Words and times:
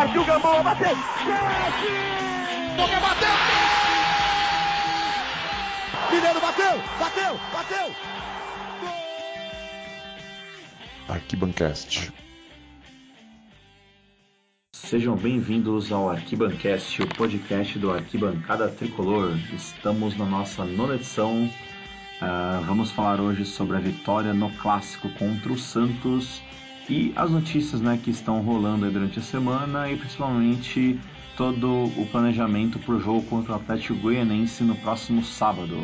Partiu 0.00 0.24
Gamboa, 0.24 0.62
bateu! 0.62 0.96
Chute! 0.96 1.92
Boca 2.74 3.00
bateu! 3.00 3.28
Mineiro 6.10 6.40
bateu! 6.40 6.78
Bateu! 6.98 7.38
Bateu! 7.52 7.94
Arquibancast. 11.06 12.10
Sejam 14.72 15.16
bem-vindos 15.16 15.92
ao 15.92 16.08
Arquibancast, 16.08 17.02
o 17.02 17.06
podcast 17.06 17.78
do 17.78 17.92
Arquibancada 17.92 18.70
Tricolor. 18.70 19.36
Estamos 19.52 20.16
na 20.16 20.24
nossa 20.24 20.64
nona 20.64 20.94
edição. 20.94 21.44
Uh, 21.44 22.64
vamos 22.64 22.90
falar 22.90 23.20
hoje 23.20 23.44
sobre 23.44 23.76
a 23.76 23.80
vitória 23.80 24.32
no 24.32 24.50
clássico 24.52 25.10
contra 25.10 25.52
o 25.52 25.58
Santos 25.58 26.40
e 26.90 27.12
as 27.14 27.30
notícias 27.30 27.80
né, 27.80 27.98
que 28.02 28.10
estão 28.10 28.40
rolando 28.42 28.90
durante 28.90 29.20
a 29.20 29.22
semana 29.22 29.88
e 29.88 29.96
principalmente 29.96 30.98
todo 31.36 31.84
o 31.84 32.08
planejamento 32.10 32.80
para 32.80 32.94
o 32.94 33.00
jogo 33.00 33.22
contra 33.22 33.52
o 33.52 33.54
Atlético 33.54 33.94
Goianense 33.94 34.64
no 34.64 34.74
próximo 34.74 35.24
sábado. 35.24 35.80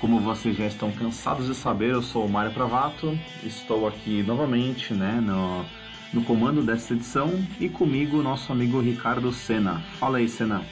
Como 0.00 0.18
vocês 0.18 0.56
já 0.56 0.66
estão 0.66 0.90
cansados 0.90 1.46
de 1.46 1.54
saber, 1.54 1.92
eu 1.92 2.02
sou 2.02 2.24
o 2.24 2.28
Mário 2.28 2.50
Pravato, 2.50 3.16
estou 3.44 3.86
aqui 3.86 4.22
novamente 4.22 4.94
né, 4.94 5.20
no, 5.20 5.66
no 6.14 6.24
comando 6.24 6.62
dessa 6.62 6.94
edição 6.94 7.30
e 7.60 7.68
comigo 7.68 8.18
o 8.18 8.22
nosso 8.22 8.50
amigo 8.50 8.80
Ricardo 8.80 9.30
Sena. 9.30 9.82
Fala 9.98 10.16
aí, 10.16 10.28
Sena. 10.28 10.64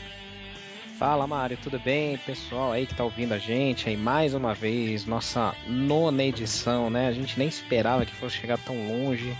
Fala 0.99 1.27
Mário, 1.27 1.57
tudo 1.63 1.79
bem? 1.79 2.19
Pessoal 2.19 2.73
aí 2.73 2.87
que 2.87 2.95
tá 2.95 3.05
ouvindo 3.05 3.33
a 3.33 3.39
gente 3.39 3.89
aí 3.89 3.97
mais 3.97 4.35
uma 4.35 4.53
vez, 4.53 5.07
nossa 5.07 5.55
nona 5.67 6.25
edição, 6.25 6.91
né? 6.91 7.09
A 7.09 7.13
gente 7.13 7.39
nem 7.39 7.49
esperava 7.49 8.05
que 8.05 8.15
fosse 8.15 8.37
chegar 8.37 8.59
tão 8.59 8.75
longe. 8.87 9.35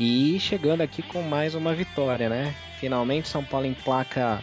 E 0.00 0.40
chegando 0.40 0.80
aqui 0.80 1.02
com 1.02 1.20
mais 1.20 1.54
uma 1.54 1.74
vitória, 1.74 2.26
né? 2.30 2.54
Finalmente 2.78 3.28
São 3.28 3.44
Paulo 3.44 3.66
emplaca 3.66 4.42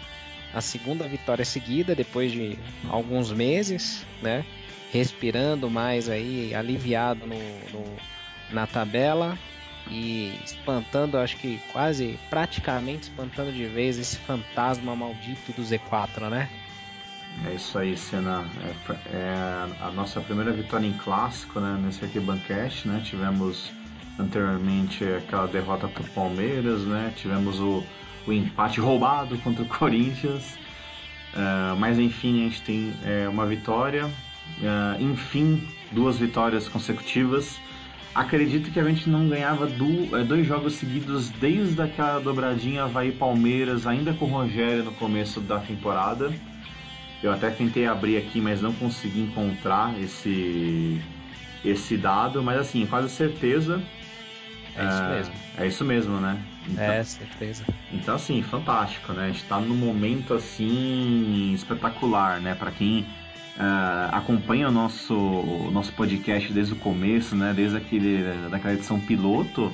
a 0.53 0.61
segunda 0.61 1.07
vitória 1.07 1.43
seguida 1.43 1.95
depois 1.95 2.31
de 2.31 2.59
alguns 2.87 3.31
meses, 3.31 4.05
né? 4.21 4.45
Respirando 4.93 5.67
mais 5.67 6.09
aí, 6.09 6.53
aliviado 6.53 7.25
no, 7.25 7.35
no 7.73 7.97
na 8.51 8.67
tabela 8.67 9.35
e 9.89 10.39
espantando, 10.45 11.17
acho 11.17 11.35
que 11.37 11.59
quase 11.71 12.19
praticamente 12.29 13.09
espantando 13.09 13.51
de 13.51 13.65
vez 13.65 13.97
esse 13.97 14.17
fantasma 14.17 14.95
maldito 14.95 15.51
do 15.53 15.63
Z4, 15.63 16.29
né? 16.29 16.47
É 17.47 17.55
isso 17.55 17.79
aí, 17.79 17.97
Senna. 17.97 18.45
É, 18.63 19.15
é 19.15 19.33
a 19.81 19.89
nossa 19.89 20.21
primeira 20.21 20.51
vitória 20.51 20.85
em 20.85 20.93
clássico, 20.93 21.59
né? 21.59 21.81
Nesse 21.83 22.05
aqui 22.05 22.19
Bancast, 22.19 22.87
né? 22.87 23.01
Tivemos 23.03 23.71
anteriormente 24.19 25.03
aquela 25.03 25.47
derrota 25.47 25.87
para 25.87 26.03
o 26.03 26.07
Palmeiras, 26.09 26.81
né? 26.81 27.13
Tivemos 27.15 27.59
o, 27.59 27.83
o 28.25 28.33
empate 28.33 28.79
roubado 28.79 29.37
contra 29.39 29.63
o 29.63 29.67
Corinthians. 29.69 30.57
Uh, 31.33 31.75
mas 31.77 31.99
enfim, 31.99 32.41
a 32.41 32.43
gente 32.45 32.61
tem 32.63 32.93
é, 33.03 33.27
uma 33.29 33.45
vitória. 33.45 34.05
Uh, 34.05 35.01
enfim, 35.01 35.67
duas 35.91 36.17
vitórias 36.17 36.67
consecutivas. 36.67 37.59
Acredito 38.15 38.71
que 38.71 38.79
a 38.79 38.83
gente 38.83 39.07
não 39.07 39.27
ganhava 39.29 39.67
do, 39.67 40.17
é, 40.17 40.23
dois 40.23 40.47
jogos 40.47 40.73
seguidos 40.73 41.29
desde 41.29 41.79
aquela 41.79 42.19
dobradinha 42.19 42.85
Havaí 42.85 43.11
Palmeiras, 43.11 43.85
ainda 43.85 44.11
com 44.13 44.25
o 44.25 44.29
Rogério 44.29 44.83
no 44.83 44.91
começo 44.93 45.39
da 45.39 45.59
temporada. 45.59 46.33
Eu 47.21 47.31
até 47.31 47.51
tentei 47.51 47.85
abrir 47.85 48.17
aqui, 48.17 48.41
mas 48.41 48.61
não 48.61 48.73
consegui 48.73 49.21
encontrar 49.21 49.99
esse, 49.99 50.99
esse 51.63 51.95
dado. 51.97 52.41
Mas 52.41 52.59
assim, 52.59 52.85
quase 52.87 53.09
certeza 53.09 53.83
é 54.77 54.87
isso 54.87 55.03
é, 55.03 55.15
mesmo. 55.15 55.33
É 55.57 55.67
isso 55.67 55.85
mesmo, 55.85 56.19
né? 56.19 56.37
Então, 56.69 56.83
é, 56.83 57.03
certeza. 57.03 57.65
Então, 57.91 58.15
assim, 58.15 58.41
fantástico, 58.41 59.13
né? 59.13 59.25
A 59.25 59.27
gente 59.27 59.43
tá 59.45 59.59
num 59.59 59.75
momento, 59.75 60.33
assim, 60.33 61.53
espetacular, 61.53 62.39
né? 62.39 62.55
Para 62.55 62.71
quem 62.71 63.01
uh, 63.01 64.09
acompanha 64.11 64.69
o 64.69 64.71
nosso, 64.71 65.15
o 65.15 65.71
nosso 65.71 65.91
podcast 65.93 66.51
desde 66.53 66.73
o 66.73 66.77
começo, 66.77 67.35
né? 67.35 67.53
Desde 67.55 67.77
aquele, 67.77 68.23
daquela 68.49 68.73
edição 68.73 68.99
piloto, 68.99 69.71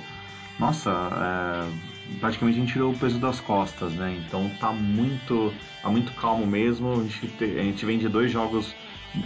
nossa, 0.60 0.92
uh, 0.92 2.18
praticamente 2.20 2.58
a 2.58 2.62
gente 2.62 2.74
tirou 2.74 2.92
o 2.92 2.98
peso 2.98 3.20
das 3.20 3.40
costas, 3.40 3.94
né? 3.94 4.18
Então 4.26 4.50
tá 4.60 4.72
muito, 4.72 5.54
tá 5.82 5.90
muito 5.90 6.12
calmo 6.14 6.46
mesmo. 6.46 6.94
A 6.94 7.04
gente, 7.04 7.28
te, 7.28 7.44
a 7.44 7.64
gente 7.64 7.86
vem 7.86 7.98
de 7.98 8.08
dois 8.08 8.32
jogos 8.32 8.74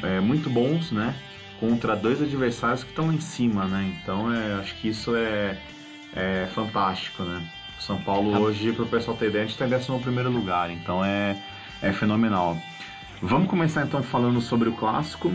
é, 0.04 0.20
muito 0.20 0.50
bons, 0.50 0.92
né? 0.92 1.16
Contra 1.60 1.96
dois 1.96 2.22
adversários 2.22 2.84
que 2.84 2.90
estão 2.90 3.12
em 3.12 3.20
cima, 3.20 3.66
né? 3.66 3.94
Então 4.02 4.34
é, 4.34 4.56
acho 4.56 4.76
que 4.76 4.90
isso 4.90 5.16
é, 5.16 5.58
é 6.16 6.48
fantástico, 6.54 7.24
né? 7.24 7.42
O 7.78 7.82
São 7.82 7.98
Paulo 8.02 8.34
ah. 8.36 8.40
hoje, 8.40 8.72
para 8.72 8.84
o 8.84 8.88
pessoal 8.88 9.16
ter 9.18 9.28
ideia, 9.28 9.44
a 9.44 9.48
gente 9.48 9.62
está 9.62 9.68
em 9.68 9.96
11 9.96 10.10
lugar, 10.30 10.70
então 10.72 11.04
é, 11.04 11.38
é 11.82 11.92
fenomenal. 11.92 12.58
Vamos 13.22 13.50
começar 13.50 13.84
então 13.84 14.04
falando 14.04 14.40
sobre 14.42 14.70
o 14.70 14.74
clássico. 14.74 15.32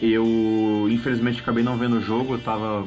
Eu, 0.00 0.88
infelizmente, 0.90 1.40
acabei 1.40 1.62
não 1.62 1.76
vendo 1.76 1.96
o 1.96 2.02
jogo, 2.02 2.34
eu 2.34 2.38
estava 2.38 2.86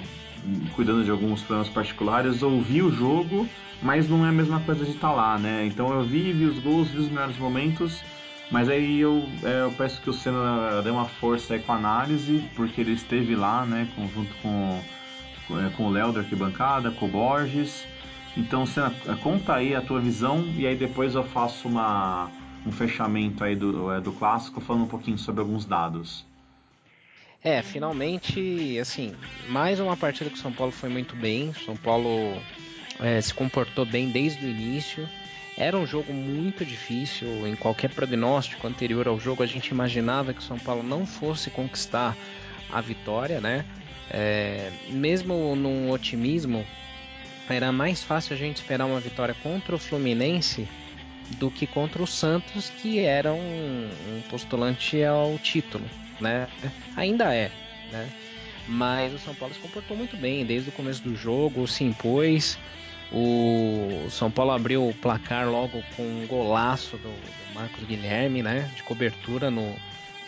cuidando 0.75 1.03
de 1.03 1.11
alguns 1.11 1.41
problemas 1.41 1.69
particulares, 1.69 2.43
ouvi 2.43 2.81
o 2.81 2.91
jogo, 2.91 3.47
mas 3.81 4.09
não 4.09 4.25
é 4.25 4.29
a 4.29 4.31
mesma 4.31 4.59
coisa 4.59 4.83
de 4.85 4.91
estar 4.91 5.09
tá 5.09 5.13
lá, 5.13 5.37
né? 5.37 5.65
Então 5.65 5.91
eu 5.91 6.03
vi, 6.03 6.31
vi 6.31 6.45
os 6.45 6.59
gols, 6.59 6.89
vi 6.89 6.99
os 6.99 7.09
melhores 7.09 7.37
momentos 7.37 8.01
mas 8.51 8.67
aí 8.67 8.99
eu, 8.99 9.27
é, 9.43 9.61
eu 9.61 9.71
peço 9.71 10.01
que 10.01 10.09
o 10.09 10.13
Senna 10.13 10.81
dê 10.81 10.89
uma 10.89 11.05
força 11.05 11.53
aí 11.53 11.59
com 11.59 11.71
a 11.71 11.75
análise, 11.75 12.43
porque 12.55 12.81
ele 12.81 12.93
esteve 12.93 13.35
lá, 13.35 13.65
né, 13.65 13.87
junto 14.13 14.33
com, 14.41 14.81
com, 15.47 15.59
é, 15.59 15.69
com 15.69 15.85
o 15.85 15.91
Léo 15.91 16.11
da 16.11 16.21
arquibancada, 16.21 16.89
com 16.91 17.05
o 17.05 17.09
Borges. 17.09 17.85
Então, 18.35 18.65
Senna, 18.65 18.91
conta 19.21 19.55
aí 19.55 19.75
a 19.75 19.81
tua 19.81 19.99
visão 19.99 20.43
e 20.55 20.65
aí 20.65 20.75
depois 20.75 21.13
eu 21.13 21.23
faço 21.23 21.67
uma, 21.67 22.29
um 22.65 22.71
fechamento 22.71 23.43
aí 23.43 23.55
do, 23.55 23.91
é, 23.91 24.01
do 24.01 24.11
clássico, 24.11 24.59
falando 24.61 24.83
um 24.83 24.87
pouquinho 24.87 25.17
sobre 25.17 25.41
alguns 25.41 25.65
dados. 25.65 26.25
É, 27.43 27.61
finalmente, 27.61 28.77
assim, 28.79 29.15
mais 29.47 29.79
uma 29.79 29.95
partida 29.95 30.29
que 30.29 30.35
o 30.35 30.39
São 30.39 30.51
Paulo 30.51 30.71
foi 30.71 30.89
muito 30.89 31.15
bem. 31.15 31.53
São 31.65 31.75
Paulo 31.77 32.09
é, 32.99 33.21
se 33.21 33.33
comportou 33.33 33.85
bem 33.85 34.09
desde 34.09 34.45
o 34.45 34.49
início. 34.49 35.07
Era 35.59 35.77
um 35.77 35.85
jogo 35.85 36.13
muito 36.13 36.65
difícil. 36.65 37.45
Em 37.45 37.53
qualquer 37.53 37.89
prognóstico 37.89 38.65
anterior 38.65 39.09
ao 39.09 39.19
jogo, 39.19 39.43
a 39.43 39.45
gente 39.45 39.67
imaginava 39.67 40.33
que 40.33 40.39
o 40.39 40.43
São 40.43 40.57
Paulo 40.57 40.81
não 40.81 41.05
fosse 41.05 41.49
conquistar 41.49 42.15
a 42.71 42.79
vitória, 42.79 43.41
né? 43.41 43.65
É, 44.09 44.71
mesmo 44.89 45.55
num 45.57 45.91
otimismo, 45.91 46.65
era 47.49 47.73
mais 47.73 48.01
fácil 48.01 48.35
a 48.35 48.37
gente 48.37 48.57
esperar 48.57 48.85
uma 48.85 49.01
vitória 49.01 49.35
contra 49.43 49.75
o 49.75 49.79
Fluminense 49.79 50.65
do 51.37 51.51
que 51.51 51.67
contra 51.67 52.01
o 52.01 52.07
Santos, 52.07 52.71
que 52.81 52.99
era 52.99 53.33
um, 53.33 53.89
um 54.07 54.21
postulante 54.29 55.03
ao 55.03 55.37
título, 55.39 55.85
né? 56.21 56.47
Ainda 56.95 57.35
é, 57.35 57.51
né? 57.91 58.09
Mas 58.65 59.13
o 59.13 59.19
São 59.19 59.35
Paulo 59.35 59.53
se 59.53 59.59
comportou 59.59 59.97
muito 59.97 60.15
bem 60.15 60.45
desde 60.45 60.69
o 60.69 60.71
começo 60.71 61.03
do 61.03 61.15
jogo, 61.15 61.67
se 61.67 61.83
impôs. 61.83 62.57
O 63.11 64.07
São 64.09 64.29
Paulo 64.29 64.51
abriu 64.51 64.87
o 64.87 64.93
placar 64.93 65.49
logo 65.49 65.83
com 65.95 66.03
um 66.03 66.27
golaço 66.27 66.97
do, 66.97 67.09
do 67.09 67.53
Marcos 67.55 67.83
Guilherme, 67.83 68.43
né? 68.43 68.71
De 68.75 68.83
cobertura 68.83 69.49
no, 69.49 69.75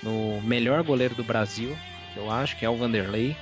no 0.02 0.42
melhor 0.42 0.84
goleiro 0.84 1.14
do 1.14 1.24
Brasil, 1.24 1.78
que 2.14 2.20
eu 2.20 2.32
acho 2.32 2.58
que 2.58 2.66
é 2.66 2.70
o 2.70 2.76
Vanderlei. 2.76 3.36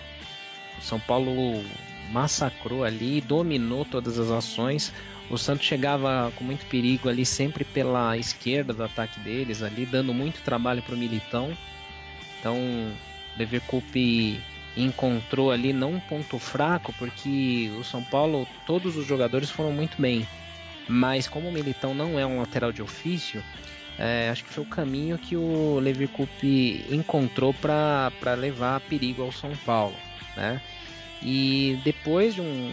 O 0.77 0.81
São 0.81 1.00
Paulo 1.00 1.63
massacrou 2.11 2.83
ali, 2.83 3.22
dominou 3.22 3.85
todas 3.85 4.19
as 4.19 4.29
ações. 4.29 4.94
O 5.29 5.38
Santos 5.38 5.66
chegava 5.66 6.33
com 6.35 6.44
muito 6.44 6.66
perigo 6.66 7.07
ali, 7.07 7.25
sempre 7.25 7.63
pela 7.63 8.17
esquerda 8.17 8.73
do 8.73 8.83
ataque 8.83 9.19
deles, 9.19 9.61
ali, 9.61 9.85
dando 9.85 10.13
muito 10.13 10.41
trabalho 10.41 10.81
para 10.81 10.95
o 10.95 10.97
Militão. 10.97 11.56
Então, 12.39 12.57
Leverkusen 13.38 14.41
encontrou 14.75 15.52
ali 15.52 15.74
não 15.74 15.94
um 15.94 16.00
ponto 16.00 16.38
fraco, 16.40 16.94
porque 16.97 17.72
o 17.80 17.84
São 17.84 18.03
Paulo, 18.03 18.47
todos 18.66 18.96
os 18.96 19.06
jogadores 19.06 19.50
foram 19.50 19.72
muito 19.72 20.02
bem. 20.02 20.28
Mas 20.88 21.28
como 21.28 21.50
o 21.50 21.52
Militão 21.52 21.94
não 21.94 22.19
é 22.19 22.25
um 22.25 22.39
lateral 22.39 22.71
de 22.71 22.81
ofício, 22.81 23.44
é, 23.98 24.30
acho 24.30 24.44
que 24.45 24.54
foi 24.54 24.63
o 24.63 24.68
caminho 24.68 25.18
que 25.18 25.36
o 25.36 25.80
Levi 25.80 26.07
Coupe 26.07 26.86
encontrou 26.89 27.54
para 27.54 28.33
levar 28.38 28.80
perigo 28.81 29.21
ao 29.21 29.31
São 29.31 29.51
Paulo, 29.66 29.95
né? 30.36 30.62
E 31.21 31.77
depois 31.83 32.33
de 32.33 32.42
um, 32.42 32.71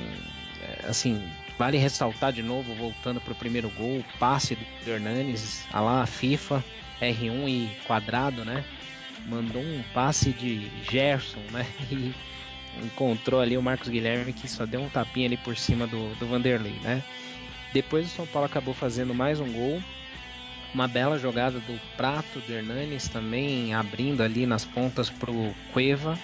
é, 0.62 0.88
assim, 0.88 1.20
vale 1.58 1.76
ressaltar 1.78 2.32
de 2.32 2.42
novo, 2.42 2.74
voltando 2.74 3.20
para 3.20 3.32
o 3.32 3.36
primeiro 3.36 3.68
gol, 3.70 4.04
passe 4.18 4.56
do 4.84 4.90
Hernanes, 4.90 5.66
a 5.72 5.80
lá 5.80 6.06
FIFA, 6.06 6.64
R1 7.00 7.48
e 7.48 7.70
quadrado, 7.86 8.44
né? 8.44 8.64
Mandou 9.28 9.62
um 9.62 9.82
passe 9.94 10.30
de 10.32 10.70
Gerson, 10.90 11.40
né? 11.50 11.66
E 11.90 12.14
encontrou 12.84 13.40
ali 13.40 13.56
o 13.56 13.62
Marcos 13.62 13.88
Guilherme 13.88 14.32
que 14.32 14.46
só 14.46 14.66
deu 14.66 14.82
um 14.82 14.88
tapinha 14.88 15.26
ali 15.26 15.36
por 15.38 15.56
cima 15.56 15.86
do, 15.86 16.14
do 16.16 16.26
Vanderlei, 16.26 16.74
né? 16.82 17.02
Depois 17.72 18.06
o 18.06 18.10
São 18.10 18.26
Paulo 18.26 18.46
acabou 18.46 18.74
fazendo 18.74 19.14
mais 19.14 19.40
um 19.40 19.50
gol. 19.50 19.82
Uma 20.74 20.86
bela 20.86 21.18
jogada 21.18 21.58
do 21.58 21.80
Prato, 21.96 22.40
do 22.40 22.52
Hernanes 22.52 23.08
também 23.08 23.72
abrindo 23.72 24.22
ali 24.22 24.44
nas 24.44 24.64
pontas 24.64 25.08
pro 25.08 25.54
Cueva, 25.72 26.18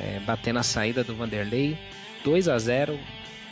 é, 0.00 0.18
batendo 0.20 0.58
a 0.58 0.62
saída 0.62 1.04
do 1.04 1.14
Vanderlei. 1.14 1.78
2 2.24 2.48
a 2.48 2.58
0 2.58 2.98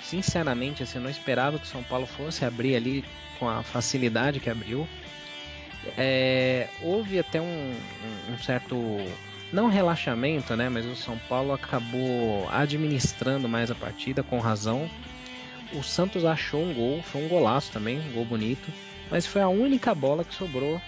sinceramente, 0.03 0.83
assim, 0.83 0.99
eu 0.99 1.03
não 1.03 1.11
esperava 1.11 1.59
que 1.59 1.65
o 1.65 1.69
São 1.69 1.83
Paulo 1.83 2.07
fosse 2.07 2.45
abrir 2.45 2.75
ali 2.75 3.05
com 3.39 3.49
a 3.49 3.63
facilidade 3.63 4.41
que 4.41 4.51
abriu. 4.51 4.89
É, 5.97 6.69
houve 6.83 7.19
até 7.19 7.41
um, 7.41 7.75
um, 8.31 8.39
certo 8.39 8.77
não 9.53 9.69
relaxamento, 9.69 10.57
né? 10.57 10.69
Mas 10.69 10.87
o 10.87 10.97
São 10.97 11.19
Paulo 11.29 11.53
acabou 11.53 12.49
administrando 12.51 13.49
mais 13.49 13.71
a 13.71 13.75
partida 13.75 14.23
com 14.23 14.39
razão. 14.39 14.89
O 15.73 15.83
Santos 15.83 16.25
achou 16.25 16.63
um 16.63 16.75
gol, 16.75 17.03
foi 17.03 17.25
um 17.25 17.29
golaço 17.29 17.73
também, 17.73 17.99
um 17.99 18.13
gol 18.13 18.25
bonito, 18.25 18.73
mas 19.11 19.27
foi 19.27 19.43
a 19.43 19.49
única 19.49 19.95
bola 19.95 20.25
que 20.25 20.35
sobrou 20.35 20.81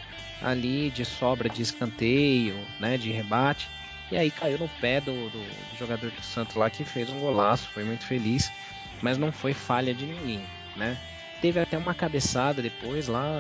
ali 0.43 0.91
de 0.91 1.05
sobra 1.05 1.49
de 1.49 1.63
escanteio, 1.63 2.57
né? 2.79 2.97
De 2.97 3.11
rebate. 3.11 3.69
E 4.11 4.17
aí 4.17 4.31
caiu 4.31 4.59
no 4.59 4.69
pé 4.81 5.01
do, 5.01 5.13
do, 5.31 5.39
do 5.41 5.77
jogador 5.77 6.11
do 6.11 6.23
Santos 6.23 6.55
lá 6.55 6.71
que 6.71 6.85
fez 6.85 7.11
um 7.11 7.19
golaço, 7.19 7.69
foi 7.71 7.83
muito 7.83 8.05
feliz, 8.05 8.53
mas 9.03 9.19
não 9.19 9.33
foi 9.33 9.53
falha 9.53 9.93
de 9.93 10.07
ninguém, 10.07 10.45
né? 10.77 10.97
Teve 11.41 11.61
até 11.61 11.77
uma 11.77 11.95
cabeçada 11.95 12.63
depois 12.63 13.09
lá, 13.09 13.31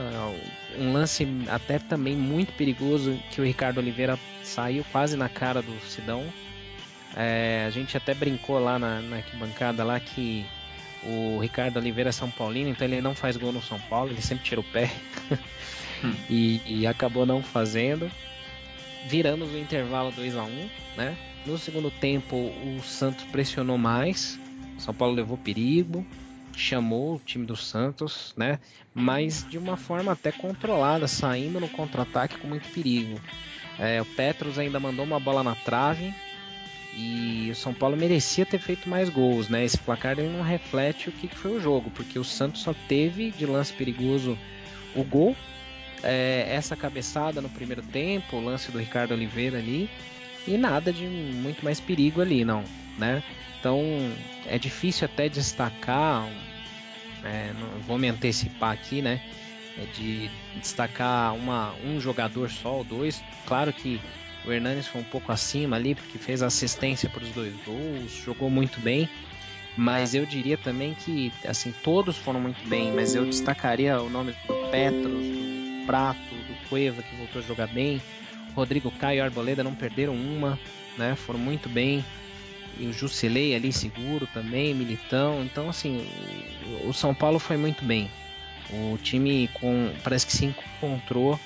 um 0.78 0.92
lance 0.92 1.26
até 1.48 1.78
também 1.78 2.14
muito 2.14 2.52
perigoso 2.52 3.18
que 3.30 3.40
o 3.40 3.44
Ricardo 3.44 3.78
Oliveira 3.78 4.18
saiu 4.42 4.84
quase 4.92 5.16
na 5.16 5.28
cara 5.28 5.62
do 5.62 5.80
Sidão. 5.80 6.24
É, 7.16 7.64
a 7.66 7.70
gente 7.70 7.96
até 7.96 8.12
brincou 8.12 8.58
lá 8.58 8.78
na, 8.78 9.00
na 9.00 9.16
arquibancada 9.16 9.82
lá 9.82 9.98
que 9.98 10.44
o 11.02 11.38
Ricardo 11.38 11.78
Oliveira 11.78 12.10
é 12.10 12.12
São 12.12 12.30
Paulino, 12.30 12.68
então 12.68 12.86
ele 12.86 13.00
não 13.00 13.14
faz 13.14 13.36
gol 13.36 13.52
no 13.52 13.62
São 13.62 13.78
Paulo, 13.80 14.10
ele 14.10 14.20
sempre 14.20 14.44
tira 14.44 14.60
o 14.60 14.64
pé 14.64 14.90
hum. 16.04 16.14
e, 16.28 16.60
e, 16.66 16.86
acabou 16.86 17.24
não 17.24 17.42
fazendo. 17.42 18.10
Viramos 19.06 19.52
o 19.52 19.58
intervalo 19.58 20.10
2 20.10 20.36
a 20.36 20.42
1 20.42 20.46
um, 20.46 20.68
né? 20.96 21.16
No 21.46 21.56
segundo 21.56 21.90
tempo 21.90 22.36
o 22.36 22.80
Santos 22.82 23.24
pressionou 23.24 23.78
mais, 23.78 24.38
São 24.78 24.92
Paulo 24.92 25.14
levou 25.14 25.38
perigo, 25.38 26.04
chamou 26.56 27.16
o 27.16 27.20
time 27.20 27.44
do 27.44 27.54
Santos, 27.54 28.34
né? 28.36 28.58
Mas 28.94 29.46
de 29.48 29.58
uma 29.58 29.76
forma 29.76 30.12
até 30.12 30.32
controlada, 30.32 31.06
saindo 31.06 31.60
no 31.60 31.68
contra-ataque 31.68 32.38
com 32.38 32.48
muito 32.48 32.68
perigo. 32.70 33.20
É, 33.78 34.00
o 34.00 34.06
Petros 34.06 34.58
ainda 34.58 34.80
mandou 34.80 35.04
uma 35.04 35.20
bola 35.20 35.42
na 35.42 35.54
trave 35.54 36.14
e 36.94 37.50
o 37.50 37.54
São 37.54 37.74
Paulo 37.74 37.94
merecia 37.94 38.46
ter 38.46 38.58
feito 38.58 38.88
mais 38.88 39.10
gols, 39.10 39.50
né? 39.50 39.64
Esse 39.64 39.76
placar 39.76 40.16
não 40.16 40.42
reflete 40.42 41.10
o 41.10 41.12
que, 41.12 41.28
que 41.28 41.36
foi 41.36 41.52
o 41.52 41.60
jogo, 41.60 41.90
porque 41.90 42.18
o 42.18 42.24
Santos 42.24 42.62
só 42.62 42.74
teve 42.88 43.30
de 43.30 43.44
lance 43.44 43.72
perigoso 43.74 44.38
o 44.94 45.04
gol, 45.04 45.36
é, 46.02 46.46
essa 46.48 46.74
cabeçada 46.74 47.42
no 47.42 47.50
primeiro 47.50 47.82
tempo, 47.82 48.36
o 48.36 48.44
lance 48.44 48.72
do 48.72 48.78
Ricardo 48.78 49.12
Oliveira 49.12 49.58
ali 49.58 49.90
e 50.48 50.56
nada 50.56 50.90
de 50.90 51.04
muito 51.04 51.62
mais 51.62 51.80
perigo 51.80 52.22
ali, 52.22 52.46
não, 52.46 52.64
né? 52.96 53.22
Então 53.58 53.82
é 54.46 54.58
difícil 54.58 55.04
até 55.04 55.28
destacar, 55.28 56.26
é, 57.24 57.52
não 57.58 57.80
vou 57.80 57.98
me 57.98 58.08
antecipar 58.08 58.72
aqui, 58.72 59.02
né? 59.02 59.20
É 59.78 59.84
de 59.94 60.30
destacar 60.54 61.34
uma, 61.34 61.74
um 61.84 62.00
jogador 62.00 62.50
só 62.50 62.76
ou 62.76 62.84
dois. 62.84 63.22
Claro 63.46 63.72
que 63.72 64.00
o 64.46 64.52
Hernanes 64.52 64.86
foi 64.86 65.00
um 65.00 65.04
pouco 65.04 65.32
acima 65.32 65.76
ali, 65.76 65.94
porque 65.94 66.18
fez 66.18 66.42
assistência 66.42 67.10
para 67.10 67.22
os 67.22 67.30
dois 67.30 67.52
gols, 67.64 68.12
jogou 68.24 68.48
muito 68.48 68.80
bem. 68.80 69.08
Mas 69.76 70.14
eu 70.14 70.24
diria 70.24 70.56
também 70.56 70.94
que, 70.94 71.30
assim, 71.46 71.74
todos 71.82 72.16
foram 72.16 72.40
muito 72.40 72.66
bem, 72.66 72.92
mas 72.92 73.14
eu 73.14 73.26
destacaria 73.26 74.00
o 74.00 74.08
nome 74.08 74.32
do 74.32 74.70
Petros, 74.70 75.02
do 75.02 75.86
Prato, 75.86 76.18
do 76.18 76.68
Cueva, 76.68 77.02
que 77.02 77.14
voltou 77.16 77.42
a 77.42 77.44
jogar 77.44 77.66
bem. 77.66 78.00
Rodrigo 78.54 78.90
Caio 78.92 79.18
e 79.18 79.20
Arboleda 79.20 79.62
não 79.62 79.74
perderam 79.74 80.14
uma, 80.14 80.58
né? 80.96 81.14
Foram 81.14 81.38
muito 81.38 81.68
bem 81.68 82.02
e 82.78 82.86
o 82.86 82.92
Jusilei 82.92 83.54
ali 83.54 83.72
seguro 83.72 84.26
também, 84.32 84.74
Militão. 84.74 85.42
Então, 85.42 85.68
assim, 85.68 86.06
o, 86.84 86.92
São 86.92 87.14
Paulo 87.14 87.38
foi 87.38 87.56
muito 87.56 87.84
bem. 87.84 88.10
O 88.70 88.98
time 88.98 89.48
com, 89.54 89.92
parece 90.02 90.26
que 90.26 90.32
se 90.32 90.44
encontrou, 90.44 91.38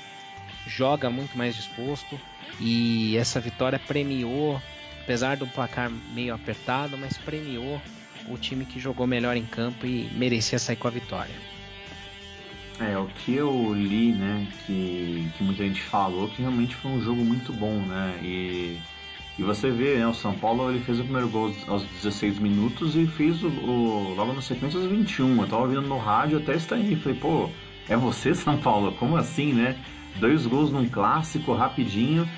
joga 0.67 1.11
muito 1.11 1.37
mais 1.37 1.55
disposto 1.55 2.19
e 2.61 3.17
essa 3.17 3.41
vitória 3.41 3.79
premiou, 3.79 4.61
apesar 5.03 5.37
do 5.37 5.47
placar 5.47 5.91
meio 6.15 6.35
apertado, 6.35 6.97
mas 6.97 7.17
premiou 7.19 7.81
o 8.29 8.39
time 8.39 8.65
que 8.65 8.81
jogou 8.81 9.07
melhor 9.07 9.37
em 9.37 9.45
campo 9.45 9.87
e 9.87 10.11
merecia 10.15 10.59
sair 10.59 10.77
com 10.77 10.89
a 10.89 10.91
vitória. 10.91 11.35
É, 12.79 12.97
o 12.97 13.07
que 13.07 13.35
eu 13.35 13.75
li, 13.75 14.13
né, 14.13 14.47
que, 14.65 15.31
que 15.37 15.43
muita 15.43 15.65
gente 15.65 15.83
falou 15.83 16.29
que 16.29 16.41
realmente 16.41 16.75
foi 16.75 16.91
um 16.91 17.03
jogo 17.03 17.23
muito 17.23 17.53
bom, 17.53 17.79
né, 17.81 18.19
e 18.23 18.79
e 19.41 19.43
você 19.43 19.71
vê, 19.71 19.97
né, 19.97 20.07
o 20.07 20.13
São 20.13 20.35
Paulo 20.35 20.71
ele 20.71 20.81
fez 20.81 21.01
o 21.01 21.03
primeiro 21.03 21.27
gol 21.31 21.51
aos 21.67 21.83
16 22.03 22.39
minutos 22.39 22.95
e 22.95 23.07
fez 23.07 23.43
o, 23.43 23.49
o 23.49 24.15
logo 24.15 24.35
na 24.35 24.43
sequência 24.43 24.79
aos 24.79 24.87
21. 24.87 25.41
Eu 25.41 25.49
tava 25.49 25.63
ouvindo 25.63 25.81
no 25.81 25.97
rádio 25.97 26.37
até 26.37 26.55
estranhei, 26.55 26.95
falei, 26.97 27.17
pô, 27.17 27.49
é 27.89 27.97
você 27.97 28.35
São 28.35 28.59
Paulo? 28.59 28.93
Como 28.93 29.17
assim, 29.17 29.55
né? 29.55 29.77
Dois 30.17 30.47
gols 30.47 30.71
num 30.71 30.87
clássico 30.87 31.55
rapidinho. 31.55 32.29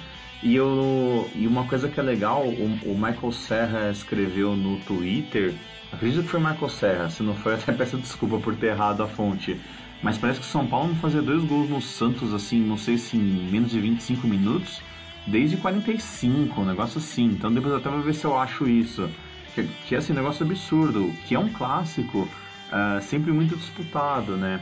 E, 0.44 0.54
eu, 0.54 1.28
e 1.34 1.44
uma 1.44 1.64
coisa 1.64 1.88
que 1.88 1.98
é 1.98 2.02
legal, 2.04 2.46
o, 2.46 2.92
o 2.92 2.94
Michael 2.94 3.32
Serra 3.32 3.90
escreveu 3.90 4.54
no 4.54 4.78
Twitter, 4.82 5.54
acredito 5.92 6.22
que 6.22 6.28
foi 6.28 6.38
Michael 6.38 6.68
Serra, 6.68 7.10
se 7.10 7.24
não 7.24 7.34
foi 7.34 7.54
até 7.58 7.72
peço 7.72 7.96
desculpa 7.96 8.38
por 8.38 8.54
ter 8.54 8.68
errado 8.68 9.02
a 9.02 9.08
fonte. 9.08 9.60
Mas 10.04 10.18
parece 10.18 10.38
que 10.38 10.46
o 10.46 10.48
São 10.48 10.68
Paulo 10.68 10.90
não 10.90 10.96
fazia 10.96 11.20
dois 11.20 11.42
gols 11.42 11.68
no 11.68 11.82
Santos, 11.82 12.32
assim, 12.32 12.60
não 12.60 12.78
sei 12.78 12.96
se 12.96 13.16
em 13.16 13.50
menos 13.50 13.72
de 13.72 13.80
25 13.80 14.24
minutos 14.28 14.80
desde 15.26 15.56
45, 15.56 16.60
um 16.60 16.64
negócio 16.64 16.98
assim. 16.98 17.26
Então 17.26 17.52
depois 17.52 17.74
até 17.74 17.88
vou 17.88 18.02
ver 18.02 18.14
se 18.14 18.24
eu 18.24 18.38
acho 18.38 18.68
isso. 18.68 19.08
Que, 19.54 19.64
que 19.86 19.94
é 19.94 19.98
assim, 19.98 20.12
um 20.12 20.16
negócio 20.16 20.44
absurdo, 20.44 21.12
que 21.26 21.34
é 21.34 21.38
um 21.38 21.50
clássico, 21.50 22.20
uh, 22.20 23.02
sempre 23.02 23.32
muito 23.32 23.56
disputado, 23.56 24.36
né? 24.36 24.60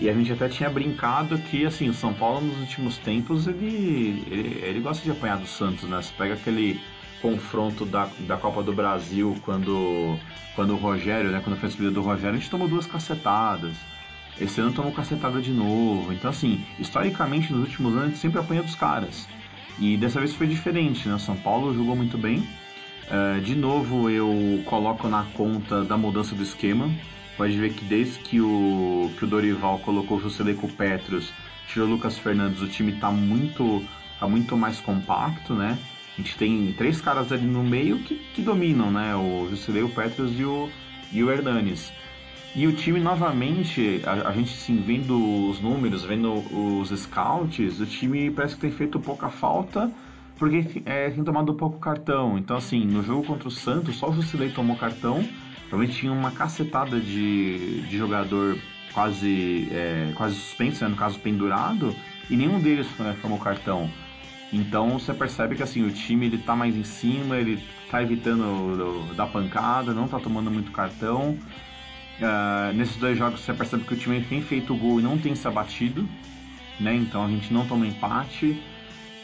E 0.00 0.08
a 0.08 0.14
gente 0.14 0.32
até 0.32 0.48
tinha 0.48 0.70
brincado 0.70 1.36
que, 1.38 1.66
assim, 1.66 1.90
o 1.90 1.92
São 1.92 2.14
Paulo 2.14 2.40
nos 2.40 2.58
últimos 2.58 2.96
tempos, 2.96 3.46
ele, 3.46 4.24
ele, 4.30 4.60
ele 4.64 4.80
gosta 4.80 5.04
de 5.04 5.10
apanhar 5.10 5.36
do 5.36 5.46
Santos, 5.46 5.86
né? 5.86 6.00
Você 6.00 6.10
pega 6.16 6.32
aquele 6.32 6.80
confronto 7.20 7.84
da, 7.84 8.08
da 8.20 8.38
Copa 8.38 8.62
do 8.62 8.72
Brasil 8.72 9.36
quando, 9.44 10.18
quando 10.56 10.72
o 10.72 10.76
Rogério, 10.76 11.30
né? 11.30 11.42
Quando 11.44 11.58
foi 11.58 11.68
a 11.68 11.72
subida 11.72 11.90
do 11.90 12.00
Rogério, 12.00 12.34
a 12.34 12.38
gente 12.38 12.48
tomou 12.48 12.66
duas 12.66 12.86
cacetadas. 12.86 13.76
Esse 14.40 14.58
ano 14.62 14.72
tomou 14.72 14.90
cacetada 14.90 15.38
de 15.38 15.50
novo. 15.52 16.10
Então, 16.14 16.30
assim, 16.30 16.64
historicamente, 16.78 17.52
nos 17.52 17.64
últimos 17.64 17.92
anos, 17.92 18.04
a 18.04 18.06
gente 18.06 18.18
sempre 18.18 18.40
apanha 18.40 18.62
dos 18.62 18.74
caras. 18.74 19.28
E 19.78 19.96
dessa 19.96 20.18
vez 20.18 20.34
foi 20.34 20.46
diferente, 20.46 21.08
né? 21.08 21.18
São 21.18 21.36
Paulo 21.36 21.74
jogou 21.74 21.96
muito 21.96 22.18
bem. 22.18 22.46
Uh, 23.10 23.40
de 23.40 23.54
novo 23.54 24.08
eu 24.08 24.62
coloco 24.66 25.08
na 25.08 25.24
conta 25.34 25.84
da 25.84 25.96
mudança 25.96 26.34
do 26.34 26.42
esquema. 26.42 26.90
Pode 27.36 27.56
ver 27.58 27.72
que 27.72 27.84
desde 27.84 28.18
que 28.18 28.40
o, 28.40 29.10
que 29.18 29.24
o 29.24 29.28
Dorival 29.28 29.78
colocou 29.78 30.18
o 30.18 30.20
Juscelê 30.20 30.54
com 30.54 30.66
o 30.66 30.72
Petros, 30.72 31.32
tirou 31.66 31.88
o 31.88 31.90
Lucas 31.90 32.18
Fernandes, 32.18 32.60
o 32.60 32.68
time 32.68 32.92
está 32.92 33.10
muito, 33.10 33.82
tá 34.18 34.28
muito 34.28 34.56
mais 34.56 34.78
compacto, 34.80 35.54
né? 35.54 35.78
A 36.12 36.20
gente 36.20 36.36
tem 36.36 36.74
três 36.76 37.00
caras 37.00 37.32
ali 37.32 37.46
no 37.46 37.64
meio 37.64 37.98
que, 38.00 38.16
que 38.34 38.42
dominam, 38.42 38.90
né? 38.90 39.16
O 39.16 39.48
Juscelê, 39.48 39.80
o 39.82 39.88
Petros 39.88 40.38
e 40.38 40.44
o, 40.44 40.68
e 41.12 41.24
o 41.24 41.30
Hernanes. 41.30 41.90
E 42.54 42.66
o 42.66 42.72
time 42.72 42.98
novamente, 42.98 44.02
a, 44.04 44.28
a, 44.28 44.32
gente 44.32 44.50
sim, 44.50 44.82
vendo 44.84 45.48
os 45.48 45.60
números, 45.60 46.04
vendo 46.04 46.32
os 46.32 46.88
scouts, 46.90 47.80
o 47.80 47.86
time 47.86 48.30
parece 48.30 48.56
que 48.56 48.60
tem 48.60 48.70
feito 48.72 48.98
pouca 48.98 49.28
falta 49.28 49.90
porque 50.40 50.82
é, 50.86 51.10
tem 51.10 51.22
tomado 51.22 51.52
pouco 51.54 51.78
cartão. 51.78 52.38
Então, 52.38 52.56
assim, 52.56 52.82
no 52.86 53.02
jogo 53.02 53.24
contra 53.24 53.46
o 53.46 53.50
Santos, 53.50 53.96
só 53.96 54.08
o 54.08 54.12
Jusilei 54.14 54.50
tomou 54.50 54.74
cartão. 54.74 55.22
Realmente 55.68 55.98
tinha 55.98 56.10
uma 56.10 56.30
cacetada 56.30 56.98
de, 56.98 57.82
de 57.82 57.98
jogador 57.98 58.56
quase, 58.94 59.68
é, 59.70 60.12
quase 60.16 60.36
suspenso, 60.36 60.82
né, 60.82 60.90
no 60.90 60.96
caso 60.96 61.18
pendurado, 61.20 61.94
e 62.28 62.36
nenhum 62.36 62.58
deles 62.58 62.88
né, 62.98 63.14
tomou 63.20 63.38
cartão. 63.38 63.90
Então 64.50 64.98
você 64.98 65.12
percebe 65.12 65.54
que 65.54 65.62
assim 65.62 65.82
o 65.84 65.90
time 65.90 66.26
ele 66.26 66.38
tá 66.38 66.56
mais 66.56 66.74
em 66.74 66.82
cima, 66.82 67.36
ele 67.36 67.62
tá 67.90 68.02
evitando 68.02 69.14
da 69.14 69.26
pancada, 69.26 69.92
não 69.92 70.08
tá 70.08 70.18
tomando 70.18 70.50
muito 70.50 70.72
cartão. 70.72 71.38
Uh, 72.20 72.74
nesses 72.74 72.96
dois 72.96 73.16
jogos 73.16 73.40
você 73.40 73.54
percebe 73.54 73.84
que 73.84 73.94
o 73.94 73.96
time 73.96 74.20
tem 74.22 74.42
feito 74.42 74.74
gol 74.74 75.00
e 75.00 75.02
não 75.02 75.16
tem 75.16 75.34
se 75.34 75.48
abatido, 75.48 76.06
né? 76.78 76.94
Então 76.94 77.24
a 77.24 77.28
gente 77.28 77.52
não 77.52 77.66
toma 77.66 77.86
empate. 77.86 78.62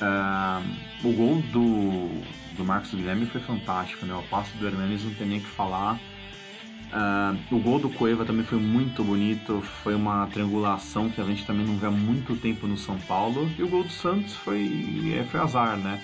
Uh, 0.00 1.06
o 1.06 1.12
gol 1.12 1.42
do, 1.52 2.08
do 2.56 2.64
Marcos 2.64 2.94
Guilherme 2.94 3.26
foi 3.26 3.40
fantástico, 3.42 4.06
né? 4.06 4.14
O 4.14 4.22
passo 4.24 4.56
do 4.56 4.66
Hernandes 4.66 5.04
não 5.04 5.12
tem 5.12 5.26
nem 5.26 5.38
o 5.38 5.42
que 5.42 5.48
falar. 5.48 6.00
Uh, 6.86 7.54
o 7.54 7.58
gol 7.58 7.78
do 7.78 7.90
Cueva 7.90 8.24
também 8.24 8.44
foi 8.44 8.58
muito 8.58 9.04
bonito, 9.04 9.60
foi 9.82 9.94
uma 9.94 10.26
triangulação 10.28 11.10
que 11.10 11.20
a 11.20 11.24
gente 11.24 11.44
também 11.44 11.66
não 11.66 11.76
vê 11.76 11.88
há 11.88 11.90
muito 11.90 12.34
tempo 12.36 12.66
no 12.66 12.78
São 12.78 12.96
Paulo. 13.00 13.50
E 13.58 13.62
o 13.62 13.68
gol 13.68 13.84
do 13.84 13.90
Santos 13.90 14.34
foi, 14.36 15.14
é, 15.18 15.24
foi 15.24 15.40
azar, 15.40 15.76
né? 15.76 16.00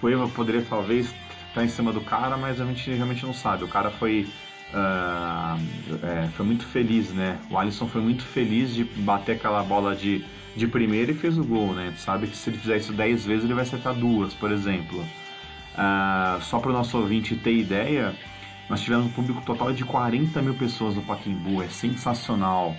Cueva 0.00 0.28
poderia 0.28 0.62
talvez 0.62 1.06
estar 1.06 1.16
tá 1.54 1.64
em 1.64 1.68
cima 1.68 1.92
do 1.92 2.00
cara, 2.00 2.36
mas 2.36 2.60
a 2.60 2.64
gente 2.64 2.92
realmente 2.92 3.24
não 3.24 3.34
sabe. 3.34 3.64
O 3.64 3.68
cara 3.68 3.90
foi 3.90 4.28
uh, 4.72 5.60
é, 6.02 6.28
foi 6.36 6.46
muito 6.46 6.66
feliz, 6.66 7.10
né? 7.10 7.38
O 7.50 7.58
Alisson 7.58 7.86
foi 7.86 8.00
muito 8.00 8.24
feliz 8.24 8.74
de 8.74 8.84
bater 8.84 9.36
aquela 9.36 9.62
bola 9.62 9.94
de, 9.94 10.24
de 10.56 10.66
primeira 10.66 11.12
e 11.12 11.14
fez 11.14 11.38
o 11.38 11.44
gol, 11.44 11.72
né? 11.72 11.92
Sabe 11.96 12.26
que 12.26 12.36
se 12.36 12.50
ele 12.50 12.58
fizer 12.58 12.78
isso 12.78 12.92
10 12.92 13.26
vezes 13.26 13.44
ele 13.44 13.54
vai 13.54 13.62
acertar 13.62 13.94
duas, 13.94 14.34
por 14.34 14.50
exemplo. 14.50 15.00
Uh, 15.00 16.42
só 16.42 16.58
para 16.58 16.70
o 16.70 16.72
nosso 16.72 16.98
ouvinte 16.98 17.34
ter 17.36 17.56
ideia, 17.56 18.14
Nós 18.68 18.80
tivemos 18.80 19.06
um 19.06 19.10
público 19.10 19.42
total 19.42 19.72
de 19.72 19.84
40 19.84 20.40
mil 20.40 20.54
pessoas 20.54 20.94
no 20.94 21.02
Pacaembu, 21.02 21.62
é 21.62 21.68
sensacional. 21.68 22.74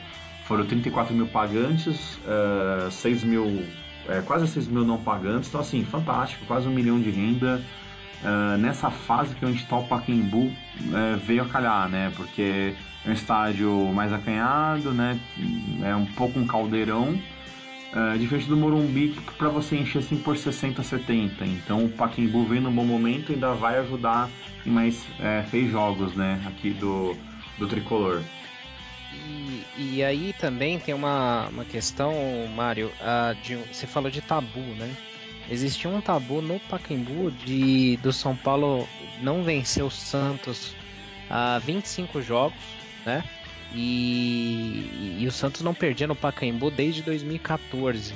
Foram 0.46 0.66
34 0.66 1.14
mil 1.14 1.28
pagantes, 1.28 2.18
uh, 2.26 2.90
6 2.90 3.24
mil, 3.24 3.64
é, 4.10 4.22
quase 4.22 4.48
6 4.48 4.68
mil 4.68 4.84
não 4.84 4.98
pagantes, 4.98 5.50
então 5.50 5.62
assim, 5.62 5.84
fantástico, 5.86 6.46
quase 6.46 6.68
um 6.68 6.72
milhão 6.72 7.00
de 7.00 7.12
renda. 7.12 7.64
Uh, 8.24 8.58
nessa 8.58 8.90
fase 8.90 9.36
que 9.36 9.46
gente 9.46 9.64
está 9.64 9.76
o 9.76 9.86
Pacaembu 9.86 10.46
uh, 10.46 11.18
veio 11.26 11.44
a 11.44 11.46
calhar, 11.46 11.90
né? 11.90 12.12
Porque 12.16 12.74
é 13.06 13.10
um 13.10 13.12
estádio 13.12 13.92
mais 13.94 14.14
acanhado, 14.14 14.94
né? 14.94 15.20
É 15.84 15.94
um 15.94 16.06
pouco 16.06 16.40
um 16.40 16.48
caldeirão, 16.48 17.20
Uh, 17.96 18.18
diferente 18.18 18.48
do 18.48 18.58
Morumbi, 18.58 19.10
que 19.10 19.34
para 19.36 19.50
você 19.50 19.78
encher 19.78 20.00
assim 20.00 20.18
por 20.18 20.36
60, 20.36 20.82
70. 20.82 21.46
Então 21.46 21.86
o 21.86 21.90
Pacaembu 21.90 22.44
vem 22.44 22.60
no 22.60 22.72
bom 22.72 22.84
momento 22.84 23.30
e 23.30 23.36
ainda 23.36 23.54
vai 23.54 23.78
ajudar 23.78 24.32
em 24.66 24.72
mais 24.72 25.06
é, 25.20 25.44
seis 25.52 25.70
jogos 25.70 26.16
né, 26.16 26.42
aqui 26.48 26.72
do, 26.72 27.16
do 27.60 27.68
Tricolor. 27.68 28.24
E, 29.14 29.64
e 29.78 30.04
aí 30.04 30.34
também 30.40 30.80
tem 30.80 30.96
uma, 30.96 31.48
uma 31.50 31.66
questão, 31.66 32.14
Mário, 32.56 32.88
uh, 32.88 33.36
de, 33.44 33.58
você 33.72 33.86
falou 33.86 34.10
de 34.10 34.22
tabu, 34.22 34.60
né? 34.60 34.92
Existia 35.50 35.90
um 35.90 36.02
tabu 36.02 36.42
no 36.42 36.60
Pacaembu 36.60 37.32
de 37.32 37.98
do 37.98 38.14
São 38.14 38.36
Paulo 38.36 38.88
não 39.22 39.44
vencer 39.44 39.84
o 39.84 39.90
Santos 39.90 40.74
a 41.30 41.60
25 41.60 42.22
jogos, 42.22 42.58
né? 43.06 43.24
E, 43.76 45.18
e, 45.20 45.28
o 45.28 45.32
Santos 45.32 45.62
não 45.62 45.74
perdia 45.74 46.06
no 46.06 46.16
Pacaembu 46.16 46.70
desde 46.70 47.02
2014. 47.02 48.14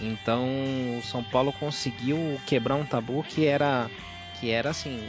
Então 0.00 0.46
o 0.98 1.02
São 1.02 1.24
Paulo 1.24 1.52
conseguiu 1.52 2.38
quebrar 2.46 2.74
um 2.74 2.84
tabu 2.84 3.22
que 3.22 3.46
era 3.46 3.90
que 4.38 4.50
era 4.50 4.70
assim 4.70 5.08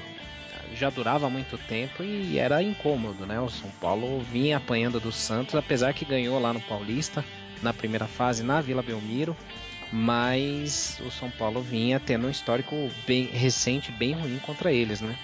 já 0.76 0.90
durava 0.90 1.30
muito 1.30 1.58
tempo 1.58 2.04
e 2.04 2.40
era 2.40 2.64
incômodo, 2.64 3.26
né? 3.26 3.40
O 3.40 3.50
São 3.50 3.70
Paulo 3.82 4.22
vinha 4.22 4.58
apanhando 4.58 5.00
do 5.00 5.12
Santos, 5.12 5.56
apesar 5.56 5.94
que 5.94 6.06
ganhou 6.06 6.40
lá 6.40 6.54
no 6.54 6.62
Paulista 6.62 7.24
na 7.62 7.74
primeira 7.74 8.08
fase 8.08 8.44
na 8.44 8.60
Vila 8.60 8.82
Belmiro, 8.82 9.36
mas 9.94 11.00
o 11.06 11.12
São 11.12 11.30
Paulo 11.30 11.62
vinha 11.62 12.00
tendo 12.00 12.26
um 12.26 12.30
histórico 12.32 12.90
bem 13.06 13.26
recente, 13.28 13.92
bem 13.92 14.14
ruim 14.14 14.40
contra 14.40 14.74
eles, 14.74 15.00
né? 15.02 15.16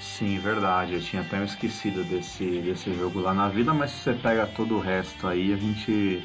Sim, 0.00 0.40
verdade. 0.40 0.94
Eu 0.94 1.00
tinha 1.00 1.22
até 1.22 1.42
esquecido 1.44 2.02
desse, 2.02 2.44
desse 2.44 2.92
jogo 2.92 3.20
lá 3.20 3.32
na 3.32 3.48
vida, 3.48 3.72
mas 3.72 3.92
se 3.92 3.98
você 3.98 4.14
pega 4.14 4.46
todo 4.48 4.74
o 4.74 4.80
resto 4.80 5.28
aí, 5.28 5.52
a 5.52 5.56
gente 5.56 6.24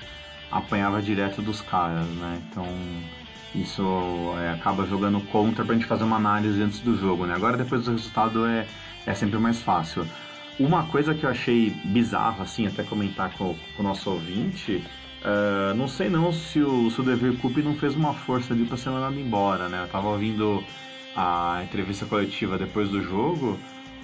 apanhava 0.51 1.00
direto 1.00 1.43
dos 1.43 1.62
caras, 1.62 2.07
né? 2.07 2.41
Então 2.50 2.65
isso 3.53 3.83
é, 4.39 4.51
acaba 4.51 4.85
jogando 4.88 5.21
contra 5.27 5.63
pra 5.63 5.75
gente 5.75 5.85
fazer 5.85 6.03
uma 6.03 6.17
análise 6.17 6.59
antes 6.62 6.79
do 6.79 6.97
jogo, 6.97 7.27
né? 7.27 7.35
Agora 7.35 7.55
depois 7.55 7.85
do 7.85 7.91
resultado 7.91 8.47
é, 8.47 8.65
é 9.05 9.13
sempre 9.13 9.38
mais 9.38 9.62
fácil. 9.62 10.07
Uma 10.59 10.88
coisa 10.88 11.13
que 11.13 11.24
eu 11.24 11.29
achei 11.29 11.69
bizarra, 11.85 12.43
assim, 12.43 12.65
até 12.65 12.81
comentar 12.81 13.29
com, 13.38 13.55
com 13.75 13.83
o 13.83 13.85
nosso 13.85 14.09
ouvinte, 14.09 14.83
uh, 15.25 15.74
não 15.75 15.88
sei 15.88 16.10
não 16.10 16.32
se 16.32 16.60
o, 16.60 16.89
se 16.91 17.01
o 17.01 17.03
Devir 17.03 17.38
Cup 17.38 17.58
não 17.58 17.75
fez 17.75 17.96
uma 17.96 18.13
força 18.13 18.53
ali 18.53 18.65
pra 18.65 18.77
ser 18.77 18.91
mandado 18.91 19.20
embora, 19.20 19.67
né? 19.67 19.84
Eu 19.84 19.88
tava 19.88 20.10
ouvindo 20.10 20.63
a 21.15 21.62
entrevista 21.63 22.05
coletiva 22.05 22.58
depois 22.58 22.89
do 22.89 23.01
jogo, 23.01 23.58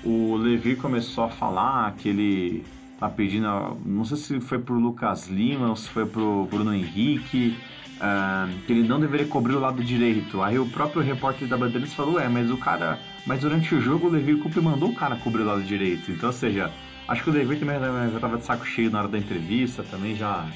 o 0.03 0.35
Levi 0.35 0.75
começou 0.75 1.25
a 1.25 1.29
falar 1.29 1.93
que 1.95 2.09
ele 2.09 2.65
tá 2.99 3.09
pedindo, 3.09 3.47
não 3.85 4.05
sei 4.05 4.17
se 4.17 4.39
foi 4.39 4.59
pro 4.59 4.75
Lucas 4.75 5.27
Lima 5.27 5.69
ou 5.69 5.75
se 5.75 5.89
foi 5.89 6.05
pro 6.05 6.47
Bruno 6.49 6.73
Henrique, 6.73 7.57
uh, 7.97 8.49
que 8.65 8.73
ele 8.73 8.87
não 8.87 8.99
deveria 8.99 9.27
cobrir 9.27 9.55
o 9.55 9.59
lado 9.59 9.83
direito. 9.83 10.41
Aí 10.41 10.57
o 10.57 10.67
próprio 10.67 11.01
repórter 11.01 11.47
da 11.47 11.57
Bandeirantes 11.57 11.93
falou, 11.93 12.19
é, 12.19 12.27
mas 12.29 12.49
o 12.49 12.57
cara, 12.57 12.99
mas 13.25 13.41
durante 13.41 13.73
o 13.75 13.81
jogo 13.81 14.07
o 14.07 14.09
Levi 14.09 14.35
Coupe 14.37 14.61
mandou 14.61 14.89
o 14.89 14.95
cara 14.95 15.15
cobrir 15.17 15.41
o 15.41 15.45
lado 15.45 15.63
direito. 15.63 16.11
Então, 16.11 16.29
ou 16.29 16.33
seja, 16.33 16.71
acho 17.07 17.23
que 17.23 17.29
o 17.29 17.33
Levi 17.33 17.57
também 17.57 17.79
já 17.79 18.19
tava 18.19 18.37
de 18.37 18.45
saco 18.45 18.65
cheio 18.65 18.89
na 18.89 18.99
hora 18.99 19.07
da 19.07 19.17
entrevista, 19.17 19.83
também 19.83 20.15
já 20.15 20.47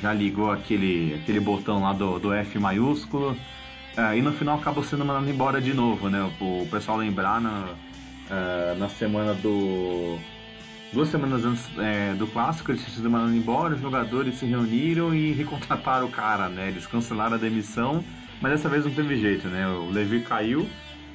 já 0.00 0.12
ligou 0.12 0.50
aquele, 0.50 1.14
aquele 1.14 1.40
botão 1.40 1.82
lá 1.82 1.92
do, 1.92 2.18
do 2.18 2.32
F 2.32 2.58
maiúsculo. 2.58 3.36
Uh, 3.96 4.14
e 4.14 4.20
no 4.20 4.32
final 4.32 4.58
acabou 4.58 4.84
sendo 4.84 5.04
mandado 5.04 5.28
embora 5.30 5.60
de 5.60 5.72
novo, 5.72 6.10
né? 6.10 6.30
O, 6.40 6.66
pessoal 6.70 6.98
lembrar 6.98 7.40
na, 7.40 7.70
uh, 8.30 8.78
na 8.78 8.88
semana 8.88 9.32
do. 9.34 10.18
Duas 10.92 11.08
semanas 11.08 11.44
antes 11.44 11.66
é, 11.78 12.14
do 12.14 12.26
clássico, 12.28 12.70
eles 12.70 12.80
tinham 12.82 12.94
sido 12.94 13.10
mandados 13.10 13.34
embora, 13.34 13.74
os 13.74 13.80
jogadores 13.80 14.36
se 14.36 14.46
reuniram 14.46 15.12
e 15.12 15.32
recontrataram 15.32 16.06
o 16.06 16.10
cara, 16.10 16.48
né? 16.48 16.68
Eles 16.68 16.86
cancelaram 16.86 17.34
a 17.34 17.38
demissão, 17.38 18.04
mas 18.40 18.52
dessa 18.52 18.68
vez 18.68 18.84
não 18.84 18.92
teve 18.92 19.16
jeito, 19.16 19.48
né? 19.48 19.66
O 19.66 19.90
Levi 19.90 20.20
caiu. 20.20 20.68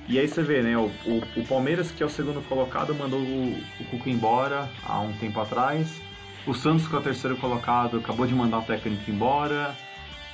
E 0.10 0.20
aí 0.20 0.28
você 0.28 0.44
vê, 0.44 0.62
né? 0.62 0.78
O, 0.78 0.92
o, 1.06 1.24
o 1.38 1.46
Palmeiras, 1.48 1.90
que 1.90 2.04
é 2.04 2.06
o 2.06 2.10
segundo 2.10 2.46
colocado, 2.50 2.94
mandou 2.94 3.22
o, 3.22 3.58
o 3.80 3.86
Cuca 3.86 4.10
embora 4.10 4.70
há 4.84 5.00
um 5.00 5.14
tempo 5.14 5.40
atrás. 5.40 6.02
O 6.46 6.54
Santos, 6.54 6.88
que 6.88 6.96
é 6.96 6.98
o 6.98 7.02
terceiro 7.02 7.38
colocado, 7.38 7.98
acabou 7.98 8.26
de 8.26 8.34
mandar 8.34 8.60
o 8.60 8.64
técnico 8.64 9.10
embora. 9.10 9.76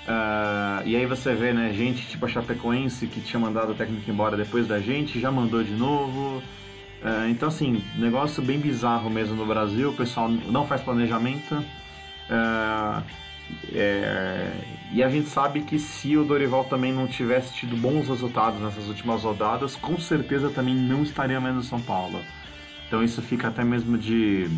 Uh, 0.08 0.88
e 0.88 0.96
aí 0.96 1.06
você 1.06 1.34
vê, 1.34 1.52
né, 1.52 1.74
gente 1.74 2.08
tipo 2.08 2.26
a 2.26 2.30
Chapecoense 2.30 3.08
que 3.08 3.20
tinha 3.20 3.40
mandado 3.40 3.74
o 3.74 3.76
técnico 3.76 4.10
embora 4.10 4.38
depois 4.38 4.66
da 4.66 4.80
gente, 4.80 5.20
já 5.20 5.30
mandou 5.30 5.64
de 5.64 5.74
novo. 5.74 6.42
Uh, 7.02 7.30
então, 7.30 7.50
assim, 7.50 7.84
negócio 7.96 8.42
bem 8.42 8.58
bizarro 8.58 9.10
mesmo 9.10 9.36
no 9.36 9.46
Brasil. 9.46 9.90
O 9.90 9.94
pessoal 9.94 10.30
não 10.30 10.66
faz 10.66 10.82
planejamento. 10.82 11.56
Uh, 11.56 13.04
é, 13.74 14.52
e 14.92 15.04
a 15.04 15.10
gente 15.10 15.30
sabe 15.30 15.62
que 15.62 15.80
se 15.80 16.18
o 16.18 16.24
Dorival 16.24 16.66
também 16.66 16.94
não 16.94 17.08
tivesse 17.08 17.54
tido 17.54 17.76
bons 17.78 18.08
resultados 18.08 18.62
nessas 18.62 18.88
últimas 18.88 19.24
rodadas, 19.24 19.76
com 19.76 19.98
certeza 20.00 20.50
também 20.50 20.76
não 20.76 21.04
estaria 21.04 21.40
mais 21.40 21.56
no 21.56 21.64
São 21.64 21.82
Paulo. 21.82 22.22
Então 22.88 23.04
isso 23.04 23.22
fica 23.22 23.50
até 23.50 23.64
mesmo 23.64 23.98
de, 23.98 24.50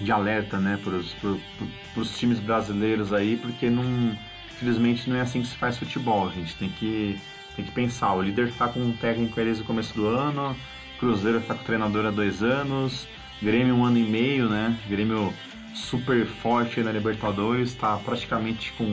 de 0.00 0.10
alerta 0.10 0.58
né, 0.58 0.78
para 0.82 2.00
os 2.00 2.18
times 2.18 2.38
brasileiros 2.38 3.12
aí, 3.12 3.36
porque 3.36 3.68
não 3.68 4.16
Infelizmente 4.60 5.08
não 5.08 5.16
é 5.16 5.22
assim 5.22 5.40
que 5.40 5.48
se 5.48 5.56
faz 5.56 5.78
futebol. 5.78 6.28
A 6.28 6.32
gente 6.32 6.54
tem 6.56 6.68
que, 6.68 7.18
tem 7.56 7.64
que 7.64 7.70
pensar. 7.70 8.12
O 8.12 8.20
líder 8.20 8.48
está 8.48 8.68
com 8.68 8.78
um 8.78 8.92
técnico 8.92 9.34
desde 9.36 9.62
o 9.62 9.66
começo 9.66 9.94
do 9.94 10.06
ano, 10.06 10.54
Cruzeiro 10.98 11.38
está 11.38 11.54
com 11.54 11.62
o 11.62 11.64
treinador 11.64 12.04
há 12.04 12.10
dois 12.10 12.42
anos, 12.42 13.08
Grêmio 13.42 13.74
um 13.74 13.86
ano 13.86 13.96
e 13.96 14.02
meio, 14.02 14.50
né? 14.50 14.78
Grêmio 14.86 15.32
super 15.74 16.26
forte 16.26 16.82
na 16.82 16.92
Libertadores, 16.92 17.70
está 17.70 17.96
praticamente 17.96 18.70
com 18.72 18.84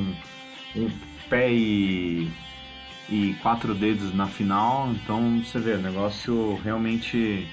um 0.74 0.90
pé 1.30 1.52
e, 1.52 2.32
e 3.10 3.36
quatro 3.42 3.76
dedos 3.76 4.16
na 4.16 4.26
final. 4.26 4.90
Então 4.92 5.44
você 5.44 5.60
vê, 5.60 5.74
o 5.74 5.82
negócio 5.82 6.58
realmente 6.64 7.46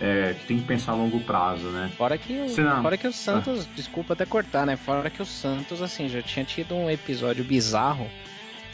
é, 0.00 0.34
que 0.38 0.46
tem 0.46 0.58
que 0.58 0.64
pensar 0.64 0.92
a 0.92 0.94
longo 0.94 1.20
prazo, 1.20 1.68
né? 1.68 1.90
Fora 1.96 2.16
que 2.16 2.32
o, 2.32 2.48
fora 2.48 2.96
que 2.96 3.06
o 3.06 3.12
Santos, 3.12 3.66
ah. 3.66 3.70
desculpa 3.74 4.12
até 4.12 4.24
cortar, 4.24 4.64
né? 4.64 4.76
Fora 4.76 5.10
que 5.10 5.20
o 5.20 5.26
Santos, 5.26 5.82
assim, 5.82 6.08
já 6.08 6.22
tinha 6.22 6.44
tido 6.44 6.74
um 6.74 6.88
episódio 6.88 7.44
bizarro 7.44 8.08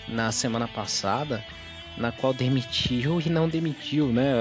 na 0.06 0.30
semana 0.30 0.68
passada, 0.68 1.42
na 1.96 2.12
qual 2.12 2.34
demitiu 2.34 3.20
e 3.20 3.30
não 3.30 3.48
demitiu, 3.48 4.08
né? 4.08 4.32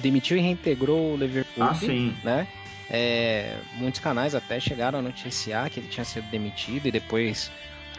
Demitiu 0.00 0.36
e 0.36 0.40
reintegrou 0.40 1.14
o 1.14 1.16
Liverpool, 1.16 1.64
ah, 1.64 1.74
sim. 1.74 2.14
né? 2.22 2.46
É, 2.90 3.58
muitos 3.74 4.00
canais 4.00 4.34
até 4.34 4.58
chegaram 4.58 5.00
a 5.00 5.02
noticiar 5.02 5.68
que 5.68 5.80
ele 5.80 5.88
tinha 5.88 6.04
sido 6.04 6.24
demitido 6.30 6.86
e 6.86 6.90
depois 6.90 7.50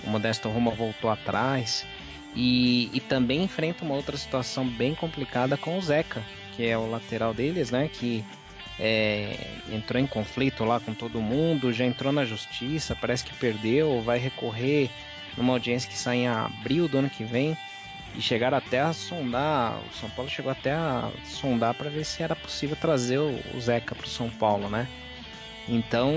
o 0.04 0.10
Modesto 0.10 0.50
Roma 0.50 0.72
voltou 0.72 1.10
atrás. 1.10 1.86
E, 2.36 2.90
e 2.94 3.00
também 3.00 3.44
enfrenta 3.44 3.84
uma 3.84 3.96
outra 3.96 4.16
situação 4.16 4.66
bem 4.66 4.94
complicada 4.94 5.58
com 5.58 5.78
o 5.78 5.82
Zeca, 5.82 6.24
que 6.60 6.68
é 6.68 6.78
o 6.78 6.92
lateral 6.92 7.34
deles, 7.34 7.72
né? 7.72 7.88
Que 7.88 8.22
é, 8.78 9.34
entrou 9.72 10.02
em 10.02 10.06
conflito 10.06 10.66
lá 10.66 10.78
com 10.78 10.94
todo 10.94 11.22
mundo, 11.22 11.72
já 11.72 11.86
entrou 11.86 12.12
na 12.12 12.26
justiça, 12.26 12.94
parece 13.00 13.24
que 13.24 13.34
perdeu, 13.36 14.02
vai 14.02 14.20
recorrer 14.20 14.90
numa 15.38 15.54
audiência 15.54 15.90
que 15.90 15.98
sai 15.98 16.18
em 16.18 16.28
abril 16.28 16.90
do 16.90 16.98
ano 16.98 17.10
que 17.10 17.24
vem. 17.24 17.58
E 18.14 18.22
chegaram 18.22 18.58
até 18.58 18.82
a 18.82 18.92
sondar, 18.92 19.80
o 19.90 19.96
São 19.96 20.10
Paulo 20.10 20.30
chegou 20.30 20.52
até 20.52 20.74
a 20.74 21.10
sondar 21.24 21.76
para 21.76 21.90
ver 21.90 22.04
se 22.04 22.22
era 22.22 22.36
possível 22.36 22.76
trazer 22.76 23.20
o, 23.20 23.40
Zeca 23.62 23.96
para 23.96 24.06
o 24.06 24.10
São 24.10 24.30
Paulo, 24.30 24.68
né? 24.70 24.86
Então, 25.66 26.12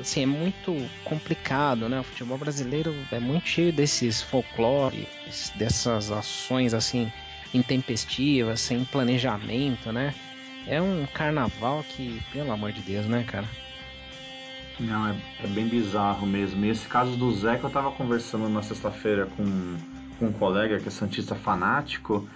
assim, 0.00 0.24
é 0.24 0.26
muito 0.26 0.74
complicado, 1.04 1.88
né? 1.88 2.00
O 2.00 2.04
futebol 2.04 2.38
brasileiro 2.38 2.92
é 3.12 3.20
muito 3.20 3.46
cheio 3.46 3.72
desses 3.72 4.20
folclores, 4.20 5.52
dessas 5.54 6.10
ações 6.10 6.74
assim 6.74 7.12
intempestivas, 7.52 8.60
sem 8.60 8.84
planejamento, 8.84 9.92
né? 9.92 10.14
É 10.66 10.80
um 10.80 11.06
carnaval 11.14 11.84
que, 11.88 12.20
pelo 12.32 12.52
amor 12.52 12.72
de 12.72 12.80
Deus, 12.82 13.06
né, 13.06 13.24
cara? 13.24 13.46
Não, 14.80 15.08
é, 15.08 15.16
é 15.42 15.46
bem 15.48 15.66
bizarro 15.66 16.26
mesmo. 16.26 16.64
E 16.64 16.68
esse 16.68 16.86
caso 16.86 17.16
do 17.16 17.32
Zeca, 17.32 17.66
eu 17.66 17.70
tava 17.70 17.90
conversando 17.90 18.48
na 18.48 18.62
sexta-feira 18.62 19.26
com, 19.36 19.76
com 20.18 20.26
um 20.26 20.32
colega 20.32 20.78
que 20.78 20.88
é 20.88 20.90
Santista 20.90 21.34
fanático. 21.34 22.28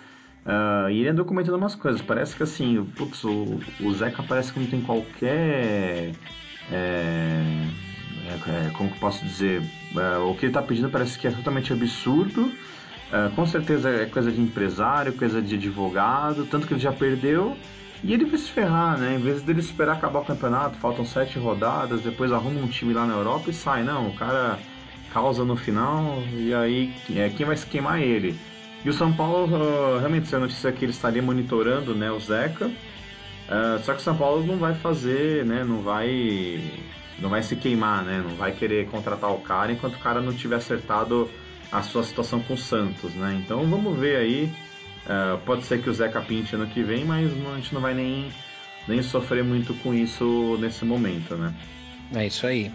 Uh, 0.45 0.91
e 0.91 1.01
ele 1.01 1.11
andou 1.11 1.25
comentando 1.25 1.55
umas 1.55 1.75
coisas. 1.75 2.03
Parece 2.03 2.35
que 2.35 2.43
assim, 2.43 2.85
putz, 2.97 3.23
o, 3.23 3.61
o 3.81 3.95
Zeca 3.95 4.23
parece 4.23 4.53
que 4.53 4.59
não 4.59 4.67
tem 4.67 4.81
qualquer. 4.81 6.13
É, 6.71 7.43
é, 8.49 8.71
como 8.77 8.89
que 8.89 8.97
eu 8.97 9.01
posso 9.01 9.25
dizer? 9.25 9.63
É, 9.97 10.19
o 10.19 10.35
que 10.35 10.47
ele 10.47 10.53
tá 10.53 10.63
pedindo 10.63 10.89
parece 10.89 11.19
que 11.19 11.29
é 11.29 11.31
totalmente 11.31 11.73
absurdo. 11.73 12.53
Uh, 13.13 13.31
com 13.35 13.45
certeza 13.45 13.91
é 13.91 14.07
coisa 14.07 14.33
de 14.33 14.41
empresário, 14.41 15.13
coisa 15.13 15.43
de 15.43 15.57
advogado, 15.57 16.47
tanto 16.47 16.67
que 16.67 16.73
ele 16.73 16.81
já 16.81 16.93
perdeu. 16.93 17.55
E 18.03 18.13
ele 18.15 18.25
vai 18.25 18.39
se 18.39 18.51
ferrar, 18.51 18.99
né? 18.99 19.15
Em 19.15 19.19
vez 19.19 19.43
dele 19.43 19.61
esperar 19.61 19.93
acabar 19.93 20.21
o 20.21 20.25
campeonato, 20.25 20.79
faltam 20.79 21.05
sete 21.05 21.39
rodadas, 21.39 22.01
depois 22.01 22.33
arruma 22.33 22.61
um 22.61 22.67
time 22.67 22.93
lá 22.93 23.07
na 23.07 23.15
Europa 23.15 23.51
e 23.51 23.53
sai. 23.53 23.85
Não, 23.85 24.09
o 24.09 24.15
cara 24.15 24.59
causa 25.13 25.45
no 25.45 25.55
final 25.55 26.23
e 26.33 26.55
aí 26.55 26.95
é, 27.15 27.29
quem 27.29 27.45
vai 27.45 27.57
se 27.57 27.67
queimar 27.67 28.01
é 28.01 28.05
ele. 28.05 28.35
E 28.85 28.89
o 28.89 28.93
São 28.93 29.13
Paulo, 29.13 29.55
uh, 29.55 29.99
realmente, 29.99 30.27
essa 30.27 30.39
notícia 30.39 30.73
que 30.73 30.85
ele 30.85 30.93
estaria 30.93 31.23
monitorando 31.23 31.95
né, 31.95 32.11
o 32.11 32.19
Zeca. 32.19 32.67
Uh, 32.67 33.79
só 33.85 33.93
que 33.93 34.01
o 34.01 34.03
São 34.03 34.17
Paulo 34.17 34.45
não 34.45 34.57
vai 34.57 34.75
fazer, 34.75 35.45
né? 35.45 35.63
Não 35.63 35.83
vai, 35.83 36.61
não 37.21 37.31
vai 37.31 37.43
se 37.43 37.55
queimar, 37.55 38.03
né? 38.03 38.21
Não 38.27 38.35
vai 38.35 38.53
querer 38.53 38.89
contratar 38.89 39.31
o 39.31 39.39
cara 39.39 39.71
enquanto 39.71 39.95
o 39.95 40.01
cara 40.01 40.21
não 40.21 40.33
tiver 40.33 40.57
acertado 40.57 41.31
a 41.73 41.83
sua 41.83 42.05
situação 42.05 42.41
com 42.41 42.55
o 42.55 42.59
Santos, 42.59 43.15
né? 43.15 43.41
Então 43.43 43.67
vamos 43.67 43.99
ver 43.99 44.17
aí 44.17 44.53
Uh, 45.03 45.37
pode 45.45 45.65
ser 45.65 45.83
que 45.83 45.91
o 45.91 45.95
Zeca 45.95 46.21
pinte 46.21 46.55
ano 46.55 46.67
que 46.67 46.83
vem, 46.83 47.05
mas 47.05 47.31
a 47.33 47.57
gente 47.57 47.75
não 47.75 47.81
vai 47.81 47.93
nem, 47.93 48.31
nem 48.87 49.03
sofrer 49.03 49.43
muito 49.43 49.75
com 49.75 49.93
isso 49.93 50.57
nesse 50.61 50.85
momento, 50.85 51.35
né? 51.37 51.53
É 52.15 52.27
isso 52.27 52.47
aí. 52.47 52.69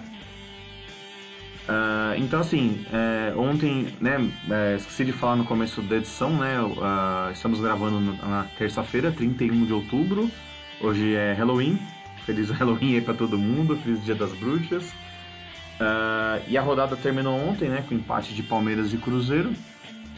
Uh, 1.69 2.15
então, 2.17 2.41
assim, 2.41 2.85
é, 2.93 3.33
ontem, 3.35 3.87
né, 3.99 4.31
é, 4.49 4.75
esqueci 4.75 5.05
de 5.05 5.11
falar 5.11 5.35
no 5.35 5.43
começo 5.43 5.81
da 5.81 5.97
edição, 5.97 6.37
né, 6.37 6.61
uh, 6.61 7.31
estamos 7.31 7.59
gravando 7.59 7.99
na 7.99 8.45
terça-feira, 8.57 9.11
31 9.11 9.65
de 9.65 9.73
outubro, 9.73 10.31
hoje 10.79 11.13
é 11.13 11.33
Halloween, 11.33 11.77
feliz 12.25 12.49
Halloween 12.51 12.95
aí 12.95 13.01
pra 13.01 13.13
todo 13.13 13.37
mundo, 13.37 13.75
feliz 13.77 14.03
Dia 14.03 14.15
das 14.15 14.31
Bruxas, 14.33 14.93
uh, 15.79 16.43
e 16.47 16.57
a 16.57 16.61
rodada 16.61 16.95
terminou 16.95 17.37
ontem, 17.39 17.69
né, 17.69 17.83
com 17.87 17.95
empate 17.95 18.33
de 18.33 18.43
Palmeiras 18.43 18.93
e 18.93 18.97
Cruzeiro, 18.97 19.53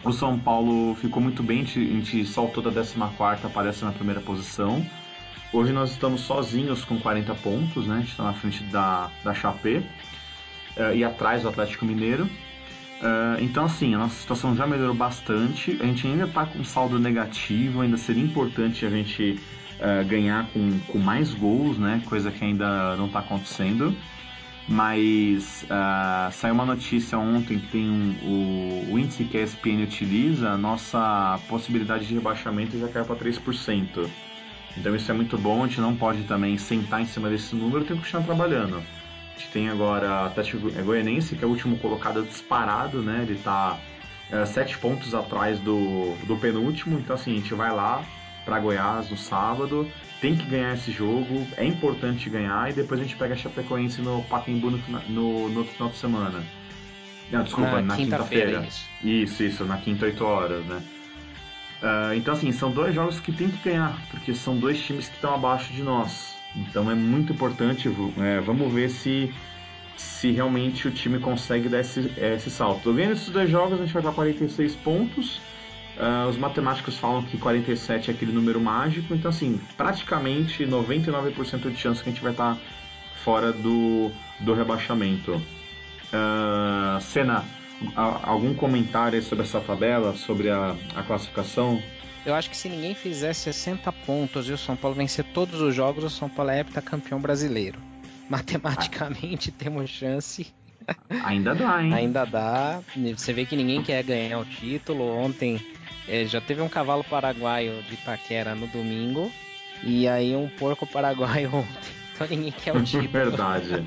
o 0.03 0.13
São 0.13 0.39
Paulo 0.39 0.95
ficou 0.95 1.21
muito 1.21 1.43
bem, 1.43 1.61
a 1.61 1.65
gente 1.65 2.25
saltou 2.25 2.63
da 2.63 2.71
14 2.71 2.95
para 3.49 3.63
a 3.63 3.69
11 3.69 4.19
posição. 4.25 4.85
Hoje 5.51 5.73
nós 5.73 5.91
estamos 5.91 6.21
sozinhos 6.21 6.85
com 6.85 6.99
40 6.99 7.35
pontos, 7.35 7.85
né? 7.85 7.95
A 7.95 7.99
gente 7.99 8.11
está 8.11 8.23
na 8.23 8.33
frente 8.33 8.63
da, 8.65 9.09
da 9.23 9.33
Chapé 9.33 9.83
uh, 10.77 10.95
e 10.95 11.03
atrás 11.03 11.41
do 11.41 11.49
Atlético 11.49 11.85
Mineiro. 11.85 12.23
Uh, 12.23 13.41
então, 13.41 13.65
assim, 13.65 13.93
a 13.93 13.97
nossa 13.97 14.15
situação 14.15 14.55
já 14.55 14.65
melhorou 14.65 14.95
bastante. 14.95 15.77
A 15.81 15.85
gente 15.85 16.07
ainda 16.07 16.25
está 16.25 16.45
com 16.45 16.63
saldo 16.63 16.97
negativo, 16.97 17.81
ainda 17.81 17.97
seria 17.97 18.23
importante 18.23 18.85
a 18.85 18.89
gente 18.89 19.39
ganhar 20.09 20.45
com, 20.51 20.77
com 20.87 20.97
mais 20.97 21.33
gols, 21.33 21.77
né? 21.77 22.03
Coisa 22.05 22.29
que 22.29 22.43
ainda 22.43 22.97
não 22.97 23.05
está 23.05 23.19
acontecendo 23.19 23.95
mas 24.69 25.63
uh, 25.63 26.31
saiu 26.31 26.53
uma 26.53 26.65
notícia 26.65 27.17
ontem 27.17 27.57
que 27.57 27.67
tem 27.67 27.89
um, 27.89 28.15
o, 28.21 28.93
o, 28.93 28.99
índice 28.99 29.23
que 29.23 29.35
a 29.35 29.41
ESPN 29.41 29.83
utiliza, 29.83 30.51
a 30.51 30.57
nossa 30.57 31.39
possibilidade 31.49 32.05
de 32.05 32.13
rebaixamento 32.13 32.79
já 32.79 32.87
caiu 32.87 33.05
para 33.05 33.15
3%. 33.15 34.07
Então 34.77 34.95
isso 34.95 35.09
é 35.09 35.13
muito 35.15 35.39
bom, 35.39 35.63
a 35.63 35.67
gente 35.67 35.81
não 35.81 35.95
pode 35.95 36.23
também 36.25 36.55
sentar 36.59 37.01
em 37.01 37.07
cima 37.07 37.29
desse 37.29 37.55
número, 37.55 37.83
tem 37.83 37.97
que 37.97 38.03
continuar 38.03 38.23
trabalhando. 38.23 38.77
A 38.77 39.39
gente 39.39 39.51
tem 39.51 39.69
agora 39.69 40.25
a 40.25 40.29
Tati 40.29 40.55
Goianense, 40.55 41.35
que 41.35 41.43
é 41.43 41.47
o 41.47 41.49
último 41.49 41.79
colocado 41.79 42.21
disparado, 42.21 43.01
né? 43.01 43.21
Ele 43.23 43.33
está 43.33 43.75
uh, 44.31 44.45
sete 44.45 44.77
pontos 44.77 45.15
atrás 45.15 45.59
do, 45.59 46.13
do 46.27 46.37
penúltimo, 46.37 46.99
então 46.99 47.15
assim, 47.15 47.31
a 47.31 47.35
gente 47.35 47.55
vai 47.55 47.73
lá 47.73 48.03
para 48.45 48.59
Goiás 48.59 49.09
no 49.09 49.17
sábado, 49.17 49.89
tem 50.21 50.35
que 50.35 50.45
ganhar 50.45 50.73
esse 50.73 50.91
jogo, 50.91 51.47
é 51.55 51.65
importante 51.65 52.29
ganhar 52.29 52.69
e 52.69 52.73
depois 52.73 52.99
a 52.99 53.03
gente 53.03 53.15
pega 53.15 53.33
a 53.33 53.37
Chapecoense 53.37 54.01
no 54.01 54.23
Pacaembu 54.23 54.71
no, 54.71 54.77
no, 55.07 55.49
no 55.49 55.59
outro 55.59 55.73
final 55.73 55.89
de 55.89 55.97
semana. 55.97 56.43
Não, 57.31 57.43
desculpa, 57.43 57.75
na, 57.75 57.81
na 57.81 57.95
quinta-feira. 57.95 58.61
Quinta 58.61 58.67
isso. 58.67 58.89
isso, 59.03 59.43
isso, 59.43 59.65
na 59.65 59.77
quinta, 59.77 60.05
8 60.05 60.23
horas, 60.23 60.65
né? 60.65 60.81
Uh, 61.81 62.13
então, 62.15 62.33
assim, 62.33 62.51
são 62.51 62.71
dois 62.71 62.93
jogos 62.93 63.19
que 63.19 63.31
tem 63.31 63.49
que 63.49 63.69
ganhar, 63.69 63.97
porque 64.09 64.33
são 64.33 64.57
dois 64.57 64.81
times 64.81 65.07
que 65.07 65.15
estão 65.15 65.33
abaixo 65.33 65.71
de 65.71 65.81
nós. 65.81 66.35
Então 66.55 66.89
é 66.89 66.95
muito 66.95 67.31
importante, 67.31 67.89
é, 68.17 68.39
vamos 68.39 68.73
ver 68.73 68.89
se, 68.89 69.31
se 69.95 70.31
realmente 70.31 70.87
o 70.87 70.91
time 70.91 71.19
consegue 71.19 71.69
dar 71.69 71.81
esse, 71.81 72.11
esse 72.17 72.49
salto. 72.49 72.91
Ganhando 72.93 73.13
esses 73.13 73.29
dois 73.29 73.49
jogos, 73.49 73.79
a 73.79 73.83
gente 73.83 73.93
vai 73.93 74.01
para 74.01 74.11
46 74.11 74.75
pontos. 74.77 75.39
Uh, 75.97 76.29
os 76.29 76.37
matemáticos 76.37 76.97
falam 76.97 77.23
que 77.23 77.37
47 77.37 78.09
é 78.09 78.13
aquele 78.13 78.31
número 78.31 78.59
mágico, 78.61 79.13
então 79.13 79.29
assim, 79.29 79.59
praticamente 79.75 80.65
99% 80.65 81.69
de 81.69 81.75
chance 81.75 82.01
que 82.01 82.09
a 82.09 82.11
gente 82.13 82.21
vai 82.21 82.31
estar 82.31 82.55
tá 82.55 82.61
fora 83.23 83.51
do, 83.51 84.09
do 84.39 84.53
rebaixamento. 84.53 85.33
Uh, 85.33 87.01
Senna, 87.01 87.43
algum 87.95 88.53
comentário 88.53 89.21
sobre 89.21 89.43
essa 89.43 89.59
tabela, 89.59 90.15
sobre 90.15 90.49
a, 90.49 90.75
a 90.95 91.03
classificação? 91.03 91.81
Eu 92.25 92.35
acho 92.35 92.49
que 92.49 92.57
se 92.57 92.69
ninguém 92.69 92.93
fizer 92.93 93.33
60 93.33 93.91
pontos 93.91 94.47
e 94.49 94.53
o 94.53 94.57
São 94.57 94.75
Paulo 94.75 94.95
vencer 94.95 95.25
todos 95.25 95.61
os 95.61 95.73
jogos, 95.73 96.03
o 96.03 96.09
São 96.09 96.29
Paulo 96.29 96.51
é 96.51 96.59
heptacampeão 96.59 97.19
brasileiro. 97.19 97.79
Matematicamente 98.29 99.49
ah. 99.49 99.53
temos 99.57 99.89
chance. 99.89 100.47
Ainda 101.23 101.53
dá, 101.53 101.83
hein? 101.83 101.93
Ainda 101.93 102.25
dá. 102.25 102.81
Você 103.15 103.31
vê 103.31 103.45
que 103.45 103.55
ninguém 103.55 103.83
quer 103.83 104.03
ganhar 104.03 104.39
o 104.39 104.45
título. 104.45 105.07
Ontem 105.15 105.59
é, 106.07 106.25
já 106.25 106.41
teve 106.41 106.61
um 106.61 106.69
cavalo 106.69 107.03
paraguaio 107.03 107.83
de 107.83 107.93
Itaquera 107.93 108.55
no 108.55 108.67
domingo 108.67 109.31
e 109.83 110.07
aí 110.07 110.35
um 110.35 110.47
porco 110.47 110.85
paraguaio 110.85 111.49
ontem. 111.53 111.99
Então 112.13 112.27
ninguém 112.27 112.51
quer 112.51 112.75
o. 112.75 112.79
Verdade. 113.09 113.85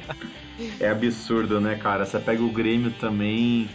É 0.81 0.89
absurdo, 0.89 1.61
né, 1.61 1.77
cara? 1.77 2.05
Você 2.05 2.19
pega 2.19 2.43
o 2.43 2.51
Grêmio 2.51 2.91
também, 2.93 3.69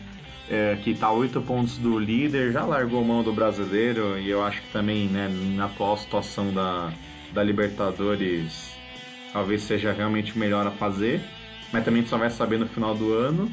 é, 0.50 0.78
que 0.82 0.94
tá 0.94 1.12
oito 1.12 1.42
pontos 1.42 1.78
do 1.78 2.00
líder, 2.00 2.52
já 2.52 2.66
largou 2.66 3.04
mão 3.04 3.24
do 3.24 3.34
brasileiro 3.34 4.18
e 4.18 4.30
eu 4.30 4.44
acho 4.44 4.62
que 4.62 4.72
também, 4.72 5.08
né, 5.08 5.30
na 5.56 5.66
atual 5.66 5.98
situação 5.98 6.54
da, 6.54 6.92
da 7.34 7.44
Libertadores, 7.44 8.72
talvez 9.34 9.62
seja 9.64 9.92
realmente 9.92 10.38
melhor 10.38 10.66
a 10.66 10.72
fazer, 10.72 11.22
mas 11.72 11.84
também 11.84 12.06
só 12.06 12.18
vai 12.18 12.30
saber 12.30 12.58
no 12.58 12.68
final 12.68 12.96
do 12.96 13.14
ano. 13.14 13.52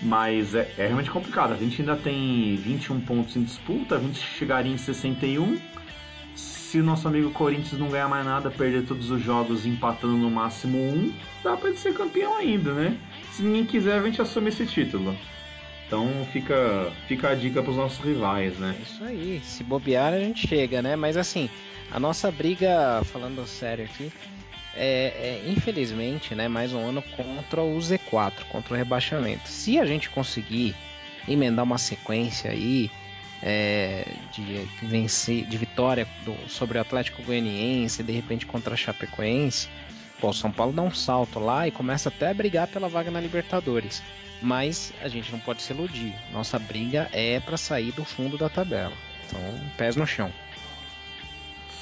Mas 0.00 0.54
é, 0.54 0.72
é, 0.78 0.86
realmente 0.86 1.10
complicado. 1.10 1.52
A 1.52 1.56
gente 1.56 1.80
ainda 1.80 1.96
tem 1.96 2.56
21 2.56 3.00
pontos 3.00 3.36
em 3.36 3.42
disputa, 3.42 3.96
a 3.96 4.00
gente 4.00 4.20
chegaria 4.20 4.72
em 4.72 4.78
61. 4.78 5.58
Se 6.34 6.80
o 6.80 6.84
nosso 6.84 7.08
amigo 7.08 7.30
Corinthians 7.30 7.80
não 7.80 7.88
ganhar 7.88 8.08
mais 8.08 8.24
nada, 8.24 8.50
perder 8.50 8.84
todos 8.84 9.10
os 9.10 9.22
jogos 9.22 9.66
empatando 9.66 10.16
no 10.16 10.30
máximo 10.30 10.78
um, 10.78 11.12
dá 11.42 11.56
pra 11.56 11.70
ele 11.70 11.78
ser 11.78 11.94
campeão 11.94 12.36
ainda, 12.36 12.72
né? 12.74 12.96
Se 13.32 13.42
ninguém 13.42 13.64
quiser, 13.64 13.98
a 13.98 14.02
gente 14.04 14.20
assume 14.20 14.50
esse 14.50 14.66
título. 14.66 15.16
Então 15.86 16.06
fica, 16.32 16.92
fica 17.06 17.30
a 17.30 17.34
dica 17.34 17.62
pros 17.62 17.76
nossos 17.76 18.04
rivais, 18.04 18.58
né? 18.58 18.76
Isso 18.82 19.02
aí, 19.02 19.40
se 19.42 19.64
bobear 19.64 20.12
a 20.12 20.18
gente 20.20 20.46
chega, 20.46 20.82
né? 20.82 20.94
Mas 20.94 21.16
assim, 21.16 21.48
a 21.90 21.98
nossa 21.98 22.30
briga, 22.30 23.02
falando 23.04 23.46
sério 23.46 23.86
aqui, 23.86 24.12
é, 24.78 25.42
é, 25.44 25.50
infelizmente, 25.50 26.34
né, 26.34 26.46
mais 26.46 26.72
um 26.72 26.86
ano 26.86 27.02
contra 27.02 27.62
o 27.62 27.76
Z4, 27.78 28.44
contra 28.48 28.74
o 28.74 28.76
rebaixamento. 28.76 29.48
Se 29.48 29.78
a 29.78 29.84
gente 29.84 30.08
conseguir 30.08 30.74
emendar 31.26 31.64
uma 31.64 31.78
sequência 31.78 32.52
aí 32.52 32.88
é, 33.42 34.06
de 34.32 34.68
vencer, 34.86 35.44
de 35.46 35.58
vitória 35.58 36.06
do, 36.24 36.34
sobre 36.48 36.78
o 36.78 36.80
Atlético 36.80 37.22
Goianiense, 37.22 38.04
de 38.04 38.12
repente 38.12 38.46
contra 38.46 38.74
a 38.74 38.76
Chapecoense, 38.76 39.68
pô, 40.20 40.28
o 40.28 40.32
São 40.32 40.50
Paulo 40.50 40.72
dá 40.72 40.82
um 40.82 40.94
salto 40.94 41.40
lá 41.40 41.66
e 41.66 41.72
começa 41.72 42.08
até 42.08 42.30
a 42.30 42.34
brigar 42.34 42.68
pela 42.68 42.88
vaga 42.88 43.10
na 43.10 43.20
Libertadores. 43.20 44.00
Mas 44.40 44.92
a 45.02 45.08
gente 45.08 45.32
não 45.32 45.40
pode 45.40 45.62
se 45.62 45.72
iludir. 45.72 46.14
Nossa 46.32 46.56
briga 46.60 47.08
é 47.12 47.40
para 47.40 47.56
sair 47.56 47.90
do 47.90 48.04
fundo 48.04 48.38
da 48.38 48.48
tabela. 48.48 48.92
Então, 49.26 49.40
pés 49.76 49.96
no 49.96 50.06
chão. 50.06 50.32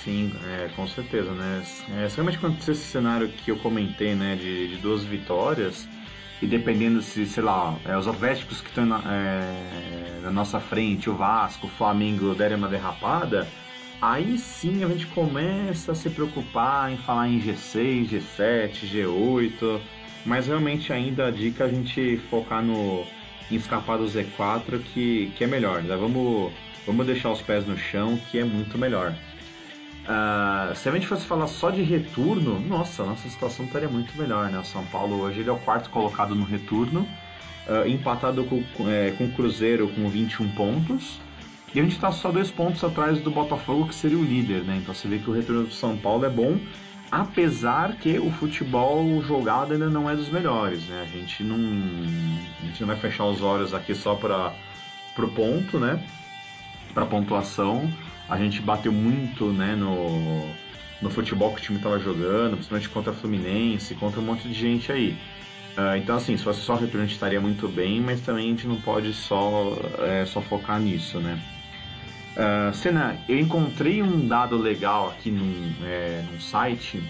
Sim, 0.06 0.32
é, 0.44 0.68
com 0.76 0.86
certeza, 0.86 1.32
né? 1.32 1.64
É, 1.90 2.06
realmente 2.14 2.38
acontecer 2.38 2.70
esse 2.70 2.84
cenário 2.84 3.26
que 3.26 3.50
eu 3.50 3.56
comentei, 3.56 4.14
né, 4.14 4.36
de, 4.36 4.68
de 4.68 4.76
duas 4.76 5.02
vitórias, 5.02 5.88
e 6.40 6.46
dependendo 6.46 7.02
se, 7.02 7.26
sei 7.26 7.42
lá, 7.42 7.76
é, 7.84 7.98
os 7.98 8.06
Atléticos 8.06 8.60
que 8.60 8.68
estão 8.68 8.86
na, 8.86 9.02
é, 9.04 10.20
na, 10.22 10.30
nossa 10.30 10.60
frente, 10.60 11.10
o 11.10 11.14
Vasco, 11.16 11.66
o 11.66 11.70
Flamengo 11.70 12.36
derem 12.36 12.56
uma 12.56 12.68
derrapada, 12.68 13.48
aí 14.00 14.38
sim 14.38 14.84
a 14.84 14.88
gente 14.88 15.08
começa 15.08 15.90
a 15.90 15.94
se 15.96 16.08
preocupar 16.08 16.92
em 16.92 16.98
falar 16.98 17.28
em 17.28 17.40
G6, 17.40 18.08
G7, 18.08 18.86
G8, 18.88 19.80
mas 20.24 20.46
realmente 20.46 20.92
ainda 20.92 21.26
a 21.26 21.30
dica 21.32 21.64
é 21.64 21.66
a 21.66 21.68
gente 21.68 22.16
focar 22.30 22.62
no 22.62 23.04
em 23.50 23.56
escapar 23.56 23.98
do 23.98 24.04
Z4 24.04 24.80
que, 24.84 25.32
que 25.36 25.42
é 25.42 25.46
melhor, 25.48 25.82
né? 25.82 25.96
Vamos, 25.96 26.52
vamos 26.86 27.06
deixar 27.06 27.32
os 27.32 27.42
pés 27.42 27.66
no 27.66 27.76
chão 27.76 28.16
que 28.30 28.38
é 28.38 28.44
muito 28.44 28.78
melhor. 28.78 29.12
Uh, 30.06 30.72
se 30.76 30.88
a 30.88 30.92
gente 30.92 31.06
fosse 31.08 31.26
falar 31.26 31.48
só 31.48 31.68
de 31.68 31.82
retorno, 31.82 32.60
nossa, 32.60 33.04
nossa 33.04 33.28
situação 33.28 33.66
estaria 33.66 33.88
muito 33.88 34.16
melhor, 34.16 34.48
né? 34.50 34.58
O 34.58 34.64
São 34.64 34.84
Paulo 34.86 35.20
hoje 35.20 35.40
ele 35.40 35.48
é 35.48 35.52
o 35.52 35.58
quarto 35.58 35.90
colocado 35.90 36.32
no 36.32 36.44
retorno, 36.44 37.00
uh, 37.66 37.88
empatado 37.88 38.44
com, 38.44 38.62
é, 38.88 39.10
com 39.10 39.24
o 39.24 39.32
Cruzeiro 39.32 39.88
com 39.88 40.08
21 40.08 40.48
pontos. 40.50 41.20
E 41.74 41.80
a 41.80 41.82
gente 41.82 41.96
está 41.96 42.12
só 42.12 42.30
dois 42.30 42.52
pontos 42.52 42.84
atrás 42.84 43.18
do 43.20 43.32
Botafogo, 43.32 43.88
que 43.88 43.94
seria 43.96 44.16
o 44.16 44.24
líder, 44.24 44.62
né? 44.62 44.78
Então 44.80 44.94
você 44.94 45.08
vê 45.08 45.18
que 45.18 45.28
o 45.28 45.32
retorno 45.32 45.64
do 45.64 45.72
São 45.72 45.96
Paulo 45.96 46.24
é 46.24 46.30
bom, 46.30 46.56
apesar 47.10 47.96
que 47.96 48.16
o 48.16 48.30
futebol 48.30 49.20
jogado 49.22 49.72
ainda 49.72 49.90
não 49.90 50.08
é 50.08 50.14
dos 50.14 50.28
melhores, 50.28 50.86
né? 50.86 51.02
A 51.02 51.16
gente 51.18 51.42
não, 51.42 51.56
a 51.56 52.66
gente 52.66 52.80
não 52.80 52.86
vai 52.86 52.96
fechar 52.96 53.24
os 53.24 53.42
olhos 53.42 53.74
aqui 53.74 53.92
só 53.92 54.14
para 54.14 54.54
o 55.18 55.28
ponto, 55.28 55.80
né? 55.80 56.00
Para 56.94 57.04
pontuação 57.06 57.90
a 58.28 58.36
gente 58.36 58.60
bateu 58.60 58.92
muito 58.92 59.52
né, 59.52 59.74
no, 59.76 60.48
no 61.00 61.10
futebol 61.10 61.52
que 61.54 61.60
o 61.60 61.62
time 61.62 61.78
estava 61.78 61.98
jogando, 61.98 62.54
principalmente 62.54 62.88
contra 62.88 63.12
a 63.12 63.14
Fluminense, 63.14 63.94
contra 63.94 64.20
um 64.20 64.24
monte 64.24 64.48
de 64.48 64.54
gente 64.54 64.90
aí. 64.90 65.16
Uh, 65.76 65.96
então, 65.96 66.16
assim, 66.16 66.36
se 66.36 66.42
fosse 66.42 66.60
só 66.60 66.74
retorno, 66.74 67.02
a 67.02 67.06
gente 67.06 67.14
estaria 67.14 67.40
muito 67.40 67.68
bem, 67.68 68.00
mas 68.00 68.20
também 68.22 68.46
a 68.46 68.50
gente 68.50 68.66
não 68.66 68.80
pode 68.80 69.12
só, 69.12 69.76
é, 69.98 70.24
só 70.24 70.40
focar 70.40 70.80
nisso, 70.80 71.18
né? 71.18 71.38
Uh, 72.36 72.74
Senna, 72.74 73.18
eu 73.28 73.38
encontrei 73.38 74.02
um 74.02 74.26
dado 74.26 74.56
legal 74.56 75.10
aqui 75.10 75.30
num, 75.30 75.72
é, 75.84 76.24
num 76.30 76.40
site 76.40 77.02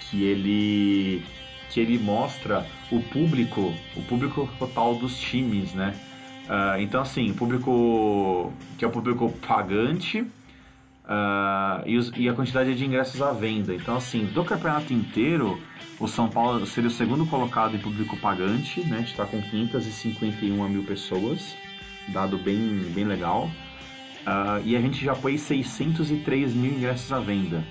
que 0.00 0.24
ele 0.24 1.24
que 1.70 1.80
ele 1.80 1.98
mostra 1.98 2.66
o 2.90 3.00
público, 3.00 3.74
o 3.96 4.02
público 4.02 4.48
total 4.58 4.94
dos 4.94 5.18
times, 5.18 5.72
né? 5.72 5.94
Uh, 6.42 6.80
então 6.80 7.00
assim, 7.00 7.32
público 7.32 8.52
que 8.76 8.84
é 8.84 8.88
o 8.88 8.90
público 8.90 9.32
pagante 9.46 10.22
uh, 10.22 11.86
e, 11.86 11.96
os, 11.96 12.12
e, 12.16 12.28
a 12.28 12.34
quantidade 12.34 12.74
de 12.74 12.84
ingressos 12.84 13.22
à 13.22 13.32
venda. 13.32 13.74
Então 13.74 13.96
assim, 13.96 14.24
do 14.26 14.44
campeonato 14.44 14.92
inteiro, 14.92 15.60
o 16.00 16.08
São 16.08 16.28
Paulo 16.28 16.66
seria 16.66 16.88
o 16.88 16.92
segundo 16.92 17.24
colocado 17.26 17.76
em 17.76 17.78
público 17.78 18.16
pagante, 18.16 18.80
né? 18.80 19.02
Está 19.02 19.24
com 19.24 19.40
551 19.40 20.68
mil 20.68 20.82
pessoas, 20.82 21.56
dado 22.08 22.36
bem 22.38 22.90
bem 22.92 23.04
legal. 23.04 23.48
Uh, 24.26 24.62
e 24.64 24.76
a 24.76 24.80
gente 24.80 25.04
já 25.04 25.14
pôs 25.14 25.40
603 25.42 26.54
mil 26.54 26.72
ingressos 26.72 27.12
à 27.12 27.20
venda. 27.20 27.64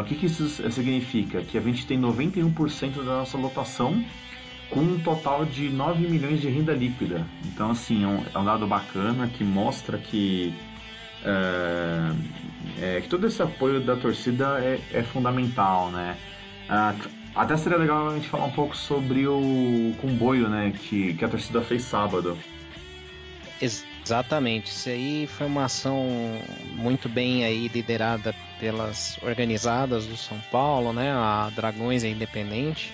O 0.00 0.04
que, 0.04 0.14
que 0.14 0.24
isso 0.24 0.48
significa? 0.72 1.42
Que 1.42 1.58
a 1.58 1.60
gente 1.60 1.86
tem 1.86 2.00
91% 2.00 3.04
da 3.04 3.18
nossa 3.18 3.36
lotação 3.36 4.02
com 4.70 4.80
um 4.80 4.98
total 5.00 5.44
de 5.44 5.68
9 5.68 6.06
milhões 6.06 6.40
de 6.40 6.48
renda 6.48 6.72
líquida. 6.72 7.26
Então, 7.44 7.70
assim, 7.70 8.04
é 8.04 8.06
um, 8.06 8.24
é 8.34 8.38
um 8.38 8.44
dado 8.44 8.66
bacana 8.66 9.28
que 9.28 9.44
mostra 9.44 9.98
que, 9.98 10.54
é, 11.24 12.10
é, 12.80 13.00
que 13.00 13.08
todo 13.08 13.26
esse 13.26 13.42
apoio 13.42 13.80
da 13.80 13.96
torcida 13.96 14.58
é, 14.60 14.80
é 14.92 15.02
fundamental, 15.02 15.90
né? 15.90 16.16
Uh, 16.68 17.24
até 17.34 17.56
seria 17.56 17.76
legal 17.76 18.10
a 18.10 18.14
gente 18.14 18.28
falar 18.28 18.44
um 18.44 18.50
pouco 18.52 18.76
sobre 18.76 19.26
o 19.26 19.92
comboio, 20.00 20.48
né, 20.48 20.72
que, 20.78 21.14
que 21.14 21.24
a 21.24 21.28
torcida 21.28 21.60
fez 21.62 21.82
sábado. 21.82 22.38
Exatamente, 23.60 24.66
isso 24.66 24.88
aí 24.88 25.26
foi 25.26 25.46
uma 25.46 25.64
ação 25.64 26.06
muito 26.74 27.08
bem 27.08 27.44
aí 27.44 27.66
liderada 27.68 28.34
pelas 28.60 29.18
organizadas 29.22 30.06
do 30.06 30.16
São 30.16 30.38
Paulo, 30.50 30.92
né? 30.92 31.10
A 31.10 31.50
Dragões 31.54 32.04
é 32.04 32.08
Independente. 32.08 32.92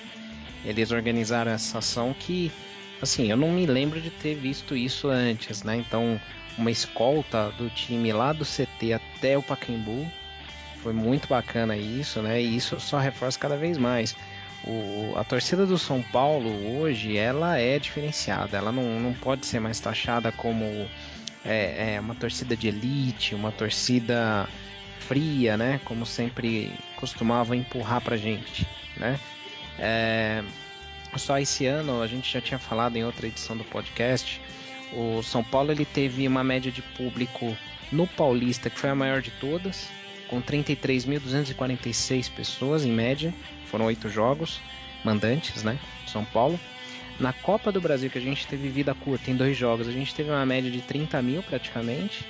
Eles 0.64 0.90
organizaram 0.90 1.50
essa 1.50 1.78
ação 1.78 2.14
que, 2.18 2.52
assim, 3.00 3.30
eu 3.30 3.36
não 3.36 3.50
me 3.50 3.66
lembro 3.66 4.00
de 4.00 4.10
ter 4.10 4.34
visto 4.34 4.76
isso 4.76 5.08
antes, 5.08 5.62
né? 5.62 5.76
Então, 5.76 6.20
uma 6.58 6.70
escolta 6.70 7.50
do 7.56 7.70
time 7.70 8.12
lá 8.12 8.32
do 8.32 8.44
CT 8.44 8.92
até 8.92 9.36
o 9.36 9.42
Pacaembu. 9.42 10.06
Foi 10.82 10.92
muito 10.92 11.28
bacana 11.28 11.76
isso, 11.76 12.22
né? 12.22 12.40
E 12.40 12.56
isso 12.56 12.78
só 12.80 12.98
reforça 12.98 13.38
cada 13.38 13.56
vez 13.56 13.76
mais. 13.76 14.16
O, 14.64 15.14
a 15.16 15.24
torcida 15.24 15.64
do 15.64 15.78
São 15.78 16.02
Paulo 16.02 16.50
hoje 16.78 17.16
ela 17.16 17.58
é 17.58 17.78
diferenciada, 17.78 18.58
ela 18.58 18.70
não, 18.70 19.00
não 19.00 19.14
pode 19.14 19.46
ser 19.46 19.58
mais 19.58 19.80
taxada 19.80 20.30
como 20.32 20.64
é, 21.44 21.94
é 21.94 22.00
uma 22.00 22.14
torcida 22.14 22.54
de 22.54 22.68
elite, 22.68 23.34
uma 23.34 23.50
torcida 23.50 24.46
fria, 25.00 25.56
né? 25.56 25.80
Como 25.84 26.04
sempre 26.04 26.72
costumavam 26.96 27.54
empurrar 27.54 28.02
pra 28.02 28.16
gente, 28.16 28.66
né? 28.96 29.18
É, 29.80 30.44
só 31.16 31.38
esse 31.38 31.66
ano 31.66 32.02
a 32.02 32.06
gente 32.06 32.30
já 32.30 32.40
tinha 32.40 32.58
falado 32.58 32.96
em 32.96 33.04
outra 33.04 33.26
edição 33.26 33.56
do 33.56 33.64
podcast. 33.64 34.40
O 34.92 35.22
São 35.22 35.42
Paulo 35.42 35.72
ele 35.72 35.84
teve 35.84 36.28
uma 36.28 36.44
média 36.44 36.70
de 36.70 36.82
público 36.82 37.56
no 37.90 38.06
Paulista 38.06 38.68
que 38.68 38.78
foi 38.78 38.90
a 38.90 38.94
maior 38.94 39.22
de 39.22 39.30
todas, 39.32 39.88
com 40.28 40.42
33.246 40.42 42.30
pessoas 42.30 42.84
em 42.84 42.92
média. 42.92 43.32
Foram 43.66 43.86
oito 43.86 44.08
jogos, 44.08 44.60
mandantes, 45.02 45.62
né? 45.62 45.78
São 46.06 46.24
Paulo. 46.24 46.60
Na 47.18 47.32
Copa 47.32 47.70
do 47.70 47.80
Brasil, 47.80 48.10
que 48.10 48.18
a 48.18 48.20
gente 48.20 48.46
teve 48.46 48.68
vida 48.68 48.94
curta 48.94 49.30
em 49.30 49.36
dois 49.36 49.56
jogos, 49.56 49.86
a 49.86 49.92
gente 49.92 50.14
teve 50.14 50.30
uma 50.30 50.46
média 50.46 50.70
de 50.70 50.80
30 50.80 51.20
mil 51.22 51.42
praticamente. 51.42 52.24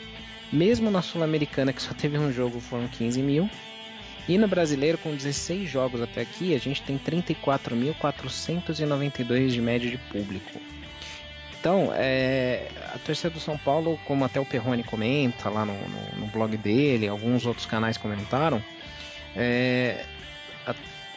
Mesmo 0.53 0.91
na 0.91 1.01
Sul-Americana, 1.01 1.73
que 1.73 1.81
só 1.81 1.95
teve 1.95 2.19
um 2.19 2.33
jogo, 2.33 2.61
foram 2.61 2.89
15 2.89 3.23
mil. 3.23 3.49
E 4.28 4.38
no 4.38 4.46
brasileiro, 4.46 4.96
com 4.98 5.12
16 5.14 5.68
jogos 5.68 6.00
até 6.00 6.20
aqui, 6.20 6.54
a 6.54 6.59
gente 6.59 6.80
tem 6.83 6.96
34.492 6.98 9.48
de 9.48 9.61
média 9.61 9.90
de 9.90 9.98
público. 9.98 10.61
Então, 11.59 11.90
é, 11.94 12.68
a 12.94 12.98
torcida 12.98 13.30
do 13.30 13.40
São 13.40 13.59
Paulo, 13.59 13.98
como 14.06 14.24
até 14.24 14.40
o 14.40 14.46
Perrone 14.46 14.83
comenta 14.83 15.50
lá 15.50 15.66
no, 15.66 15.74
no, 15.74 16.20
no 16.20 16.26
blog 16.28 16.56
dele, 16.56 17.06
alguns 17.06 17.44
outros 17.44 17.66
canais 17.66 17.98
comentaram, 17.98 18.64
é, 19.37 20.06
a, 20.66 20.74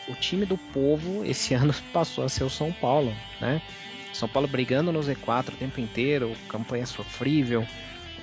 o 0.10 0.16
time 0.16 0.46
do 0.46 0.58
povo 0.58 1.24
esse 1.24 1.54
ano 1.56 1.74
passou 1.94 2.26
a 2.26 2.30
ser 2.30 2.44
o 2.44 2.50
São 2.50 2.74
Paulo, 2.74 3.16
né? 3.40 3.62
São 4.12 4.28
Paulo 4.30 4.48
brigando 4.48 4.92
no 4.92 5.00
Z4 5.00 5.50
o 5.50 5.52
tempo 5.54 5.80
inteiro, 5.80 6.36
campanha 6.48 6.86
sofrível, 6.86 7.66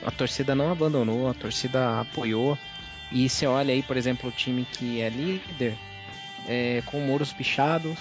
a 0.04 0.10
torcida 0.10 0.54
não 0.54 0.70
abandonou, 0.70 1.28
a 1.28 1.34
torcida 1.34 2.00
apoiou. 2.00 2.56
E 3.12 3.28
você 3.28 3.46
olha 3.46 3.72
aí, 3.72 3.82
por 3.82 3.96
exemplo, 3.96 4.28
o 4.28 4.32
time 4.32 4.64
que 4.64 5.00
é 5.00 5.08
líder, 5.08 5.76
é, 6.46 6.82
com 6.86 7.00
muros 7.00 7.32
pichados, 7.32 7.98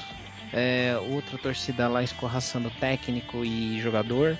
é, 0.54 0.98
outra 1.12 1.38
torcida 1.38 1.88
lá 1.88 2.04
escorraçando 2.04 2.70
técnico 2.80 3.44
e 3.44 3.80
jogador. 3.80 4.38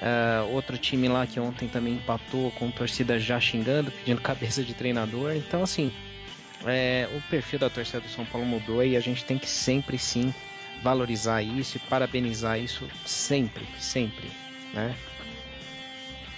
É, 0.00 0.40
outro 0.50 0.76
time 0.76 1.08
lá 1.08 1.26
que 1.26 1.38
ontem 1.38 1.68
também 1.68 1.94
empatou 1.94 2.50
com 2.52 2.70
torcida 2.70 3.18
já 3.18 3.38
xingando, 3.38 3.90
pedindo 3.90 4.20
cabeça 4.22 4.62
de 4.62 4.74
treinador. 4.74 5.34
Então, 5.36 5.62
assim, 5.62 5.92
é, 6.66 7.08
o 7.14 7.20
perfil 7.30 7.58
da 7.58 7.70
torcida 7.70 8.00
do 8.00 8.08
São 8.08 8.24
Paulo 8.24 8.46
mudou 8.46 8.82
e 8.84 8.96
a 8.96 9.00
gente 9.00 9.24
tem 9.24 9.38
que 9.38 9.48
sempre 9.48 9.98
sim 9.98 10.34
valorizar 10.82 11.42
isso 11.42 11.76
e 11.76 11.80
parabenizar 11.80 12.58
isso 12.58 12.88
sempre, 13.06 13.64
sempre, 13.78 14.28
né? 14.74 14.94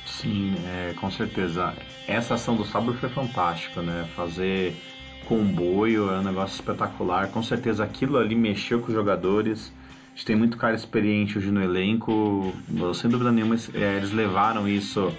Sim, 0.07 0.55
é, 0.67 0.95
com 0.95 1.11
certeza. 1.11 1.75
Essa 2.07 2.35
ação 2.35 2.57
do 2.57 2.65
sábado 2.65 2.95
foi 2.95 3.09
fantástica, 3.09 3.83
né? 3.83 4.09
Fazer 4.15 4.77
comboio 5.27 6.11
é 6.11 6.19
um 6.19 6.23
negócio 6.23 6.55
espetacular. 6.55 7.29
Com 7.29 7.43
certeza 7.43 7.83
aquilo 7.85 8.19
ali 8.19 8.35
mexeu 8.35 8.81
com 8.81 8.89
os 8.89 8.95
jogadores. 8.95 9.73
A 10.13 10.17
gente 10.17 10.27
tem 10.27 10.37
muito 10.37 10.57
cara 10.57 10.75
experiente 10.75 11.39
hoje 11.39 11.51
no 11.51 11.63
elenco. 11.63 12.53
Sem 12.95 13.11
dúvida 13.11 13.33
nenhuma, 13.33 13.57
é, 13.75 13.97
eles 13.97 14.13
levaram 14.13 14.69
isso 14.69 15.13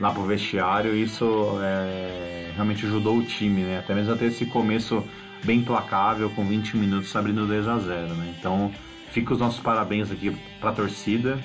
lá 0.00 0.10
pro 0.10 0.22
vestiário 0.24 0.94
isso 0.94 1.58
é, 1.62 2.50
realmente 2.54 2.84
ajudou 2.86 3.18
o 3.18 3.24
time, 3.24 3.62
né? 3.62 3.78
Até 3.78 3.94
mesmo 3.94 4.12
até 4.12 4.26
esse 4.26 4.46
começo 4.46 5.02
bem 5.44 5.62
placável, 5.62 6.30
com 6.30 6.44
20 6.44 6.76
minutos 6.76 7.14
abrindo 7.14 7.46
2 7.46 7.68
a 7.68 7.78
0 7.78 8.14
né? 8.14 8.34
Então, 8.38 8.72
fica 9.10 9.32
os 9.32 9.40
nossos 9.40 9.60
parabéns 9.60 10.10
aqui 10.10 10.36
para 10.60 10.70
a 10.70 10.74
torcida. 10.74 11.38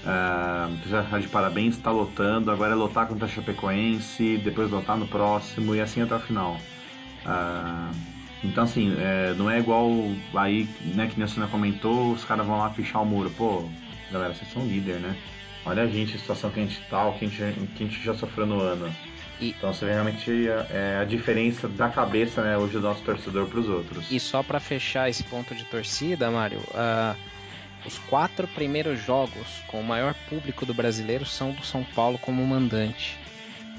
Uh, 0.00 0.76
precisa 0.78 1.20
de 1.20 1.28
parabéns, 1.28 1.76
está 1.76 1.90
lotando. 1.90 2.50
Agora 2.50 2.72
é 2.72 2.74
lotar 2.74 3.06
contra 3.06 3.26
a 3.26 3.28
Chapecoense, 3.28 4.38
depois 4.38 4.70
lotar 4.70 4.96
no 4.96 5.06
próximo 5.06 5.74
e 5.74 5.80
assim 5.80 6.00
até 6.00 6.14
o 6.14 6.20
final. 6.20 6.56
Uh, 7.26 7.94
então, 8.42 8.64
assim, 8.64 8.94
é, 8.98 9.34
não 9.34 9.50
é 9.50 9.58
igual 9.58 9.90
aí, 10.34 10.68
né, 10.94 11.06
que 11.06 11.22
a 11.22 11.46
comentou, 11.46 12.12
os 12.12 12.24
caras 12.24 12.46
vão 12.46 12.58
lá 12.58 12.70
pichar 12.70 13.02
o 13.02 13.06
muro. 13.06 13.30
Pô, 13.30 13.68
galera, 14.10 14.34
vocês 14.34 14.50
são 14.50 14.66
líder, 14.66 14.98
né? 15.00 15.14
Olha 15.66 15.82
a 15.82 15.86
gente, 15.86 16.16
a 16.16 16.18
situação 16.18 16.50
que 16.50 16.58
a 16.58 16.62
gente 16.62 16.80
tá, 16.88 17.06
o 17.06 17.18
que 17.18 17.26
a 17.26 17.28
gente, 17.28 17.66
que 17.76 17.84
a 17.84 17.86
gente 17.86 18.02
já 18.02 18.14
sofreu 18.14 18.46
no 18.46 18.60
ano. 18.60 18.90
E, 19.38 19.50
então 19.50 19.72
você 19.72 19.84
vê 19.84 19.92
realmente 19.92 20.30
a, 20.48 20.66
é, 20.70 20.98
a 21.00 21.04
diferença 21.04 21.68
da 21.68 21.90
cabeça 21.90 22.42
né, 22.42 22.56
hoje 22.56 22.74
do 22.74 22.80
nosso 22.80 23.02
torcedor 23.02 23.46
para 23.46 23.60
os 23.60 23.68
outros. 23.68 24.10
E 24.10 24.18
só 24.18 24.42
para 24.42 24.58
fechar 24.58 25.10
esse 25.10 25.22
ponto 25.24 25.54
de 25.54 25.64
torcida, 25.64 26.30
Mário, 26.30 26.60
uh, 26.60 27.16
os 27.86 27.98
quatro 27.98 28.46
primeiros 28.48 29.02
jogos 29.02 29.46
com 29.66 29.80
o 29.80 29.84
maior 29.84 30.14
público 30.28 30.66
do 30.66 30.74
brasileiro 30.74 31.24
são 31.24 31.52
do 31.52 31.64
São 31.64 31.82
Paulo 31.82 32.18
como 32.18 32.44
mandante. 32.46 33.18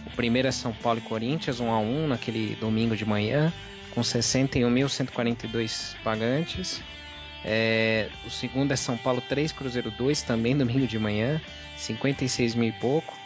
O 0.06 0.10
primeiro 0.12 0.48
é 0.48 0.52
São 0.52 0.74
Paulo 0.74 1.00
e 1.00 1.04
Corinthians, 1.04 1.60
1 1.60 1.72
a 1.72 1.80
1 1.80 2.08
naquele 2.08 2.56
domingo 2.56 2.96
de 2.96 3.06
manhã, 3.06 3.54
com 3.92 4.02
61.142 4.02 5.96
pagantes. 6.04 6.82
É, 7.44 8.10
o 8.26 8.30
segundo 8.30 8.72
é 8.72 8.76
São 8.76 8.98
Paulo 8.98 9.22
3, 9.22 9.52
Cruzeiro 9.52 9.92
2, 9.92 10.24
também 10.24 10.58
domingo 10.58 10.88
de 10.88 10.98
manhã, 10.98 11.40
56 11.78 12.56
mil 12.56 12.70
e 12.70 12.74
pouco. 12.74 13.18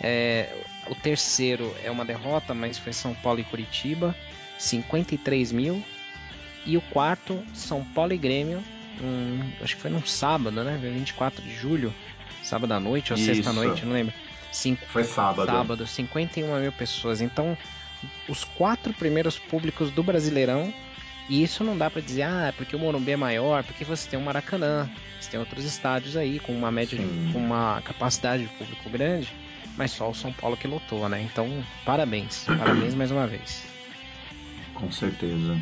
É, 0.00 0.52
o 0.88 0.94
terceiro 0.94 1.74
é 1.82 1.90
uma 1.90 2.04
derrota, 2.04 2.54
mas 2.54 2.78
foi 2.78 2.92
São 2.92 3.14
Paulo 3.14 3.40
e 3.40 3.44
Curitiba, 3.44 4.14
53 4.58 5.52
mil. 5.52 5.82
E 6.66 6.76
o 6.76 6.80
quarto, 6.80 7.42
São 7.54 7.84
Paulo 7.84 8.12
e 8.12 8.18
Grêmio, 8.18 8.62
acho 9.62 9.76
que 9.76 9.82
foi 9.82 9.90
num 9.90 10.04
sábado, 10.04 10.62
né? 10.62 10.78
24 10.80 11.42
de 11.42 11.54
julho, 11.54 11.94
sábado 12.42 12.72
à 12.72 12.80
noite 12.80 13.12
ou 13.12 13.18
sexta 13.18 13.52
noite, 13.52 13.84
não 13.84 13.92
lembro. 13.92 14.14
Cinco, 14.50 14.84
foi 14.86 15.04
sábado. 15.04 15.46
Sábado, 15.46 15.86
51 15.86 16.60
mil 16.60 16.72
pessoas. 16.72 17.20
Então, 17.20 17.56
os 18.28 18.44
quatro 18.44 18.92
primeiros 18.92 19.38
públicos 19.38 19.90
do 19.90 20.02
Brasileirão. 20.02 20.72
E 21.28 21.42
isso 21.42 21.62
não 21.62 21.76
dá 21.76 21.90
para 21.90 22.00
dizer, 22.00 22.22
ah, 22.22 22.46
é 22.46 22.52
porque 22.52 22.74
o 22.74 22.78
Morumbi 22.78 23.12
é 23.12 23.16
maior, 23.16 23.62
porque 23.62 23.84
você 23.84 24.08
tem 24.08 24.18
o 24.18 24.22
Maracanã, 24.22 24.88
você 25.20 25.30
tem 25.30 25.38
outros 25.38 25.62
estádios 25.62 26.16
aí 26.16 26.40
com 26.40 26.52
uma 26.52 26.70
média, 26.70 26.96
de, 26.96 27.04
com 27.34 27.38
uma 27.38 27.82
capacidade 27.82 28.44
de 28.44 28.48
público 28.54 28.88
grande, 28.88 29.30
mas 29.76 29.90
só 29.90 30.08
o 30.08 30.14
São 30.14 30.32
Paulo 30.32 30.56
que 30.56 30.66
lotou, 30.66 31.06
né? 31.06 31.20
Então, 31.20 31.62
parabéns, 31.84 32.44
parabéns 32.46 32.94
mais 32.96 33.10
uma 33.10 33.26
vez. 33.26 33.62
Com 34.72 34.90
certeza. 34.90 35.60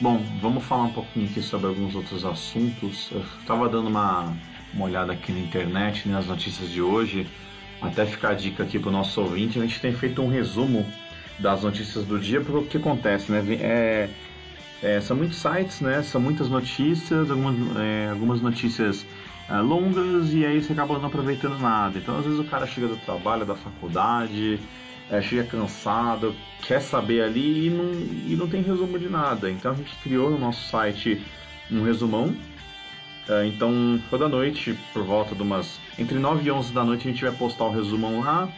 Bom, 0.00 0.24
vamos 0.40 0.64
falar 0.64 0.84
um 0.84 0.92
pouquinho 0.92 1.26
aqui 1.28 1.42
sobre 1.42 1.66
alguns 1.66 1.94
outros 1.94 2.24
assuntos. 2.24 3.10
Eu 3.12 3.22
estava 3.38 3.68
dando 3.68 3.88
uma, 3.88 4.34
uma 4.72 4.86
olhada 4.86 5.12
aqui 5.12 5.30
na 5.30 5.40
internet, 5.40 6.08
nas 6.08 6.24
né, 6.24 6.32
notícias 6.32 6.70
de 6.70 6.80
hoje. 6.80 7.26
Até 7.82 8.06
ficar 8.06 8.30
a 8.30 8.34
dica 8.34 8.62
aqui 8.62 8.78
para 8.78 8.88
o 8.88 8.92
nosso 8.92 9.20
ouvinte, 9.20 9.58
a 9.58 9.62
gente 9.62 9.78
tem 9.78 9.92
feito 9.92 10.22
um 10.22 10.28
resumo 10.28 10.86
das 11.38 11.62
notícias 11.64 12.06
do 12.06 12.18
dia, 12.18 12.40
porque 12.40 12.56
o 12.56 12.62
que 12.66 12.76
acontece, 12.78 13.30
né? 13.30 13.44
É, 13.60 14.08
é, 14.82 15.00
são 15.02 15.14
muitos 15.14 15.36
sites, 15.36 15.82
né? 15.82 16.02
São 16.02 16.18
muitas 16.18 16.48
notícias, 16.48 17.30
algumas, 17.30 17.76
é, 17.76 18.08
algumas 18.10 18.40
notícias 18.40 19.04
é, 19.50 19.58
longas 19.58 20.32
e 20.32 20.46
aí 20.46 20.62
você 20.62 20.72
acaba 20.72 20.98
não 20.98 21.08
aproveitando 21.08 21.58
nada. 21.58 21.98
Então, 21.98 22.16
às 22.16 22.24
vezes 22.24 22.40
o 22.40 22.44
cara 22.44 22.66
chega 22.66 22.88
do 22.88 22.96
trabalho, 22.96 23.44
da 23.44 23.54
faculdade, 23.54 24.58
é, 25.10 25.20
chega 25.20 25.44
cansado, 25.44 26.34
quer 26.62 26.80
saber 26.80 27.22
ali 27.22 27.66
e 27.66 27.70
não, 27.70 27.92
e 28.28 28.36
não 28.36 28.48
tem 28.48 28.62
resumo 28.62 28.98
de 28.98 29.08
nada. 29.08 29.50
Então 29.50 29.72
a 29.72 29.74
gente 29.74 29.94
criou 29.96 30.30
no 30.30 30.38
nosso 30.38 30.68
site 30.70 31.20
um 31.70 31.82
resumão. 31.82 32.34
É, 33.28 33.44
então 33.46 34.00
toda 34.08 34.28
noite, 34.28 34.78
por 34.92 35.02
volta 35.02 35.34
de 35.34 35.42
umas. 35.42 35.80
Entre 35.98 36.18
9 36.18 36.46
e 36.46 36.50
11 36.50 36.72
da 36.72 36.84
noite, 36.84 37.08
a 37.08 37.10
gente 37.10 37.24
vai 37.24 37.32
postar 37.32 37.64
o 37.64 37.72
resumão 37.72 38.20
lá. 38.20 38.48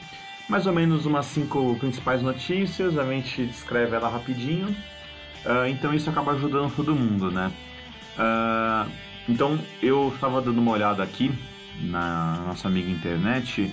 Mais 0.49 0.67
ou 0.67 0.73
menos 0.73 1.07
umas 1.07 1.27
cinco 1.27 1.77
principais 1.77 2.21
notícias, 2.21 2.99
a 2.99 3.05
gente 3.05 3.47
descreve 3.47 3.97
ela 3.97 4.09
rapidinho. 4.09 4.69
Uh, 5.45 5.67
então 5.69 5.95
isso 5.95 6.11
acaba 6.11 6.33
ajudando 6.33 6.75
todo 6.75 6.95
mundo, 6.95 7.31
né? 7.31 7.51
Uh, 8.17 8.91
então 9.29 9.59
eu 9.81 10.13
estava 10.15 10.41
dando 10.43 10.59
uma 10.61 10.73
olhada 10.73 11.03
aqui 11.03 11.33
na 11.81 12.43
nossa 12.47 12.69
amiga 12.69 12.91
internet 12.91 13.73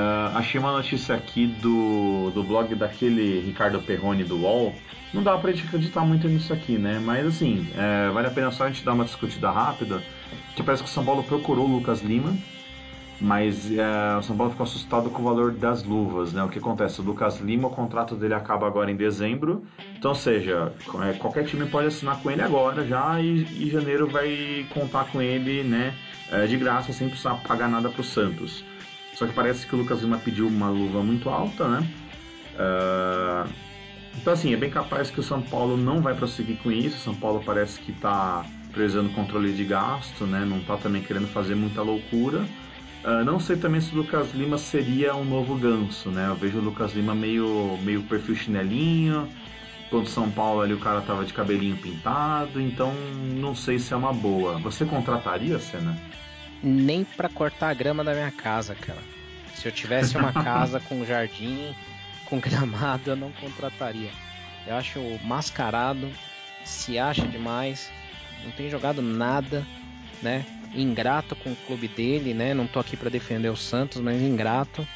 Uh, 0.00 0.36
achei 0.36 0.58
uma 0.58 0.72
notícia 0.72 1.14
aqui 1.14 1.46
do, 1.46 2.30
do 2.30 2.42
blog 2.42 2.74
daquele 2.74 3.40
Ricardo 3.40 3.80
Perrone 3.80 4.24
do 4.24 4.38
UOL. 4.38 4.74
Não 5.12 5.22
dá 5.22 5.36
pra 5.36 5.50
gente 5.52 5.66
acreditar 5.66 6.02
muito 6.02 6.26
nisso 6.28 6.52
aqui, 6.52 6.78
né? 6.78 7.00
Mas 7.04 7.26
assim, 7.26 7.68
é, 7.76 8.08
vale 8.10 8.28
a 8.28 8.30
pena 8.30 8.50
só 8.50 8.64
a 8.64 8.68
gente 8.68 8.84
dar 8.84 8.92
uma 8.92 9.04
discutida 9.04 9.50
rápida. 9.50 10.02
Que 10.54 10.62
parece 10.62 10.82
que 10.82 10.88
o 10.88 10.92
São 10.92 11.04
Paulo 11.04 11.22
procurou 11.24 11.66
o 11.66 11.72
Lucas 11.76 12.00
Lima, 12.00 12.36
mas 13.20 13.70
é, 13.76 14.16
o 14.16 14.22
São 14.22 14.36
Paulo 14.36 14.52
ficou 14.52 14.64
assustado 14.64 15.10
com 15.10 15.20
o 15.20 15.24
valor 15.24 15.52
das 15.52 15.82
luvas, 15.82 16.32
né? 16.32 16.42
O 16.44 16.48
que 16.48 16.58
acontece? 16.58 17.00
O 17.00 17.04
Lucas 17.04 17.40
Lima, 17.40 17.68
o 17.68 17.70
contrato 17.70 18.14
dele 18.14 18.34
acaba 18.34 18.66
agora 18.66 18.90
em 18.90 18.96
dezembro. 18.96 19.64
Então, 19.98 20.14
seja, 20.14 20.72
é, 21.02 21.12
qualquer 21.14 21.44
time 21.44 21.66
pode 21.66 21.88
assinar 21.88 22.22
com 22.22 22.30
ele 22.30 22.42
agora 22.42 22.86
já 22.86 23.20
e, 23.20 23.42
e 23.42 23.68
janeiro 23.70 24.06
vai 24.06 24.64
contar 24.72 25.06
com 25.06 25.20
ele, 25.20 25.64
né? 25.64 25.92
É, 26.30 26.46
de 26.46 26.56
graça, 26.56 26.92
sem 26.92 27.08
precisar 27.08 27.34
pagar 27.46 27.68
nada 27.68 27.90
pro 27.90 28.04
Santos. 28.04 28.64
Só 29.20 29.26
que 29.26 29.34
parece 29.34 29.66
que 29.66 29.74
o 29.74 29.78
Lucas 29.78 30.00
Lima 30.00 30.16
pediu 30.16 30.48
uma 30.48 30.70
luva 30.70 31.02
muito 31.02 31.28
alta, 31.28 31.68
né? 31.68 31.86
Uh, 32.54 33.52
então, 34.18 34.32
assim, 34.32 34.54
é 34.54 34.56
bem 34.56 34.70
capaz 34.70 35.10
que 35.10 35.20
o 35.20 35.22
São 35.22 35.42
Paulo 35.42 35.76
não 35.76 36.00
vai 36.00 36.14
prosseguir 36.14 36.56
com 36.62 36.72
isso. 36.72 36.96
O 36.96 37.00
São 37.00 37.14
Paulo 37.14 37.42
parece 37.44 37.78
que 37.80 37.92
está 37.92 38.46
prezando 38.72 39.10
controle 39.10 39.52
de 39.52 39.62
gasto, 39.62 40.24
né? 40.24 40.46
Não 40.46 40.60
está 40.60 40.78
também 40.78 41.02
querendo 41.02 41.26
fazer 41.26 41.54
muita 41.54 41.82
loucura. 41.82 42.38
Uh, 43.04 43.22
não 43.22 43.38
sei 43.38 43.56
também 43.56 43.82
se 43.82 43.94
o 43.94 43.98
Lucas 43.98 44.32
Lima 44.32 44.56
seria 44.56 45.14
um 45.14 45.26
novo 45.26 45.54
ganso, 45.54 46.08
né? 46.08 46.26
Eu 46.26 46.34
vejo 46.34 46.56
o 46.56 46.62
Lucas 46.62 46.94
Lima 46.94 47.14
meio, 47.14 47.78
meio 47.82 48.00
perfil 48.04 48.34
chinelinho. 48.34 49.28
Quando 49.90 50.08
São 50.08 50.30
Paulo 50.30 50.62
ali 50.62 50.72
o 50.72 50.80
cara 50.80 51.02
tava 51.02 51.26
de 51.26 51.34
cabelinho 51.34 51.76
pintado, 51.76 52.58
então 52.58 52.94
não 53.34 53.54
sei 53.54 53.78
se 53.78 53.92
é 53.92 53.96
uma 53.98 54.14
boa. 54.14 54.56
Você 54.60 54.86
contrataria, 54.86 55.58
Senna? 55.58 55.94
Nem 56.62 57.04
para 57.04 57.28
cortar 57.28 57.70
a 57.70 57.74
grama 57.74 58.04
da 58.04 58.12
minha 58.12 58.30
casa, 58.30 58.74
cara. 58.74 59.00
Se 59.54 59.68
eu 59.68 59.72
tivesse 59.72 60.16
uma 60.16 60.32
casa 60.44 60.80
com 60.80 61.04
jardim, 61.04 61.74
com 62.26 62.38
gramado, 62.38 63.10
eu 63.10 63.16
não 63.16 63.32
contrataria. 63.32 64.10
Eu 64.66 64.76
acho 64.76 65.00
mascarado, 65.24 66.08
se 66.64 66.98
acha 66.98 67.26
demais, 67.26 67.90
não 68.44 68.50
tem 68.52 68.70
jogado 68.70 69.02
nada, 69.02 69.66
né? 70.22 70.44
Ingrato 70.74 71.34
com 71.34 71.50
o 71.50 71.56
clube 71.66 71.88
dele, 71.88 72.32
né? 72.32 72.54
Não 72.54 72.66
tô 72.66 72.78
aqui 72.78 72.96
para 72.96 73.10
defender 73.10 73.48
o 73.48 73.56
Santos, 73.56 74.00
mas 74.00 74.20
ingrato. 74.22 74.86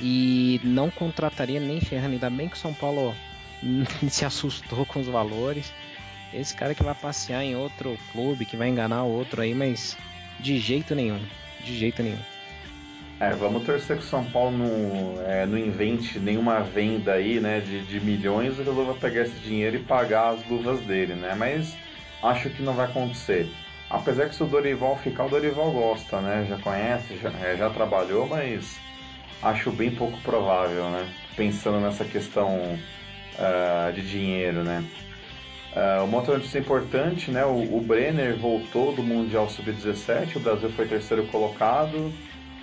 E 0.00 0.60
não 0.64 0.90
contrataria 0.90 1.60
nem 1.60 1.80
ferrando. 1.80 2.14
Ainda 2.14 2.30
bem 2.30 2.48
que 2.48 2.56
o 2.56 2.58
São 2.58 2.74
Paulo 2.74 3.14
se 4.08 4.24
assustou 4.24 4.84
com 4.84 5.00
os 5.00 5.06
valores. 5.06 5.72
Esse 6.34 6.54
cara 6.54 6.74
que 6.74 6.82
vai 6.82 6.94
passear 6.94 7.44
em 7.44 7.54
outro 7.54 7.96
clube, 8.10 8.46
que 8.46 8.56
vai 8.56 8.68
enganar 8.68 9.04
o 9.04 9.12
outro 9.12 9.42
aí, 9.42 9.54
mas 9.54 9.96
de 10.42 10.58
jeito 10.58 10.94
nenhum. 10.94 11.20
De 11.64 11.74
jeito 11.76 12.02
nenhum. 12.02 12.18
É, 13.20 13.30
vamos 13.30 13.62
torcer 13.62 13.96
que 13.96 14.02
o 14.02 14.06
São 14.06 14.24
Paulo 14.24 14.58
não, 14.58 15.22
é, 15.24 15.46
não 15.46 15.56
invente 15.56 16.18
nenhuma 16.18 16.60
venda 16.60 17.12
aí, 17.12 17.38
né, 17.38 17.60
de, 17.60 17.82
de 17.82 18.00
milhões 18.00 18.54
e 18.58 18.62
resolva 18.62 18.94
pegar 18.94 19.22
esse 19.22 19.38
dinheiro 19.38 19.76
e 19.76 19.78
pagar 19.78 20.30
as 20.30 20.44
luvas 20.48 20.80
dele, 20.80 21.14
né? 21.14 21.32
Mas 21.38 21.76
acho 22.20 22.50
que 22.50 22.62
não 22.62 22.74
vai 22.74 22.86
acontecer. 22.86 23.48
Apesar 23.88 24.28
que 24.28 24.34
se 24.34 24.42
o 24.42 24.46
Dorival 24.46 24.96
ficar, 24.96 25.26
o 25.26 25.28
Dorival 25.28 25.70
gosta, 25.70 26.20
né? 26.20 26.46
Já 26.48 26.58
conhece, 26.58 27.16
já, 27.18 27.30
é, 27.30 27.56
já 27.56 27.70
trabalhou, 27.70 28.26
mas 28.26 28.80
acho 29.40 29.70
bem 29.70 29.92
pouco 29.92 30.18
provável, 30.22 30.90
né? 30.90 31.06
Pensando 31.36 31.78
nessa 31.78 32.04
questão 32.04 32.58
uh, 33.38 33.92
de 33.92 34.02
dinheiro, 34.02 34.64
né? 34.64 34.84
Uh, 35.74 36.04
uma 36.04 36.18
outra 36.18 36.34
notícia 36.34 36.58
importante, 36.58 37.30
né? 37.30 37.44
O, 37.46 37.78
o 37.78 37.80
Brenner 37.80 38.36
voltou 38.36 38.92
do 38.92 39.02
Mundial 39.02 39.48
Sub-17, 39.48 40.36
o 40.36 40.40
Brasil 40.40 40.70
foi 40.70 40.86
terceiro 40.86 41.24
colocado, 41.28 42.12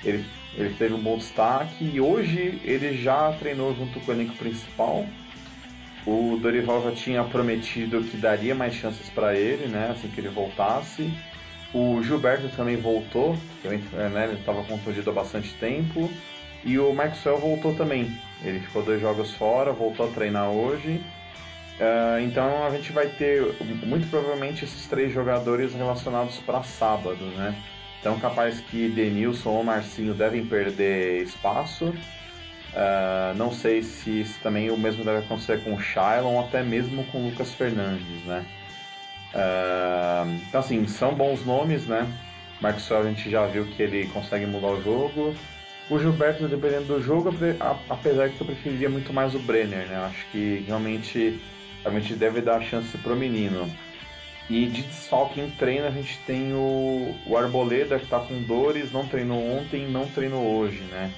ele, 0.04 0.24
ele 0.56 0.76
teve 0.76 0.94
um 0.94 1.02
bom 1.02 1.18
destaque 1.18 1.90
e 1.92 2.00
hoje 2.00 2.62
ele 2.64 2.96
já 2.96 3.34
treinou 3.34 3.76
junto 3.76 4.00
com 4.00 4.12
o 4.12 4.14
elenco 4.14 4.36
principal. 4.36 5.08
O 6.06 6.38
Dorival 6.40 6.84
já 6.84 6.92
tinha 6.92 7.24
prometido 7.24 8.04
que 8.04 8.16
daria 8.16 8.54
mais 8.54 8.76
chances 8.76 9.10
para 9.10 9.36
ele, 9.36 9.68
né? 9.68 9.90
Assim 9.92 10.08
que 10.08 10.22
ele 10.22 10.30
voltasse. 10.30 11.12
O 11.74 12.02
Gilberto 12.04 12.48
também 12.56 12.78
voltou, 12.78 13.36
também, 13.62 13.80
né, 13.92 14.26
ele 14.26 14.40
estava 14.40 14.64
contundido 14.64 15.10
há 15.10 15.14
bastante 15.14 15.54
tempo. 15.56 16.10
E 16.64 16.78
o 16.80 16.94
Maxwell 16.94 17.38
voltou 17.38 17.74
também. 17.76 18.18
Ele 18.44 18.60
ficou 18.60 18.82
dois 18.82 19.02
jogos 19.02 19.34
fora, 19.34 19.72
voltou 19.72 20.08
a 20.08 20.12
treinar 20.12 20.50
hoje 20.50 21.02
Uh, 21.80 22.20
então 22.22 22.66
a 22.66 22.70
gente 22.72 22.92
vai 22.92 23.08
ter 23.08 23.42
muito 23.86 24.10
provavelmente 24.10 24.66
esses 24.66 24.86
três 24.88 25.14
jogadores 25.14 25.74
relacionados 25.74 26.38
para 26.40 26.62
sábado, 26.62 27.24
né? 27.38 27.56
Então 28.00 28.20
capaz 28.20 28.60
que 28.60 28.90
Denilson 28.90 29.50
ou 29.50 29.64
Marcinho 29.64 30.14
devem 30.14 30.46
perder 30.46 31.24
espaço. 31.24 31.86
Uh, 31.86 33.34
não 33.36 33.52
sei 33.52 33.82
se, 33.82 34.26
também 34.44 34.70
o 34.70 34.78
mesmo 34.78 35.06
deve 35.06 35.20
acontecer 35.20 35.64
com 35.64 35.74
o 35.74 35.80
Shailon 35.80 36.34
ou 36.34 36.42
até 36.42 36.62
mesmo 36.62 37.04
com 37.06 37.18
o 37.20 37.30
Lucas 37.30 37.54
Fernandes, 37.54 38.26
né? 38.26 38.46
Uh, 39.34 40.40
então 40.48 40.60
assim, 40.60 40.86
são 40.86 41.16
bons 41.16 41.46
nomes, 41.46 41.88
né? 41.88 42.06
Maxwell 42.60 43.04
a 43.04 43.06
gente 43.06 43.30
já 43.30 43.46
viu 43.46 43.66
que 43.66 43.82
ele 43.82 44.06
consegue 44.08 44.46
mudar 44.46 44.68
o 44.68 44.84
jogo. 44.84 45.34
O 45.90 45.98
Gilberto, 45.98 46.48
dependendo 46.48 46.86
do 46.86 47.02
jogo, 47.02 47.34
apesar 47.90 48.30
que 48.30 48.40
eu 48.42 48.46
preferiria 48.46 48.90
muito 48.90 49.14
mais 49.14 49.34
o 49.34 49.40
Brenner, 49.40 49.88
né? 49.88 49.96
Acho 50.06 50.30
que 50.32 50.64
realmente 50.68 51.40
a 51.84 51.90
gente 51.92 52.16
deve 52.16 52.42
dar 52.42 52.58
a 52.58 52.62
chance 52.62 52.98
pro 52.98 53.16
menino. 53.16 53.70
E 54.50 54.66
de 54.66 54.82
desfalque 54.82 55.40
em 55.40 55.50
treino 55.52 55.86
a 55.86 55.92
gente 55.92 56.18
tem 56.26 56.54
o, 56.54 57.16
o 57.28 57.38
Arboleda 57.38 58.00
que 58.00 58.08
tá 58.08 58.20
com 58.20 58.42
dores, 58.42 58.92
não 58.92 59.08
treinou 59.08 59.40
ontem, 59.40 59.88
não 59.88 60.08
treinou 60.08 60.44
hoje, 60.58 60.82
né? 60.86 61.12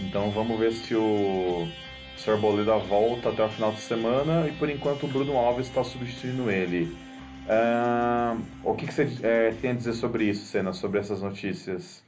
Então 0.00 0.30
vamos 0.30 0.58
ver 0.58 0.72
se 0.72 0.94
o, 0.94 1.68
se 2.16 2.30
o 2.30 2.32
Arboleda 2.32 2.76
volta 2.78 3.28
até 3.28 3.44
o 3.44 3.48
final 3.50 3.72
de 3.72 3.80
semana 3.80 4.48
e 4.48 4.52
por 4.52 4.70
enquanto 4.70 5.04
o 5.04 5.08
Bruno 5.08 5.36
Alves 5.36 5.66
está 5.66 5.84
substituindo 5.84 6.50
ele. 6.50 6.96
Uh, 7.44 8.42
o 8.62 8.74
que, 8.74 8.86
que 8.86 8.94
você 8.94 9.06
é, 9.22 9.54
tem 9.60 9.72
a 9.72 9.74
dizer 9.74 9.92
sobre 9.92 10.24
isso, 10.24 10.46
Senna, 10.46 10.72
sobre 10.72 10.98
essas 10.98 11.20
notícias? 11.20 12.02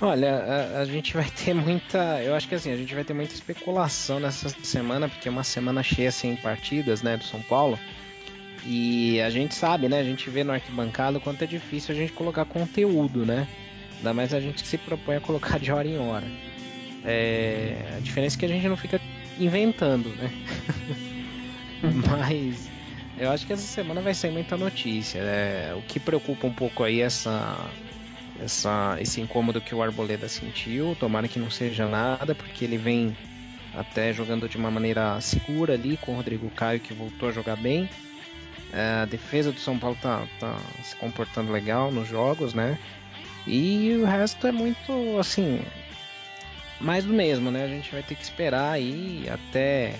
Olha, 0.00 0.34
a, 0.34 0.80
a, 0.80 0.84
gente 0.84 1.14
vai 1.14 1.28
ter 1.30 1.54
muita. 1.54 2.22
Eu 2.22 2.34
acho 2.34 2.48
que 2.48 2.54
assim, 2.54 2.72
a 2.72 2.76
gente 2.76 2.94
vai 2.94 3.04
ter 3.04 3.14
muita 3.14 3.34
especulação 3.34 4.18
nessa 4.18 4.48
semana, 4.62 5.08
porque 5.08 5.28
é 5.28 5.30
uma 5.30 5.44
semana 5.44 5.82
cheia 5.82 6.10
sem 6.10 6.36
partidas, 6.36 7.02
né, 7.02 7.16
do 7.16 7.24
São 7.24 7.40
Paulo. 7.42 7.78
E 8.66 9.20
a 9.20 9.30
gente 9.30 9.54
sabe, 9.54 9.88
né? 9.88 10.00
A 10.00 10.04
gente 10.04 10.28
vê 10.30 10.42
no 10.42 10.52
arquibancada 10.52 11.18
o 11.18 11.20
quanto 11.20 11.42
é 11.42 11.46
difícil 11.46 11.94
a 11.94 11.98
gente 11.98 12.12
colocar 12.12 12.44
conteúdo, 12.44 13.24
né? 13.26 13.46
Ainda 13.98 14.14
mais 14.14 14.32
a 14.32 14.40
gente 14.40 14.62
que 14.62 14.68
se 14.68 14.78
propõe 14.78 15.16
a 15.16 15.20
colocar 15.20 15.58
de 15.58 15.70
hora 15.70 15.86
em 15.86 15.98
hora. 15.98 16.26
É, 17.04 17.94
a 17.96 18.00
diferença 18.00 18.36
é 18.36 18.38
que 18.38 18.44
a 18.46 18.48
gente 18.48 18.66
não 18.66 18.76
fica 18.76 19.00
inventando, 19.38 20.08
né? 20.16 20.30
Mas 21.82 22.70
eu 23.18 23.30
acho 23.30 23.46
que 23.46 23.52
essa 23.52 23.62
semana 23.62 24.00
vai 24.00 24.14
ser 24.14 24.30
muita 24.30 24.56
notícia. 24.56 25.22
Né? 25.22 25.74
O 25.74 25.82
que 25.82 26.00
preocupa 26.00 26.46
um 26.46 26.52
pouco 26.52 26.82
aí 26.82 27.00
é 27.00 27.04
essa 27.04 27.70
essa, 28.40 28.96
esse 29.00 29.20
incômodo 29.20 29.60
que 29.60 29.74
o 29.74 29.82
Arboleda 29.82 30.28
sentiu. 30.28 30.96
Tomara 30.98 31.28
que 31.28 31.38
não 31.38 31.50
seja 31.50 31.86
nada, 31.86 32.34
porque 32.34 32.64
ele 32.64 32.76
vem 32.76 33.16
até 33.74 34.12
jogando 34.12 34.48
de 34.48 34.56
uma 34.56 34.70
maneira 34.70 35.20
segura 35.20 35.74
ali 35.74 35.96
com 35.96 36.12
o 36.12 36.16
Rodrigo 36.16 36.50
Caio, 36.50 36.80
que 36.80 36.94
voltou 36.94 37.28
a 37.28 37.32
jogar 37.32 37.56
bem. 37.56 37.88
É, 38.72 39.02
a 39.02 39.04
defesa 39.04 39.52
do 39.52 39.60
São 39.60 39.78
Paulo 39.78 39.96
tá, 40.00 40.26
tá 40.40 40.58
se 40.82 40.96
comportando 40.96 41.52
legal 41.52 41.92
nos 41.92 42.08
jogos, 42.08 42.54
né? 42.54 42.78
E 43.46 43.96
o 44.00 44.04
resto 44.04 44.46
é 44.46 44.52
muito 44.52 45.18
assim. 45.18 45.60
Mais 46.80 47.04
do 47.04 47.12
mesmo, 47.12 47.50
né? 47.50 47.64
A 47.64 47.68
gente 47.68 47.92
vai 47.92 48.02
ter 48.02 48.14
que 48.14 48.22
esperar 48.22 48.72
aí 48.72 49.26
até 49.28 49.94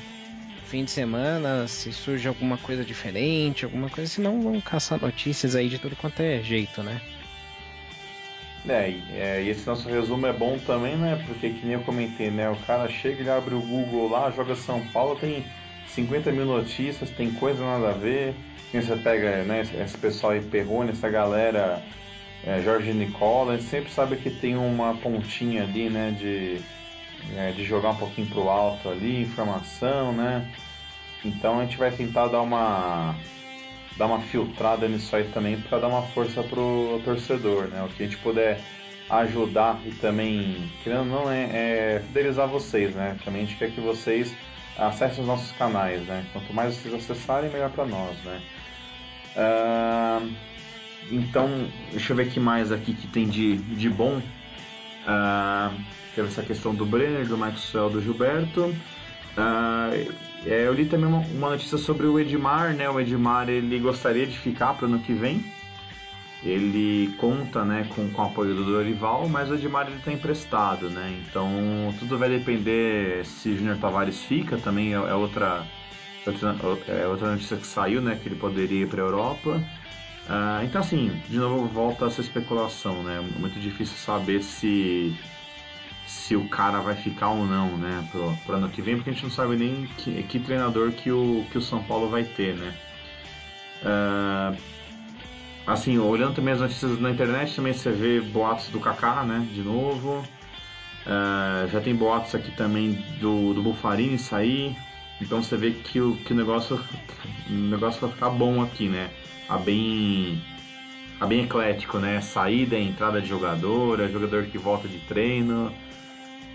fim 0.66 0.85
de 0.85 0.90
semana, 0.90 1.68
se 1.68 1.92
surge 1.92 2.27
alguma 2.27 2.59
coisa 2.59 2.85
diferente, 2.85 3.64
alguma 3.64 3.88
coisa, 3.88 4.11
senão 4.11 4.40
vão 4.40 4.61
caçar 4.61 5.01
notícias 5.01 5.55
aí 5.55 5.68
de 5.68 5.79
tudo 5.79 5.94
quanto 5.94 6.20
é 6.20 6.42
jeito, 6.42 6.83
né? 6.83 7.01
É, 8.66 8.94
é, 9.12 9.42
e 9.42 9.50
esse 9.50 9.66
nosso 9.66 9.88
resumo 9.88 10.27
é 10.27 10.33
bom 10.33 10.59
também, 10.59 10.96
né? 10.96 11.22
Porque 11.27 11.50
que 11.50 11.66
nem 11.66 11.74
eu 11.74 11.81
comentei, 11.81 12.31
né? 12.31 12.48
O 12.48 12.57
cara 12.66 12.88
chega, 12.88 13.20
ele 13.20 13.31
abre 13.31 13.55
o 13.55 13.61
Google 13.61 14.09
lá, 14.09 14.31
joga 14.31 14.57
São 14.57 14.81
Paulo, 14.88 15.16
tem 15.16 15.44
50 15.88 16.33
mil 16.33 16.46
notícias, 16.46 17.11
tem 17.11 17.31
coisa 17.33 17.62
nada 17.62 17.90
a 17.90 17.92
ver. 17.92 18.35
E 18.72 18.81
você 18.81 18.96
pega, 18.96 19.44
né, 19.44 19.61
esse 19.61 19.96
pessoal 19.98 20.33
aí, 20.33 20.40
Perrone, 20.40 20.90
essa 20.90 21.09
galera, 21.09 21.81
é, 22.44 22.61
Jorge 22.62 22.92
Nicola, 22.92 23.59
sempre 23.61 23.92
sabe 23.92 24.16
que 24.16 24.31
tem 24.31 24.57
uma 24.57 24.94
pontinha 24.94 25.62
ali, 25.62 25.88
né, 25.88 26.11
de, 26.18 26.59
é, 27.37 27.53
de 27.53 27.64
jogar 27.64 27.90
um 27.90 27.96
pouquinho 27.96 28.27
pro 28.29 28.48
alto 28.48 28.88
ali, 28.88 29.22
informação, 29.22 30.12
né? 30.12 30.50
Então 31.24 31.61
a 31.61 31.64
gente 31.64 31.77
vai 31.77 31.90
tentar 31.90 32.29
dar 32.29 32.40
uma 32.40 33.14
dar 33.97 34.07
uma 34.07 34.21
filtrada 34.21 34.89
nisso 34.89 35.15
aí 35.15 35.25
também 35.33 35.61
para 35.61 35.79
dar 35.79 35.89
uma 35.89 36.03
força 36.03 36.43
pro 36.43 37.01
torcedor, 37.05 37.69
né? 37.69 37.83
O 37.83 37.89
que 37.89 38.03
a 38.03 38.07
gente 38.07 38.19
puder 38.19 38.61
ajudar 39.11 39.81
e 39.85 39.91
também, 39.91 40.71
querendo 40.83 41.05
não, 41.05 41.31
é, 41.31 41.45
é 41.97 42.03
fidelizar 42.07 42.49
vocês, 42.49 42.95
né? 42.95 43.17
Também 43.25 43.43
a 43.43 43.45
gente 43.45 43.57
quer 43.57 43.71
que 43.71 43.81
vocês 43.81 44.35
acessem 44.77 45.21
os 45.21 45.27
nossos 45.27 45.53
canais, 45.53 46.03
né? 46.07 46.25
Quanto 46.33 46.53
mais 46.53 46.75
vocês 46.75 46.95
acessarem, 46.95 47.51
melhor 47.51 47.71
para 47.71 47.85
nós, 47.85 48.17
né? 48.25 48.41
Uh, 49.37 50.33
então, 51.11 51.69
deixa 51.91 52.13
eu 52.13 52.17
ver 52.17 52.31
que 52.31 52.41
mais 52.41 52.73
aqui 52.73 52.95
que 52.95 53.07
tem 53.07 53.29
de, 53.29 53.57
de 53.57 53.91
bom. 53.91 54.21
Uh, 55.07 55.75
teve 56.15 56.29
essa 56.29 56.43
questão 56.43 56.75
do 56.75 56.87
Brenner, 56.87 57.27
do 57.27 57.37
Maxwell, 57.37 57.91
do 57.91 58.01
Gilberto. 58.01 58.75
Uh, 59.37 60.12
é, 60.47 60.66
eu 60.66 60.73
li 60.73 60.87
também 60.87 61.07
uma, 61.07 61.20
uma, 61.20 61.51
notícia 61.51 61.79
sobre 61.79 62.07
o 62.07 62.18
Edmar, 62.20 62.75
né? 62.75 62.88
O 62.88 63.01
Edmar 63.01 63.49
ele 63.49 63.79
gostaria 63.79 64.27
de 64.27 64.38
ficar 64.38 64.75
para 64.75 64.87
o 64.87 64.88
ano 64.88 65.01
que 65.01 65.12
vem. 65.12 65.44
Ele 66.42 67.14
conta, 67.16 67.64
né, 67.64 67.88
com, 67.94 68.11
com 68.11 68.20
o 68.20 68.27
apoio 68.27 68.55
do 68.55 68.64
Dorival, 68.64 69.27
mas 69.31 69.51
o 69.51 69.55
Edmar 69.55 69.87
ele 69.87 69.97
está 69.97 70.12
emprestado, 70.12 70.90
né? 70.90 71.18
Então 71.27 71.49
tudo 71.99 72.18
vai 72.18 72.29
depender 72.29 73.25
se 73.25 73.57
Júnior 73.57 73.79
Tavares 73.79 74.23
fica. 74.23 74.59
Também 74.59 74.92
é, 74.92 74.97
é 74.97 75.14
outra, 75.14 75.66
outra 76.27 76.55
é 76.88 77.07
outra 77.07 77.33
notícia 77.33 77.57
que 77.57 77.66
saiu, 77.66 78.03
né? 78.03 78.18
Que 78.23 78.29
ele 78.29 78.37
poderia 78.37 78.83
ir 78.83 78.88
para 78.88 79.03
a 79.03 79.07
Europa. 79.07 79.62
Uh, 80.27 80.64
então 80.64 80.81
assim, 80.81 81.11
de 81.29 81.38
novo 81.38 81.66
volta 81.66 82.07
essa 82.07 82.20
especulação, 82.20 83.03
né? 83.03 83.16
É 83.16 83.38
muito 83.40 83.59
difícil 83.59 83.97
saber 83.97 84.42
se 84.42 85.16
se 86.07 86.37
o 86.37 86.49
cara 86.49 86.81
vai 86.81 86.95
ficar 86.95 87.31
ou 87.31 87.47
não, 87.47 87.77
né, 87.77 88.07
pro, 88.11 88.37
pro 88.45 88.57
ano 88.57 88.69
que 88.69 88.83
vem, 88.83 88.97
porque 88.97 89.11
a 89.11 89.12
gente 89.12 89.23
não 89.23 89.31
sabe 89.31 89.57
nem 89.57 89.87
que, 89.99 90.23
que 90.25 90.38
treinador 90.38 90.93
que 90.93 91.11
o, 91.11 91.45
que 91.51 91.59
o 91.59 91.62
São 91.62 91.83
Paulo 91.83 92.09
vai 92.09 92.25
ter, 92.25 92.55
né. 92.57 92.75
Uh, 93.83 94.57
assim, 95.67 95.99
olhando 95.99 96.35
também 96.35 96.55
as 96.55 96.61
notícias 96.61 97.01
na 97.01 97.11
internet, 97.11 97.55
também 97.57 97.73
você 97.73 97.90
vê 97.90 98.21
boatos 98.21 98.69
do 98.69 98.81
Kaká, 98.81 99.25
né, 99.25 99.47
de 99.53 99.62
novo. 99.62 100.25
Uh, 101.07 101.69
já 101.71 101.81
tem 101.81 101.95
boatos 101.95 102.35
aqui 102.35 102.51
também 102.53 102.93
do, 103.21 103.53
do 103.53 103.62
Bufarini 103.62 104.19
sair. 104.19 104.77
Então 105.21 105.43
você 105.43 105.57
vê 105.57 105.71
que 105.71 106.01
o, 106.01 106.17
que 106.17 106.33
o 106.33 106.37
negócio 106.37 106.81
o 107.49 107.53
negócio 107.53 108.01
vai 108.01 108.11
ficar 108.11 108.31
bom 108.31 108.62
aqui, 108.62 108.88
né? 108.88 109.11
Tá 109.47 109.59
bem, 109.59 110.43
tá 111.18 111.27
bem 111.27 111.44
eclético, 111.44 111.98
né? 111.98 112.20
Saída, 112.20 112.79
entrada 112.79 113.20
de 113.20 113.29
jogador, 113.29 114.00
é 114.00 114.09
jogador 114.09 114.44
que 114.46 114.59
volta 114.59 114.88
de 114.88 114.98
treino. 115.00 115.72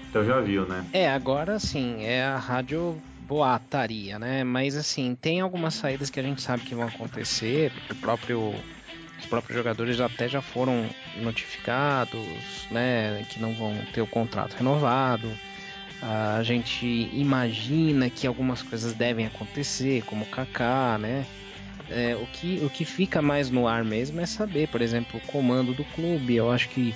Então 0.10 0.26
já 0.26 0.40
viu, 0.42 0.66
né? 0.66 0.86
É, 0.92 1.10
agora 1.10 1.60
sim, 1.60 2.04
é 2.04 2.24
a 2.24 2.38
rádio 2.38 3.00
boataria, 3.28 4.18
né? 4.18 4.44
Mas 4.44 4.76
assim, 4.76 5.16
tem 5.20 5.40
algumas 5.40 5.76
saídas 5.76 6.10
que 6.10 6.20
a 6.20 6.24
gente 6.24 6.42
sabe 6.42 6.64
que 6.64 6.74
vão 6.74 6.88
acontecer, 6.88 7.72
o 7.92 7.96
próprio 7.96 8.54
os 9.20 9.26
próprios 9.26 9.56
jogadores 9.56 10.00
até 10.00 10.28
já 10.28 10.42
foram 10.42 10.86
notificados, 11.18 12.26
né, 12.72 13.26
que 13.30 13.40
não 13.40 13.54
vão 13.54 13.76
ter 13.94 14.02
o 14.02 14.08
contrato 14.08 14.54
renovado. 14.54 15.30
A 16.02 16.42
gente 16.44 16.86
imagina 17.14 18.10
que 18.10 18.26
algumas 18.26 18.64
coisas 18.64 18.94
devem 18.94 19.26
acontecer, 19.26 20.04
como 20.06 20.24
o 20.24 20.28
Kaká, 20.28 20.98
né? 20.98 21.26
É, 21.92 22.16
o, 22.16 22.26
que, 22.28 22.60
o 22.64 22.70
que 22.70 22.86
fica 22.86 23.22
mais 23.22 23.50
no 23.50 23.68
ar 23.68 23.84
mesmo 23.84 24.22
é 24.22 24.26
saber, 24.26 24.68
por 24.68 24.82
exemplo, 24.82 25.20
o 25.20 25.32
comando 25.32 25.74
do 25.74 25.84
clube. 25.84 26.36
Eu 26.36 26.52
acho 26.52 26.70
que 26.70 26.94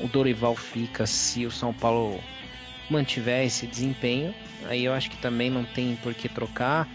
o 0.00 0.08
Dorival 0.08 0.54
fica 0.54 1.06
se 1.06 1.46
o 1.46 1.50
São 1.50 1.72
Paulo 1.72 2.20
mantiver 2.90 3.44
esse 3.46 3.66
desempenho, 3.66 4.34
aí 4.68 4.84
eu 4.84 4.92
acho 4.92 5.10
que 5.10 5.16
também 5.16 5.50
não 5.50 5.64
tem 5.64 5.96
por 5.96 6.14
que 6.14 6.28
trocar. 6.28 6.88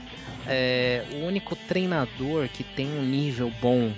É, 0.46 1.04
o 1.14 1.26
único 1.26 1.56
treinador 1.56 2.48
que 2.50 2.64
tem 2.64 2.88
um 2.88 3.04
nível 3.04 3.52
bom, 3.62 3.92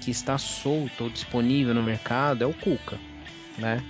que 0.00 0.10
está 0.10 0.36
solto 0.38 1.04
ou 1.04 1.10
disponível 1.10 1.74
no 1.74 1.82
mercado, 1.82 2.44
é 2.44 2.46
o 2.46 2.54
Cuca, 2.54 2.98
né? 3.58 3.82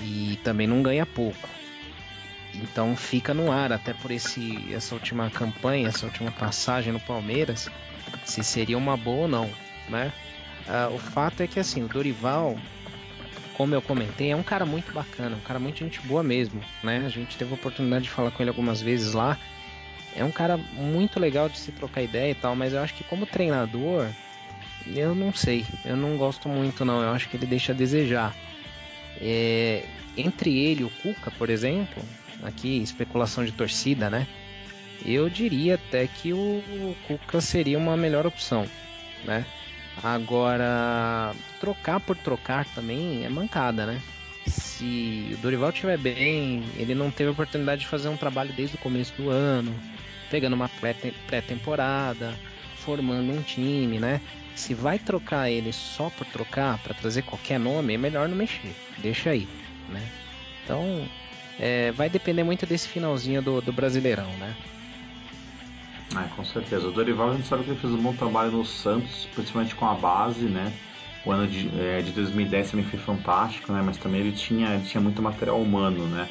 E 0.00 0.38
também 0.44 0.66
não 0.66 0.82
ganha 0.82 1.04
pouco. 1.04 1.48
Então 2.62 2.96
fica 2.96 3.32
no 3.32 3.52
ar, 3.52 3.72
até 3.72 3.92
por 3.92 4.10
esse, 4.10 4.72
essa 4.72 4.94
última 4.94 5.30
campanha, 5.30 5.88
essa 5.88 6.06
última 6.06 6.30
passagem 6.32 6.92
no 6.92 7.00
Palmeiras, 7.00 7.68
se 8.24 8.42
seria 8.42 8.76
uma 8.76 8.96
boa 8.96 9.22
ou 9.22 9.28
não, 9.28 9.50
né? 9.88 10.12
Ah, 10.66 10.90
o 10.92 10.98
fato 10.98 11.42
é 11.42 11.46
que 11.46 11.60
assim, 11.60 11.82
o 11.82 11.88
Dorival 11.88 12.58
como 13.58 13.74
eu 13.74 13.82
comentei, 13.82 14.30
é 14.30 14.36
um 14.36 14.42
cara 14.42 14.64
muito 14.64 14.92
bacana, 14.92 15.34
um 15.34 15.40
cara 15.40 15.58
muito 15.58 15.80
gente 15.80 16.00
boa 16.02 16.22
mesmo, 16.22 16.62
né? 16.80 17.02
A 17.04 17.08
gente 17.08 17.36
teve 17.36 17.50
a 17.50 17.54
oportunidade 17.54 18.04
de 18.04 18.10
falar 18.10 18.30
com 18.30 18.40
ele 18.40 18.50
algumas 18.50 18.80
vezes 18.80 19.14
lá. 19.14 19.36
É 20.14 20.24
um 20.24 20.30
cara 20.30 20.56
muito 20.56 21.18
legal 21.18 21.48
de 21.48 21.58
se 21.58 21.72
trocar 21.72 22.02
ideia 22.02 22.30
e 22.30 22.34
tal, 22.36 22.54
mas 22.54 22.72
eu 22.72 22.80
acho 22.80 22.94
que 22.94 23.02
como 23.02 23.26
treinador, 23.26 24.08
eu 24.86 25.12
não 25.12 25.34
sei, 25.34 25.66
eu 25.84 25.96
não 25.96 26.16
gosto 26.16 26.48
muito 26.48 26.84
não. 26.84 27.02
Eu 27.02 27.10
acho 27.10 27.28
que 27.28 27.36
ele 27.36 27.46
deixa 27.46 27.72
a 27.72 27.74
desejar. 27.74 28.32
É, 29.20 29.84
entre 30.16 30.56
ele 30.56 30.82
e 30.82 30.84
o 30.84 30.90
Cuca, 31.02 31.32
por 31.32 31.50
exemplo, 31.50 32.00
aqui 32.42 32.82
especulação 32.82 33.44
de 33.44 33.52
torcida, 33.52 34.08
né? 34.08 34.26
Eu 35.04 35.28
diria 35.30 35.76
até 35.76 36.06
que 36.06 36.32
o 36.32 36.96
Cuca 37.06 37.40
seria 37.40 37.78
uma 37.78 37.96
melhor 37.96 38.26
opção, 38.26 38.66
né? 39.24 39.44
Agora, 40.02 41.34
trocar 41.60 42.00
por 42.00 42.16
trocar 42.16 42.64
também 42.66 43.24
é 43.24 43.28
mancada, 43.28 43.86
né? 43.86 44.00
Se 44.46 45.30
o 45.34 45.36
Dorival 45.38 45.70
estiver 45.70 45.98
bem, 45.98 46.64
ele 46.76 46.94
não 46.94 47.10
teve 47.10 47.28
a 47.28 47.32
oportunidade 47.32 47.82
de 47.82 47.86
fazer 47.86 48.08
um 48.08 48.16
trabalho 48.16 48.52
desde 48.52 48.76
o 48.76 48.78
começo 48.78 49.12
do 49.14 49.28
ano, 49.28 49.74
pegando 50.30 50.54
uma 50.54 50.68
pré-temporada, 51.26 52.34
formando 52.76 53.32
um 53.32 53.42
time, 53.42 53.98
né? 53.98 54.20
Se 54.54 54.74
vai 54.74 54.98
trocar 54.98 55.50
ele 55.50 55.72
só 55.72 56.10
por 56.10 56.26
trocar, 56.26 56.78
para 56.78 56.94
trazer 56.94 57.22
qualquer 57.22 57.58
nome, 57.58 57.94
é 57.94 57.98
melhor 57.98 58.28
não 58.28 58.36
mexer, 58.36 58.74
deixa 58.98 59.30
aí, 59.30 59.48
né? 59.88 60.02
Então, 60.64 61.06
é, 61.58 61.92
vai 61.92 62.08
depender 62.08 62.44
muito 62.44 62.64
desse 62.66 62.88
finalzinho 62.88 63.42
do, 63.42 63.60
do 63.60 63.72
Brasileirão, 63.72 64.30
né? 64.38 64.54
É, 66.16 66.28
com 66.34 66.44
certeza. 66.44 66.88
O 66.88 66.92
Dorival 66.92 67.30
a 67.30 67.34
gente 67.34 67.46
sabe 67.46 67.64
que 67.64 67.70
ele 67.70 67.78
fez 67.78 67.92
um 67.92 67.98
bom 67.98 68.14
trabalho 68.14 68.52
no 68.52 68.64
Santos, 68.64 69.28
principalmente 69.34 69.74
com 69.74 69.86
a 69.86 69.94
base, 69.94 70.46
né? 70.46 70.72
O 71.24 71.32
ano 71.32 71.46
de, 71.46 71.68
é, 71.78 72.00
de 72.00 72.12
2010 72.12 72.70
também 72.70 72.86
foi 72.86 72.98
fantástico, 72.98 73.72
né? 73.72 73.82
Mas 73.84 73.98
também 73.98 74.20
ele 74.20 74.32
tinha, 74.32 74.74
ele 74.74 74.84
tinha 74.84 75.00
muito 75.00 75.20
material 75.20 75.60
humano, 75.60 76.06
né? 76.06 76.28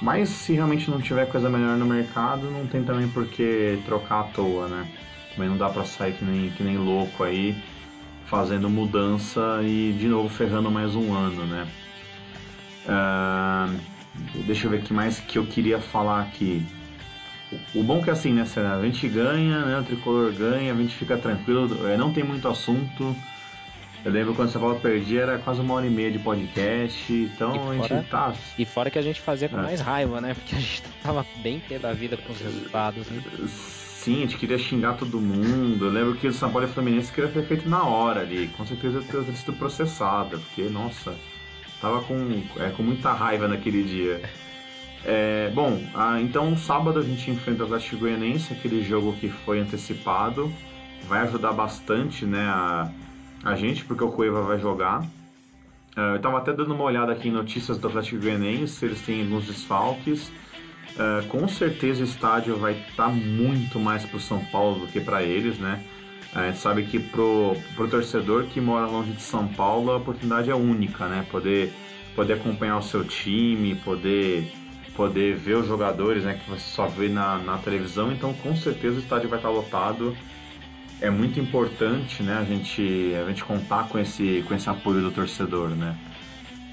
Mas 0.00 0.28
se 0.28 0.54
realmente 0.54 0.90
não 0.90 1.00
tiver 1.00 1.26
coisa 1.26 1.50
melhor 1.50 1.76
no 1.76 1.84
mercado, 1.84 2.50
não 2.50 2.66
tem 2.66 2.82
também 2.84 3.08
por 3.08 3.26
que 3.26 3.80
trocar 3.84 4.20
à 4.20 4.24
toa, 4.24 4.68
né? 4.68 4.86
Também 5.34 5.48
não 5.48 5.58
dá 5.58 5.68
pra 5.68 5.84
sair 5.84 6.14
que 6.14 6.24
nem, 6.24 6.50
que 6.50 6.62
nem 6.62 6.78
louco 6.78 7.22
aí, 7.24 7.56
fazendo 8.26 8.70
mudança 8.70 9.60
e 9.62 9.92
de 9.98 10.08
novo 10.08 10.28
ferrando 10.28 10.70
mais 10.70 10.94
um 10.94 11.12
ano, 11.12 11.44
né? 11.46 11.66
Uh, 12.86 13.78
deixa 14.46 14.66
eu 14.66 14.70
ver 14.70 14.78
o 14.78 14.82
que 14.82 14.92
mais 14.92 15.18
que 15.20 15.38
eu 15.38 15.46
queria 15.46 15.80
falar 15.80 16.22
aqui. 16.22 16.64
O 17.74 17.82
bom 17.82 17.98
é 17.98 18.04
que 18.04 18.10
assim, 18.10 18.32
né, 18.32 18.44
a 18.56 18.82
gente 18.82 19.08
ganha, 19.08 19.64
né, 19.64 19.78
o 19.78 19.82
tricolor 19.82 20.32
ganha, 20.32 20.72
a 20.72 20.76
gente 20.76 20.94
fica 20.94 21.16
tranquilo, 21.16 21.86
é, 21.88 21.96
não 21.96 22.12
tem 22.12 22.22
muito 22.22 22.46
assunto. 22.46 23.14
Eu 24.04 24.12
lembro 24.12 24.34
quando 24.34 24.48
o 24.48 24.50
São 24.50 24.60
Paulo 24.60 24.80
perdia, 24.80 25.22
era 25.22 25.38
quase 25.38 25.60
uma 25.60 25.74
hora 25.74 25.86
e 25.86 25.90
meia 25.90 26.10
de 26.10 26.18
podcast, 26.18 27.12
então 27.12 27.52
fora, 27.52 27.70
a 27.70 27.88
gente 27.88 28.08
tá. 28.08 28.34
E 28.58 28.64
fora 28.64 28.90
que 28.90 28.98
a 28.98 29.02
gente 29.02 29.20
fazia 29.20 29.48
com 29.48 29.58
é. 29.58 29.62
mais 29.62 29.80
raiva, 29.80 30.20
né? 30.20 30.32
Porque 30.32 30.54
a 30.54 30.58
gente 30.58 30.82
tava 31.02 31.26
bem 31.42 31.60
pé 31.60 31.78
da 31.78 31.92
vida 31.92 32.16
com 32.16 32.32
os 32.32 32.40
resultados, 32.40 33.08
né? 33.08 33.22
Sim, 33.46 34.18
a 34.18 34.20
gente 34.20 34.38
queria 34.38 34.56
xingar 34.56 34.94
todo 34.94 35.20
mundo. 35.20 35.84
Eu 35.84 35.90
lembro 35.90 36.14
que 36.14 36.26
o 36.26 36.32
São 36.32 36.50
Paulo 36.50 36.66
e 36.66 36.70
o 36.70 36.72
Fluminense 36.72 37.12
queria 37.12 37.30
ter 37.30 37.44
feito 37.44 37.68
na 37.68 37.84
hora 37.84 38.22
ali. 38.22 38.48
Com 38.56 38.64
certeza 38.64 39.02
teria 39.02 39.34
sido 39.34 39.52
processada, 39.52 40.38
porque, 40.38 40.62
nossa, 40.70 41.14
tava 41.80 42.02
com, 42.02 42.42
é, 42.58 42.70
com 42.70 42.82
muita 42.82 43.12
raiva 43.12 43.48
naquele 43.48 43.82
dia. 43.82 44.22
É, 45.04 45.50
bom, 45.54 45.80
então 46.20 46.54
sábado 46.56 46.98
a 46.98 47.02
gente 47.02 47.30
enfrenta 47.30 47.62
o 47.62 47.66
Atlético 47.66 47.96
Goianiense, 47.98 48.52
aquele 48.52 48.82
jogo 48.82 49.14
que 49.14 49.28
foi 49.28 49.60
antecipado. 49.60 50.52
Vai 51.08 51.20
ajudar 51.20 51.52
bastante 51.52 52.26
né, 52.26 52.44
a, 52.46 52.90
a 53.42 53.54
gente, 53.56 53.84
porque 53.84 54.04
o 54.04 54.12
Cueva 54.12 54.42
vai 54.42 54.58
jogar. 54.58 55.02
Uh, 55.96 56.12
eu 56.12 56.16
estava 56.16 56.38
até 56.38 56.52
dando 56.52 56.72
uma 56.72 56.84
olhada 56.84 57.12
aqui 57.12 57.28
em 57.28 57.32
notícias 57.32 57.78
do 57.78 57.88
Atlético 57.88 58.22
Goianiense, 58.22 58.84
eles 58.84 59.00
têm 59.00 59.22
alguns 59.22 59.46
desfalques. 59.46 60.28
Uh, 60.90 61.26
com 61.28 61.48
certeza 61.48 62.02
o 62.02 62.04
estádio 62.04 62.56
vai 62.56 62.72
estar 62.72 63.04
tá 63.04 63.08
muito 63.08 63.78
mais 63.78 64.04
para 64.04 64.16
o 64.16 64.20
São 64.20 64.44
Paulo 64.46 64.80
do 64.80 64.86
que 64.86 65.00
para 65.00 65.22
eles, 65.22 65.58
né? 65.58 65.82
A 66.34 66.46
gente 66.46 66.58
sabe 66.58 66.84
que 66.84 66.98
pro, 66.98 67.56
pro 67.74 67.88
torcedor 67.88 68.44
que 68.44 68.60
mora 68.60 68.86
longe 68.86 69.12
de 69.12 69.22
São 69.22 69.48
Paulo 69.48 69.90
a 69.90 69.96
oportunidade 69.96 70.50
é 70.50 70.54
única, 70.54 71.08
né? 71.08 71.26
Poder, 71.30 71.72
poder 72.14 72.34
acompanhar 72.34 72.78
o 72.78 72.82
seu 72.82 73.04
time, 73.04 73.74
poder, 73.74 74.52
poder 74.94 75.34
ver 75.34 75.56
os 75.56 75.66
jogadores, 75.66 76.22
né? 76.22 76.34
Que 76.34 76.48
você 76.48 76.60
só 76.70 76.86
vê 76.86 77.08
na, 77.08 77.38
na 77.38 77.58
televisão. 77.58 78.12
Então, 78.12 78.32
com 78.32 78.54
certeza 78.54 78.96
o 78.96 79.00
estádio 79.00 79.28
vai 79.28 79.38
estar 79.38 79.50
lotado. 79.50 80.16
É 81.00 81.10
muito 81.10 81.40
importante, 81.40 82.22
né? 82.22 82.38
A 82.38 82.44
gente, 82.44 83.12
a 83.14 83.28
gente 83.28 83.42
contar 83.42 83.88
com 83.88 83.98
esse, 83.98 84.44
com 84.46 84.54
esse 84.54 84.68
apoio 84.68 85.00
do 85.00 85.10
torcedor, 85.10 85.70
né? 85.70 85.96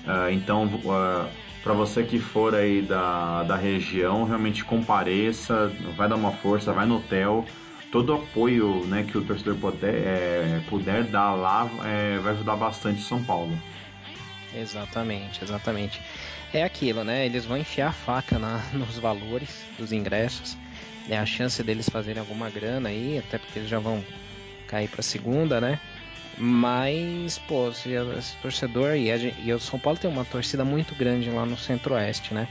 Uh, 0.05 0.31
então, 0.31 0.65
uh, 0.65 1.27
para 1.63 1.73
você 1.73 2.03
que 2.03 2.19
for 2.19 2.53
aí 2.53 2.81
da, 2.81 3.43
da 3.43 3.55
região, 3.55 4.23
realmente 4.23 4.63
compareça, 4.63 5.69
vai 5.97 6.07
dar 6.07 6.15
uma 6.15 6.31
força, 6.31 6.71
vai 6.71 6.85
no 6.85 6.97
hotel. 6.97 7.43
Todo 7.91 8.13
apoio 8.13 8.85
né, 8.85 9.03
que 9.03 9.17
o 9.17 9.23
torcedor 9.23 9.55
puder, 9.55 9.95
é, 9.95 10.61
puder 10.69 11.03
dar 11.05 11.33
lá 11.33 11.69
é, 11.85 12.17
vai 12.19 12.33
ajudar 12.33 12.55
bastante 12.55 13.01
São 13.01 13.23
Paulo. 13.23 13.57
Exatamente, 14.53 15.43
exatamente. 15.43 16.01
É 16.53 16.63
aquilo, 16.63 17.03
né? 17.03 17.25
Eles 17.25 17.45
vão 17.45 17.57
enfiar 17.57 17.89
a 17.89 17.93
faca 17.93 18.39
na, 18.39 18.57
nos 18.73 18.97
valores 18.97 19.65
dos 19.77 19.91
ingressos. 19.91 20.57
É 21.09 21.17
a 21.17 21.25
chance 21.25 21.63
deles 21.63 21.87
fazerem 21.89 22.19
alguma 22.19 22.49
grana 22.49 22.89
aí, 22.89 23.17
até 23.17 23.37
porque 23.37 23.59
eles 23.59 23.69
já 23.69 23.79
vão 23.79 24.03
cair 24.67 24.89
para 24.89 25.01
segunda, 25.01 25.61
né? 25.61 25.79
Mas, 26.37 27.39
pô, 27.39 27.71
se 27.71 27.93
esse 28.17 28.35
torcedor 28.37 28.95
e, 28.95 29.11
a 29.11 29.17
e 29.17 29.51
o 29.51 29.59
São 29.59 29.79
Paulo 29.79 29.97
tem 29.97 30.09
uma 30.09 30.25
torcida 30.25 30.63
muito 30.63 30.93
grande 30.93 31.29
lá 31.29 31.45
no 31.45 31.57
Centro-Oeste, 31.57 32.33
né? 32.33 32.47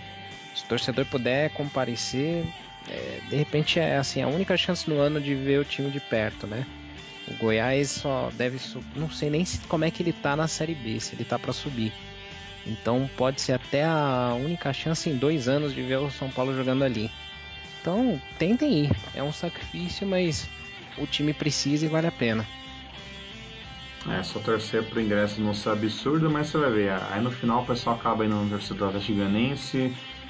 Se 0.55 0.65
o 0.65 0.69
torcedor 0.69 1.05
puder 1.07 1.51
comparecer, 1.51 2.45
é, 2.89 3.21
de 3.29 3.37
repente 3.37 3.79
é 3.79 3.97
assim 3.97 4.23
a 4.23 4.29
única 4.29 4.57
chance 4.57 4.89
no 4.89 4.99
ano 5.01 5.21
de 5.21 5.35
ver 5.35 5.61
o 5.61 5.65
time 5.65 5.91
de 5.91 6.01
perto, 6.01 6.47
né? 6.47 6.67
O 7.29 7.35
Goiás 7.35 7.91
só 7.91 8.31
deve, 8.35 8.59
não 8.95 9.11
sei 9.11 9.31
nem 9.31 9.45
se, 9.45 9.59
como 9.67 9.85
é 9.85 9.91
que 9.91 10.03
ele 10.03 10.13
tá 10.13 10.37
na 10.37 10.47
Série 10.47 10.75
B, 10.75 11.01
se 11.01 11.15
ele 11.15 11.25
tá 11.25 11.39
para 11.39 11.53
subir. 11.53 11.93
Então 12.65 13.09
pode 13.17 13.41
ser 13.41 13.53
até 13.53 13.85
a 13.85 14.35
única 14.39 14.73
chance 14.73 15.09
em 15.09 15.17
dois 15.17 15.49
anos 15.49 15.75
de 15.75 15.83
ver 15.83 15.99
o 15.99 16.11
São 16.11 16.31
Paulo 16.31 16.55
jogando 16.55 16.85
ali. 16.85 17.11
Então 17.81 18.21
tentem 18.39 18.85
ir, 18.85 18.91
é 19.15 19.23
um 19.23 19.33
sacrifício, 19.33 20.07
mas 20.07 20.49
o 20.97 21.07
time 21.07 21.33
precisa 21.33 21.87
e 21.87 21.89
vale 21.89 22.07
a 22.07 22.13
pena. 22.13 22.47
É, 24.09 24.23
só 24.23 24.39
torcer 24.39 24.85
pro 24.85 25.01
ingresso 25.01 25.41
não 25.41 25.53
ser 25.53 25.71
absurdo, 25.71 26.31
mas 26.31 26.47
você 26.47 26.59
vai 26.59 26.71
ver. 26.71 26.91
Aí 27.11 27.21
no 27.21 27.31
final 27.31 27.63
o 27.63 27.67
pessoal 27.67 27.97
acaba 27.97 28.25
indo 28.25 28.37
no 28.37 28.49
torcedor 28.49 28.93
do 28.93 28.99
Atlético 28.99 29.13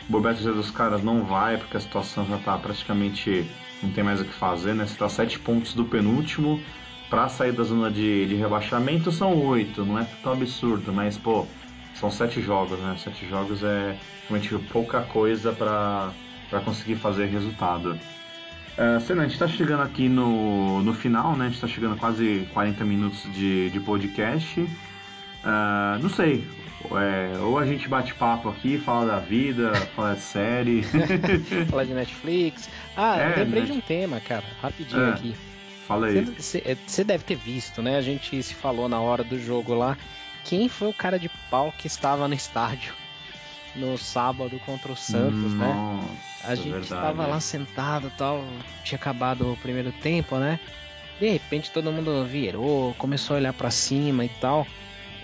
Bobeto 0.08 0.42
dos 0.52 0.70
caras 0.70 1.02
não 1.02 1.24
vai, 1.24 1.56
porque 1.58 1.76
a 1.76 1.80
situação 1.80 2.24
já 2.26 2.38
tá 2.38 2.56
praticamente. 2.58 3.44
não 3.82 3.90
tem 3.90 4.04
mais 4.04 4.20
o 4.20 4.24
que 4.24 4.32
fazer, 4.32 4.74
né? 4.74 4.86
Você 4.86 4.96
tá 4.96 5.08
sete 5.08 5.38
pontos 5.38 5.74
do 5.74 5.84
penúltimo. 5.84 6.60
Pra 7.10 7.28
sair 7.28 7.52
da 7.52 7.62
zona 7.62 7.90
de, 7.90 8.26
de 8.26 8.34
rebaixamento 8.34 9.12
são 9.12 9.36
oito, 9.46 9.84
não 9.84 9.96
é 9.96 10.04
tão 10.24 10.32
absurdo, 10.32 10.92
mas 10.92 11.16
pô, 11.16 11.46
são 11.94 12.10
sete 12.10 12.42
jogos, 12.42 12.78
né? 12.80 12.96
Sete 12.98 13.28
jogos 13.28 13.62
é 13.62 13.96
realmente 14.28 14.52
pouca 14.72 15.02
coisa 15.02 15.52
para 15.52 16.12
conseguir 16.64 16.96
fazer 16.96 17.26
resultado. 17.26 17.96
Uh, 18.76 19.00
Senna, 19.00 19.22
a 19.22 19.24
gente 19.24 19.34
está 19.34 19.48
chegando 19.48 19.82
aqui 19.82 20.08
no, 20.08 20.82
no 20.82 20.92
final, 20.92 21.36
né? 21.36 21.44
A 21.44 21.48
gente 21.48 21.54
está 21.54 21.68
chegando 21.68 21.96
quase 21.96 22.46
40 22.52 22.84
minutos 22.84 23.22
de, 23.32 23.70
de 23.70 23.80
podcast. 23.80 24.60
Uh, 24.60 26.02
não 26.02 26.10
sei, 26.10 26.46
é, 26.84 27.38
ou 27.38 27.58
a 27.58 27.66
gente 27.66 27.88
bate 27.88 28.14
papo 28.14 28.48
aqui, 28.48 28.78
fala 28.78 29.06
da 29.06 29.18
vida, 29.18 29.74
fala 29.96 30.14
de 30.14 30.20
série. 30.20 30.82
fala 31.70 31.84
de 31.84 31.94
Netflix. 31.94 32.68
Ah, 32.96 33.18
é, 33.18 33.36
lembrei 33.36 33.62
Net... 33.62 33.72
de 33.72 33.78
um 33.78 33.80
tema, 33.80 34.20
cara, 34.20 34.44
rapidinho 34.60 35.04
é, 35.04 35.10
aqui. 35.10 35.34
Fala 35.86 36.08
aí. 36.08 36.24
Você 36.24 37.04
deve 37.04 37.24
ter 37.24 37.36
visto, 37.36 37.82
né? 37.82 37.96
A 37.96 38.02
gente 38.02 38.42
se 38.42 38.54
falou 38.54 38.88
na 38.88 39.00
hora 39.00 39.24
do 39.24 39.38
jogo 39.38 39.74
lá. 39.74 39.96
Quem 40.44 40.68
foi 40.68 40.88
o 40.88 40.94
cara 40.94 41.18
de 41.18 41.30
pau 41.50 41.72
que 41.76 41.86
estava 41.86 42.28
no 42.28 42.34
estádio? 42.34 42.94
no 43.76 43.96
sábado 43.98 44.58
contra 44.64 44.90
o 44.90 44.96
Santos, 44.96 45.52
né? 45.52 45.66
Nossa, 45.66 46.08
né? 46.08 46.18
A 46.44 46.54
gente 46.54 46.78
estava 46.78 47.26
lá 47.26 47.40
sentado 47.40 48.10
tal, 48.16 48.44
tinha 48.82 48.96
acabado 48.96 49.52
o 49.52 49.56
primeiro 49.56 49.92
tempo, 49.92 50.38
né? 50.38 50.58
De 51.20 51.28
repente 51.28 51.70
todo 51.70 51.92
mundo 51.92 52.24
virou, 52.24 52.94
começou 52.94 53.36
a 53.36 53.38
olhar 53.38 53.52
para 53.52 53.70
cima 53.70 54.24
e 54.24 54.28
tal. 54.28 54.66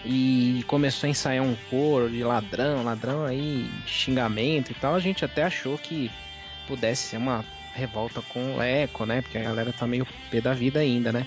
E 0.04 0.64
começou 0.66 1.06
a 1.06 1.10
ensaiar 1.10 1.44
um 1.44 1.54
coro 1.70 2.10
de 2.10 2.24
ladrão, 2.24 2.82
ladrão 2.82 3.24
aí, 3.24 3.70
xingamento 3.86 4.72
e 4.72 4.74
tal. 4.74 4.94
A 4.94 5.00
gente 5.00 5.24
até 5.24 5.44
achou 5.44 5.78
que 5.78 6.10
pudesse 6.66 7.10
ser 7.10 7.18
uma 7.18 7.44
revolta 7.74 8.20
com 8.22 8.56
o 8.56 8.62
Eco, 8.62 9.06
né? 9.06 9.22
Porque 9.22 9.38
a 9.38 9.42
galera 9.42 9.72
tá 9.72 9.86
meio 9.86 10.06
pé 10.30 10.40
da 10.40 10.52
vida 10.52 10.80
ainda, 10.80 11.12
né? 11.12 11.26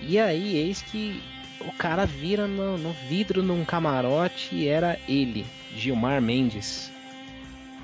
E 0.00 0.18
aí, 0.18 0.56
eis 0.56 0.82
que 0.82 1.22
o 1.60 1.72
cara 1.72 2.04
vira 2.04 2.48
no, 2.48 2.76
no 2.76 2.92
vidro 3.08 3.42
num 3.42 3.64
camarote 3.64 4.54
e 4.54 4.66
era 4.66 4.98
ele, 5.08 5.46
Gilmar 5.76 6.20
Mendes. 6.20 6.90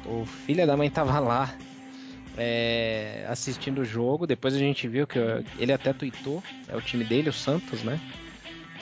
O 0.04 0.24
filho 0.24 0.66
da 0.66 0.76
mãe 0.76 0.90
tava 0.90 1.18
lá 1.20 1.54
é, 2.36 3.24
assistindo 3.28 3.82
o 3.82 3.84
jogo. 3.84 4.26
Depois 4.26 4.54
a 4.54 4.58
gente 4.58 4.88
viu 4.88 5.06
que 5.06 5.18
ele 5.58 5.72
até 5.72 5.92
tweetou. 5.92 6.42
É 6.66 6.76
o 6.76 6.80
time 6.80 7.04
dele, 7.04 7.28
o 7.28 7.32
Santos, 7.32 7.82
né? 7.82 8.00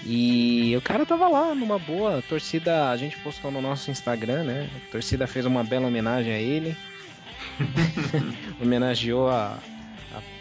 E 0.04 0.74
o 0.76 0.80
cara 0.80 1.06
tava 1.06 1.28
lá 1.28 1.54
numa 1.54 1.78
boa. 1.78 2.18
A 2.18 2.22
torcida, 2.22 2.90
a 2.90 2.96
gente 2.96 3.16
postou 3.18 3.50
no 3.50 3.60
nosso 3.60 3.90
Instagram, 3.90 4.44
né? 4.44 4.70
A 4.76 4.92
torcida 4.92 5.26
fez 5.26 5.46
uma 5.46 5.64
bela 5.64 5.86
homenagem 5.86 6.32
a 6.32 6.38
ele. 6.38 6.76
Homenageou 8.60 9.28
a, 9.28 9.58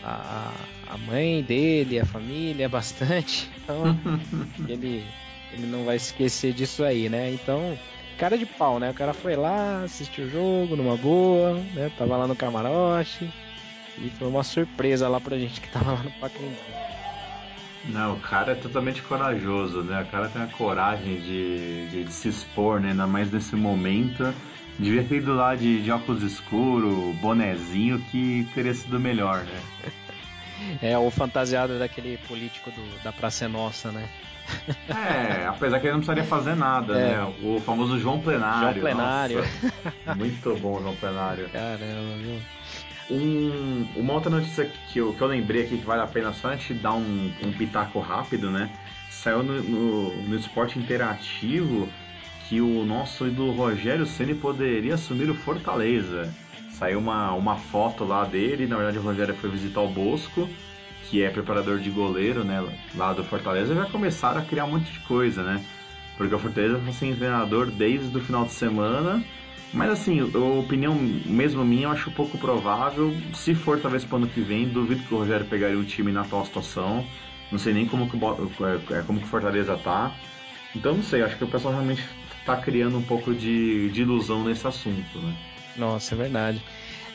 a, 0.03 0.10
a, 0.10 0.51
a 0.93 0.97
mãe 0.97 1.41
dele, 1.43 1.99
a 1.99 2.06
família, 2.06 2.70
bastante. 2.70 3.49
Então, 3.58 3.97
ele, 4.68 5.03
ele 5.51 5.68
não 5.68 5.86
vai 5.86 5.95
esquecer 5.95 6.53
disso 6.53 6.84
aí, 6.84 7.10
né? 7.10 7.32
Então, 7.32 7.78
cara 8.18 8.38
de 8.38 8.45
pau, 8.45 8.80
né? 8.80 8.91
O 8.91 8.93
cara 8.93 9.14
foi 9.14 9.36
lá, 9.36 9.84
assistiu 9.84 10.26
o 10.26 10.30
jogo 10.30 10.76
numa 10.76 10.97
boa, 10.97 11.53
né? 11.74 11.91
Tava 11.97 12.18
lá 12.18 12.28
no 12.28 12.36
camarote. 12.36 13.32
E 13.97 14.10
foi 14.10 14.28
uma 14.28 14.43
surpresa 14.43 15.08
lá 15.08 15.22
pra 15.22 15.38
gente 15.38 15.62
que 15.62 15.70
tava 15.70 15.93
lá 15.93 16.03
no 16.03 16.12
Pacaembu. 16.12 16.56
Não, 17.88 18.15
o 18.15 18.19
cara 18.19 18.53
é 18.53 18.55
totalmente 18.55 19.01
corajoso, 19.01 19.83
né? 19.83 20.01
O 20.01 20.05
cara 20.07 20.27
tem 20.29 20.41
a 20.41 20.47
coragem 20.47 21.21
de, 21.21 21.88
de, 21.88 22.03
de 22.03 22.11
se 22.11 22.29
expor, 22.29 22.79
né? 22.79 22.91
Ainda 22.91 23.05
mais 23.05 23.31
nesse 23.31 23.55
momento. 23.55 24.33
Devia 24.77 25.03
ter 25.03 25.17
ido 25.17 25.33
lá 25.33 25.55
de, 25.55 25.81
de 25.81 25.91
óculos 25.91 26.21
escuros, 26.21 27.15
bonezinho, 27.17 27.99
que 28.11 28.47
teria 28.53 28.73
sido 28.73 28.99
melhor, 28.99 29.43
né? 29.43 29.61
É, 30.81 30.97
o 30.97 31.11
fantasiado 31.11 31.77
daquele 31.77 32.17
político 32.29 32.71
do, 32.71 33.03
da 33.03 33.11
Praça 33.11 33.45
é 33.45 33.47
Nossa, 33.47 33.91
né? 33.91 34.07
É, 34.88 35.45
apesar 35.47 35.79
que 35.79 35.88
ele 35.88 35.93
não 35.93 35.99
precisaria 35.99 36.23
fazer 36.23 36.55
nada, 36.55 36.97
é. 36.97 37.17
né? 37.17 37.33
O 37.43 37.59
famoso 37.59 37.99
João 37.99 38.19
Plenário. 38.21 38.79
João 38.79 38.93
Plenário. 38.93 39.38
Nossa, 39.38 40.15
muito 40.15 40.55
bom, 40.59 40.79
João 40.81 40.95
Plenário. 40.95 41.49
Caramba, 41.49 42.15
viu? 42.17 42.39
Um, 43.10 43.86
uma 43.95 44.14
outra 44.14 44.32
notícia 44.32 44.66
que 44.91 44.99
eu, 44.99 45.14
que 45.14 45.22
eu 45.22 45.28
lembrei 45.28 45.64
aqui 45.64 45.78
que 45.78 45.86
vale 45.86 46.01
a 46.01 46.08
pena 46.08 46.34
só 46.34 46.49
a 46.49 46.56
gente 46.56 46.74
dar 46.74 46.93
um, 46.93 47.32
um 47.43 47.51
pitaco 47.51 47.99
rápido, 47.99 48.49
né? 48.49 48.70
Saiu 49.10 49.43
no, 49.43 49.62
no, 49.62 50.24
no 50.24 50.36
esporte 50.36 50.80
interativo 50.80 51.88
que 52.47 52.62
o 52.62 52.84
nosso 52.86 53.28
ídolo 53.28 53.51
Rogério 53.51 54.06
Ceni 54.06 54.34
poderia 54.36 54.95
assumir 54.95 55.30
o 55.30 55.36
Fortaleza. 55.36 56.34
Saiu 56.72 56.99
uma, 56.99 57.32
uma 57.34 57.56
foto 57.56 58.03
lá 58.03 58.26
dele, 58.26 58.68
na 58.68 58.76
verdade 58.76 58.97
o 58.97 59.01
Rogério 59.01 59.36
foi 59.36 59.49
visitar 59.49 59.82
o 59.82 59.88
Bosco, 59.88 60.49
que 61.10 61.24
é 61.24 61.30
preparador 61.30 61.80
de 61.80 61.89
goleiro, 61.89 62.43
né, 62.43 62.64
lá 62.95 63.14
do 63.14 63.24
Fortaleza, 63.24 63.74
já 63.74 63.86
começaram 63.86 64.41
a 64.41 64.45
criar 64.45 64.66
um 64.66 64.72
monte 64.72 64.91
de 64.91 64.99
coisa, 65.01 65.43
né? 65.43 65.64
Porque 66.18 66.34
o 66.34 66.39
Fortaleza 66.39 66.78
está 66.78 66.91
sem 66.91 67.16
treinador 67.16 67.68
desde 67.68 68.16
o 68.18 68.22
final 68.22 68.45
de 68.45 68.51
semana, 68.51 69.24
mas 69.76 69.91
assim, 69.91 70.21
a 70.21 70.59
opinião 70.59 70.95
mesmo 70.95 71.63
minha, 71.65 71.84
eu 71.84 71.91
acho 71.91 72.09
pouco 72.11 72.38
provável. 72.38 73.13
Se 73.34 73.53
for 73.53 73.80
talvez 73.80 74.05
para 74.05 74.15
o 74.15 74.17
ano 74.19 74.28
que 74.28 74.39
vem, 74.39 74.69
duvido 74.69 75.03
que 75.03 75.13
o 75.13 75.17
Rogério 75.17 75.45
pegaria 75.45 75.78
o 75.78 75.84
time 75.84 76.13
na 76.13 76.21
atual 76.21 76.45
situação. 76.45 77.05
Não 77.51 77.59
sei 77.59 77.73
nem 77.73 77.86
como 77.86 78.09
que, 78.09 78.17
é, 78.93 79.01
como 79.01 79.19
que 79.19 79.28
Fortaleza 79.28 79.78
tá. 79.78 80.15
Então 80.73 80.95
não 80.95 81.03
sei, 81.03 81.21
acho 81.21 81.38
que 81.38 81.43
o 81.43 81.47
pessoal 81.47 81.73
realmente 81.73 82.01
está 82.39 82.55
criando 82.55 82.97
um 82.97 83.01
pouco 83.01 83.34
de, 83.34 83.89
de 83.89 84.01
ilusão 84.01 84.45
nesse 84.45 84.65
assunto, 84.65 85.19
né? 85.19 85.36
Nossa, 85.76 86.15
é 86.15 86.17
verdade. 86.17 86.63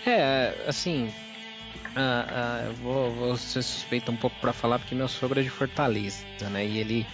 É, 0.07 0.55
assim, 0.67 1.05
uh, 1.05 1.99
uh, 1.99 2.67
eu 2.67 2.75
vou, 2.75 3.11
vou 3.13 3.37
ser 3.37 3.63
suspeito 3.63 4.13
um 4.13 4.17
pouco 4.17 4.37
para 4.39 4.53
falar 4.53 4.79
porque 4.79 4.95
meu 4.95 5.09
sogro 5.09 5.41
é 5.41 5.43
de 5.43 5.51
Fortaleza, 5.51 6.25
né? 6.51 6.67
E 6.67 6.79
ele, 6.79 7.07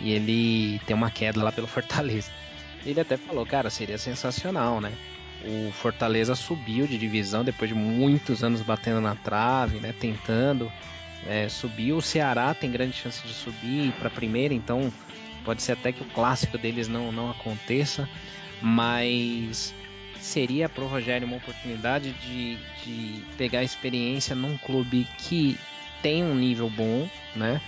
e 0.00 0.12
ele 0.12 0.78
tem 0.86 0.94
uma 0.94 1.10
queda 1.10 1.42
lá 1.42 1.50
pelo 1.50 1.66
Fortaleza. 1.66 2.30
Ele 2.84 3.00
até 3.00 3.16
falou, 3.16 3.44
cara, 3.44 3.70
seria 3.70 3.98
sensacional, 3.98 4.80
né? 4.80 4.92
O 5.44 5.72
Fortaleza 5.72 6.34
subiu 6.34 6.86
de 6.86 6.98
divisão 6.98 7.44
depois 7.44 7.68
de 7.68 7.74
muitos 7.74 8.44
anos 8.44 8.60
batendo 8.60 9.00
na 9.00 9.14
trave, 9.14 9.78
né? 9.78 9.94
Tentando. 9.98 10.70
É, 11.26 11.48
subiu. 11.48 11.98
O 11.98 12.02
Ceará 12.02 12.54
tem 12.54 12.70
grande 12.70 12.96
chance 12.96 13.26
de 13.26 13.32
subir 13.32 13.92
para 13.92 14.10
primeira, 14.10 14.54
então 14.54 14.92
pode 15.44 15.62
ser 15.62 15.72
até 15.72 15.92
que 15.92 16.02
o 16.02 16.06
clássico 16.06 16.58
deles 16.58 16.88
não, 16.88 17.12
não 17.12 17.30
aconteça. 17.30 18.08
Mas 18.62 19.74
seria 20.18 20.68
para 20.68 20.84
o 20.84 20.88
Rogério 20.88 21.26
uma 21.26 21.38
oportunidade 21.38 22.12
de, 22.12 22.56
de 22.84 23.24
pegar 23.36 23.62
experiência 23.62 24.34
num 24.34 24.56
clube 24.58 25.06
que 25.18 25.58
tem 26.02 26.22
um 26.22 26.34
nível 26.34 26.68
bom, 26.68 27.08
né? 27.34 27.60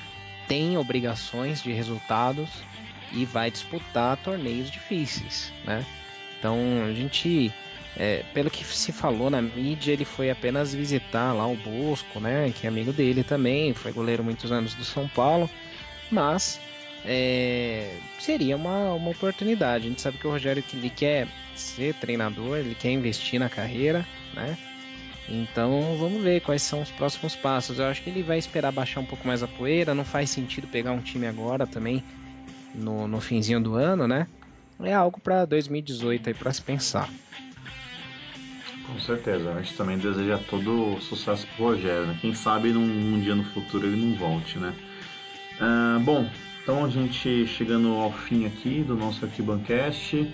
Tem 0.46 0.76
obrigações 0.76 1.62
de 1.62 1.72
resultados 1.72 2.50
e 3.12 3.24
vai 3.24 3.50
disputar 3.50 4.16
torneios 4.18 4.70
difíceis, 4.70 5.52
né? 5.64 5.84
Então 6.38 6.58
a 6.84 6.92
gente, 6.92 7.52
é, 7.96 8.24
pelo 8.34 8.50
que 8.50 8.64
se 8.64 8.90
falou 8.92 9.30
na 9.30 9.40
mídia, 9.40 9.92
ele 9.92 10.04
foi 10.04 10.30
apenas 10.30 10.74
visitar 10.74 11.32
lá 11.32 11.46
o 11.46 11.56
Bosco, 11.56 12.18
né? 12.18 12.52
Que 12.54 12.66
é 12.66 12.68
amigo 12.68 12.92
dele 12.92 13.22
também, 13.22 13.74
foi 13.74 13.92
goleiro 13.92 14.24
muitos 14.24 14.50
anos 14.50 14.74
do 14.74 14.84
São 14.84 15.06
Paulo, 15.08 15.48
mas 16.10 16.60
é, 17.04 17.94
seria 18.18 18.56
uma, 18.56 18.92
uma 18.94 19.10
oportunidade. 19.10 19.86
A 19.86 19.88
gente 19.88 20.00
sabe 20.00 20.18
que 20.18 20.26
o 20.26 20.30
Rogério 20.30 20.64
ele 20.72 20.90
quer 20.90 21.28
ser 21.54 21.94
treinador, 21.94 22.58
ele 22.58 22.74
quer 22.74 22.90
investir 22.90 23.38
na 23.38 23.48
carreira, 23.48 24.06
né? 24.34 24.56
Então 25.28 25.96
vamos 25.98 26.22
ver 26.22 26.40
quais 26.40 26.62
são 26.62 26.82
os 26.82 26.90
próximos 26.90 27.36
passos. 27.36 27.78
Eu 27.78 27.86
acho 27.86 28.02
que 28.02 28.10
ele 28.10 28.22
vai 28.22 28.38
esperar 28.38 28.72
baixar 28.72 29.00
um 29.00 29.04
pouco 29.04 29.26
mais 29.26 29.42
a 29.42 29.48
poeira. 29.48 29.94
Não 29.94 30.04
faz 30.04 30.30
sentido 30.30 30.66
pegar 30.66 30.92
um 30.92 31.00
time 31.00 31.26
agora 31.26 31.66
também 31.66 32.02
no, 32.74 33.06
no 33.06 33.20
finzinho 33.20 33.60
do 33.60 33.74
ano, 33.74 34.06
né? 34.06 34.26
É 34.80 34.92
algo 34.92 35.20
para 35.20 35.44
2018 35.44 36.28
aí 36.28 36.34
para 36.34 36.52
se 36.52 36.62
pensar. 36.62 37.08
Com 38.86 38.98
certeza, 38.98 39.52
a 39.52 39.62
gente 39.62 39.76
também 39.76 39.96
deseja 39.96 40.38
todo 40.50 41.00
sucesso 41.00 41.46
pro 41.56 41.66
Rogério. 41.66 42.06
Né? 42.06 42.18
Quem 42.20 42.34
sabe 42.34 42.72
num, 42.72 42.84
num, 42.84 43.20
dia 43.20 43.34
no 43.34 43.44
futuro 43.44 43.86
ele 43.86 43.96
não 43.96 44.18
volte, 44.18 44.58
né? 44.58 44.74
Uh, 45.60 46.00
bom, 46.00 46.28
então 46.62 46.84
a 46.84 46.88
gente 46.88 47.46
chegando 47.46 47.88
ao 47.94 48.12
fim 48.12 48.44
aqui 48.44 48.82
do 48.82 48.96
nosso 48.96 49.24
Arquibancast. 49.24 50.28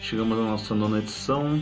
Chegamos 0.00 0.38
à 0.38 0.42
nossa 0.42 0.74
nona 0.74 0.98
edição. 0.98 1.60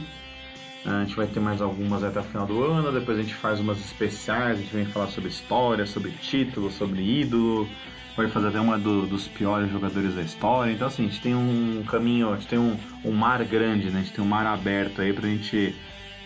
A 0.84 1.02
gente 1.02 1.16
vai 1.16 1.26
ter 1.26 1.40
mais 1.40 1.60
algumas 1.60 2.04
até 2.04 2.20
o 2.20 2.22
final 2.22 2.46
do 2.46 2.62
ano. 2.62 2.92
Depois 2.92 3.18
a 3.18 3.22
gente 3.22 3.34
faz 3.34 3.58
umas 3.58 3.78
especiais. 3.78 4.58
A 4.58 4.62
gente 4.62 4.72
vem 4.72 4.86
falar 4.86 5.08
sobre 5.08 5.30
história, 5.30 5.84
sobre 5.84 6.12
título, 6.12 6.70
sobre 6.70 7.02
ídolo. 7.02 7.68
Pode 8.16 8.32
fazer 8.32 8.48
até 8.48 8.58
uma 8.58 8.78
do, 8.78 9.06
dos 9.06 9.28
piores 9.28 9.70
jogadores 9.70 10.14
da 10.14 10.22
história. 10.22 10.72
Então, 10.72 10.86
assim, 10.86 11.04
a 11.04 11.08
gente 11.08 11.20
tem 11.20 11.34
um 11.34 11.84
caminho, 11.86 12.32
a 12.32 12.36
gente 12.36 12.48
tem 12.48 12.58
um, 12.58 12.74
um 13.04 13.12
mar 13.12 13.44
grande, 13.44 13.90
né? 13.90 14.00
A 14.00 14.02
gente 14.02 14.14
tem 14.14 14.24
um 14.24 14.28
mar 14.28 14.46
aberto 14.46 15.02
aí 15.02 15.12
pra 15.12 15.28
gente 15.28 15.76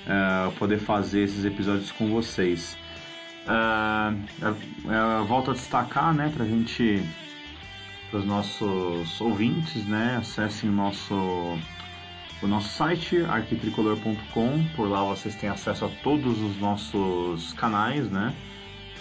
uh, 0.06 0.52
poder 0.52 0.78
fazer 0.78 1.22
esses 1.22 1.44
episódios 1.44 1.90
com 1.90 2.08
vocês. 2.08 2.78
Uh, 3.44 5.24
volto 5.26 5.50
a 5.50 5.54
destacar, 5.54 6.14
né, 6.14 6.30
pra 6.32 6.44
gente, 6.44 7.02
para 8.08 8.20
os 8.20 8.24
nossos 8.24 9.20
ouvintes, 9.20 9.84
né? 9.84 10.16
Acessem 10.20 10.70
o 10.70 10.72
nosso 10.72 11.58
o 12.40 12.46
nosso 12.46 12.68
site 12.68 13.22
arquitricolor.com. 13.24 14.64
Por 14.76 14.88
lá 14.88 15.02
vocês 15.02 15.34
têm 15.34 15.50
acesso 15.50 15.86
a 15.86 15.88
todos 16.04 16.40
os 16.40 16.56
nossos 16.58 17.52
canais, 17.54 18.08
né? 18.08 18.32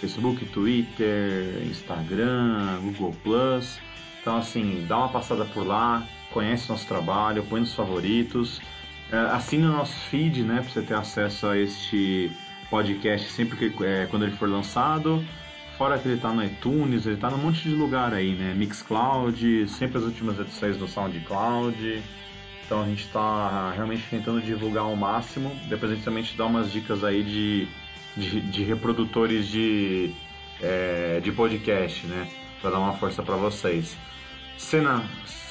Facebook, 0.00 0.44
Twitter, 0.46 1.62
Instagram, 1.66 2.78
Google 2.82 3.14
Plus. 3.22 3.78
Então 4.20 4.36
assim, 4.36 4.84
dá 4.88 4.98
uma 4.98 5.08
passada 5.08 5.44
por 5.44 5.66
lá, 5.66 6.06
conhece 6.32 6.68
nosso 6.68 6.86
trabalho, 6.86 7.44
põe 7.48 7.60
nos 7.60 7.74
favoritos, 7.74 8.60
é, 9.10 9.16
assine 9.16 9.64
o 9.64 9.72
nosso 9.72 9.94
feed, 10.08 10.42
né, 10.42 10.60
para 10.60 10.70
você 10.70 10.82
ter 10.82 10.94
acesso 10.94 11.46
a 11.46 11.58
este 11.58 12.30
podcast 12.70 13.30
sempre 13.32 13.56
que 13.56 13.84
é, 13.84 14.06
quando 14.06 14.24
ele 14.24 14.32
for 14.32 14.48
lançado. 14.48 15.24
Fora 15.76 15.98
que 15.98 16.06
ele 16.06 16.16
está 16.16 16.30
no 16.30 16.44
iTunes, 16.44 17.06
ele 17.06 17.14
está 17.14 17.30
num 17.30 17.38
monte 17.38 17.62
de 17.62 17.74
lugar 17.74 18.12
aí, 18.12 18.34
né? 18.34 18.52
Mixcloud, 18.54 19.66
sempre 19.66 19.96
as 19.96 20.04
últimas 20.04 20.38
edições 20.38 20.76
do 20.76 20.86
SoundCloud. 20.86 22.02
Então 22.66 22.82
a 22.82 22.84
gente 22.84 23.04
está 23.04 23.72
realmente 23.72 24.04
tentando 24.10 24.42
divulgar 24.42 24.84
ao 24.84 24.94
máximo. 24.94 25.50
Depois 25.68 25.90
a 25.90 25.94
gente 25.94 26.04
também 26.04 26.22
te 26.22 26.36
dá 26.36 26.44
umas 26.44 26.70
dicas 26.70 27.02
aí 27.02 27.22
de, 27.22 27.66
de, 28.16 28.40
de 28.40 28.64
reprodutores 28.64 29.48
de, 29.48 30.12
é, 30.60 31.20
de 31.20 31.32
podcast, 31.32 32.06
né? 32.06 32.28
Para 32.60 32.70
dar 32.70 32.78
uma 32.78 32.96
força 32.96 33.22
para 33.22 33.36
vocês. 33.36 33.96
Cena, 34.56 35.04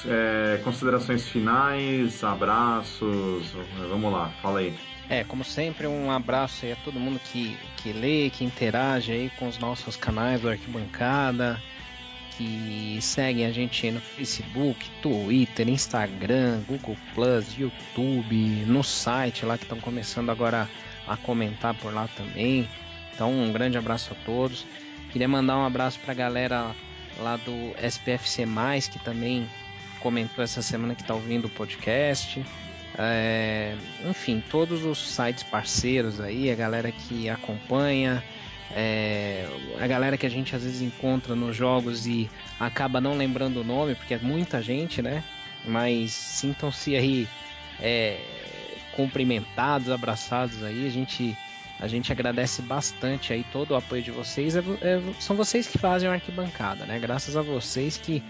é, 0.06 0.60
considerações 0.62 1.28
finais, 1.28 2.22
abraços, 2.22 3.52
vamos 3.88 4.12
lá, 4.12 4.30
fala 4.40 4.60
aí. 4.60 4.74
É, 5.08 5.24
como 5.24 5.42
sempre, 5.42 5.88
um 5.88 6.08
abraço 6.08 6.64
aí 6.64 6.72
a 6.72 6.76
todo 6.76 7.00
mundo 7.00 7.20
que, 7.32 7.58
que 7.78 7.92
lê, 7.92 8.30
que 8.30 8.44
interage 8.44 9.10
aí 9.10 9.30
com 9.38 9.48
os 9.48 9.58
nossos 9.58 9.96
canais 9.96 10.40
do 10.40 10.48
Arquibancada, 10.48 11.60
que 12.36 12.96
seguem 13.02 13.44
a 13.44 13.50
gente 13.50 13.90
no 13.90 14.00
Facebook, 14.00 14.88
Twitter, 15.02 15.68
Instagram, 15.68 16.60
Google 16.68 16.96
Plus, 17.12 17.58
YouTube, 17.58 18.64
no 18.66 18.84
site 18.84 19.44
lá 19.44 19.58
que 19.58 19.64
estão 19.64 19.80
começando 19.80 20.30
agora 20.30 20.62
a 20.62 20.89
comentar 21.16 21.74
por 21.74 21.92
lá 21.92 22.08
também. 22.16 22.68
Então, 23.14 23.32
um 23.32 23.52
grande 23.52 23.76
abraço 23.76 24.12
a 24.12 24.24
todos. 24.24 24.64
Queria 25.12 25.28
mandar 25.28 25.56
um 25.58 25.66
abraço 25.66 25.98
para 26.00 26.12
a 26.12 26.14
galera 26.14 26.74
lá 27.18 27.36
do 27.36 27.74
SPFC, 27.78 28.44
que 28.90 28.98
também 29.00 29.48
comentou 30.00 30.42
essa 30.42 30.62
semana 30.62 30.94
que 30.94 31.02
está 31.02 31.14
ouvindo 31.14 31.46
o 31.46 31.50
podcast. 31.50 32.44
É, 32.98 33.76
enfim, 34.08 34.42
todos 34.50 34.84
os 34.84 34.98
sites 34.98 35.42
parceiros 35.42 36.20
aí, 36.20 36.50
a 36.50 36.54
galera 36.54 36.90
que 36.90 37.28
acompanha, 37.28 38.22
é, 38.72 39.46
a 39.80 39.86
galera 39.86 40.16
que 40.16 40.26
a 40.26 40.30
gente 40.30 40.54
às 40.54 40.62
vezes 40.62 40.80
encontra 40.80 41.34
nos 41.34 41.56
jogos 41.56 42.06
e 42.06 42.30
acaba 42.58 43.00
não 43.00 43.16
lembrando 43.16 43.60
o 43.60 43.64
nome, 43.64 43.94
porque 43.94 44.14
é 44.14 44.18
muita 44.18 44.62
gente, 44.62 45.02
né? 45.02 45.24
Mas 45.64 46.12
sintam-se 46.12 46.96
aí 46.96 47.28
é, 47.80 48.18
cumprimentados, 48.92 49.90
abraçados 49.90 50.62
aí. 50.62 50.86
A 50.86 50.90
gente, 50.90 51.36
a 51.78 51.86
gente 51.86 52.12
agradece 52.12 52.62
bastante 52.62 53.32
aí 53.32 53.44
todo 53.52 53.72
o 53.72 53.76
apoio 53.76 54.02
de 54.02 54.10
vocês. 54.10 54.56
É, 54.56 54.60
é, 54.60 55.02
são 55.18 55.36
vocês 55.36 55.66
que 55.66 55.78
fazem 55.78 56.08
a 56.08 56.12
arquibancada, 56.12 56.84
né? 56.84 56.98
Graças 56.98 57.36
a 57.36 57.42
vocês 57.42 57.96
que 57.96 58.22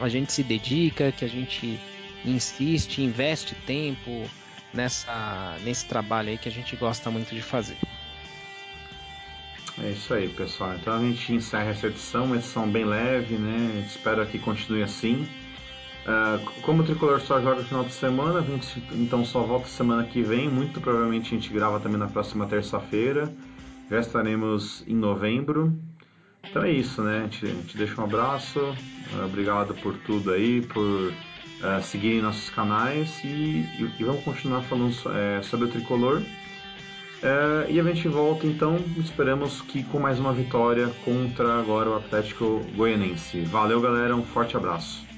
a 0.00 0.08
gente 0.08 0.32
se 0.32 0.42
dedica, 0.42 1.12
que 1.12 1.24
a 1.24 1.28
gente 1.28 1.78
insiste, 2.24 3.02
investe 3.02 3.54
tempo 3.54 4.28
nessa, 4.72 5.56
nesse 5.64 5.86
trabalho 5.86 6.30
aí 6.30 6.38
que 6.38 6.48
a 6.48 6.52
gente 6.52 6.74
gosta 6.76 7.10
muito 7.10 7.34
de 7.34 7.42
fazer. 7.42 7.76
É 9.82 9.90
isso 9.90 10.12
aí, 10.12 10.28
pessoal. 10.28 10.74
Então 10.74 10.94
a 10.94 11.00
gente 11.00 11.32
encerra 11.32 11.70
essa 11.70 11.86
edição, 11.86 12.26
uma 12.26 12.36
edição 12.36 12.68
bem 12.68 12.84
leve, 12.84 13.36
né? 13.36 13.84
Espero 13.86 14.24
que 14.26 14.38
continue 14.38 14.82
assim. 14.82 15.26
Uh, 16.02 16.62
como 16.62 16.82
o 16.82 16.84
Tricolor 16.84 17.20
só 17.20 17.40
joga 17.40 17.60
no 17.60 17.64
final 17.64 17.84
de 17.84 17.92
semana, 17.92 18.40
a 18.40 18.42
gente 18.42 18.82
então 18.92 19.24
só 19.24 19.42
volta 19.42 19.68
semana 19.68 20.04
que 20.04 20.22
vem. 20.22 20.48
Muito 20.48 20.80
provavelmente 20.80 21.26
a 21.26 21.38
gente 21.38 21.52
grava 21.52 21.78
também 21.78 21.98
na 21.98 22.08
próxima 22.08 22.46
terça-feira. 22.46 23.32
Já 23.90 24.00
estaremos 24.00 24.82
em 24.86 24.94
novembro. 24.94 25.72
Então 26.48 26.64
é 26.64 26.72
isso, 26.72 27.02
né? 27.02 27.18
A 27.18 27.22
gente, 27.22 27.46
a 27.46 27.48
gente 27.48 27.76
deixa 27.76 28.00
um 28.00 28.04
abraço. 28.04 28.58
Uh, 28.58 29.24
obrigado 29.24 29.74
por 29.74 29.96
tudo 29.98 30.32
aí, 30.32 30.60
por 30.62 30.82
uh, 30.82 31.82
seguirem 31.82 32.20
nossos 32.20 32.50
canais 32.50 33.22
e, 33.22 33.28
e, 33.78 33.92
e 33.98 34.04
vamos 34.04 34.24
continuar 34.24 34.62
falando 34.62 34.94
é, 35.14 35.40
sobre 35.42 35.66
o 35.66 35.70
Tricolor. 35.70 36.20
É, 37.22 37.70
e 37.70 37.78
a 37.78 37.82
gente 37.84 38.08
volta 38.08 38.48
então, 38.48 38.76
esperamos 38.98 39.60
que 39.62 39.84
com 39.84 40.00
mais 40.00 40.18
uma 40.18 40.32
vitória 40.32 40.88
contra 41.04 41.60
agora 41.60 41.90
o 41.90 41.96
Atlético 41.96 42.60
Goianense. 42.74 43.42
Valeu, 43.42 43.80
galera, 43.80 44.16
um 44.16 44.24
forte 44.24 44.56
abraço. 44.56 45.11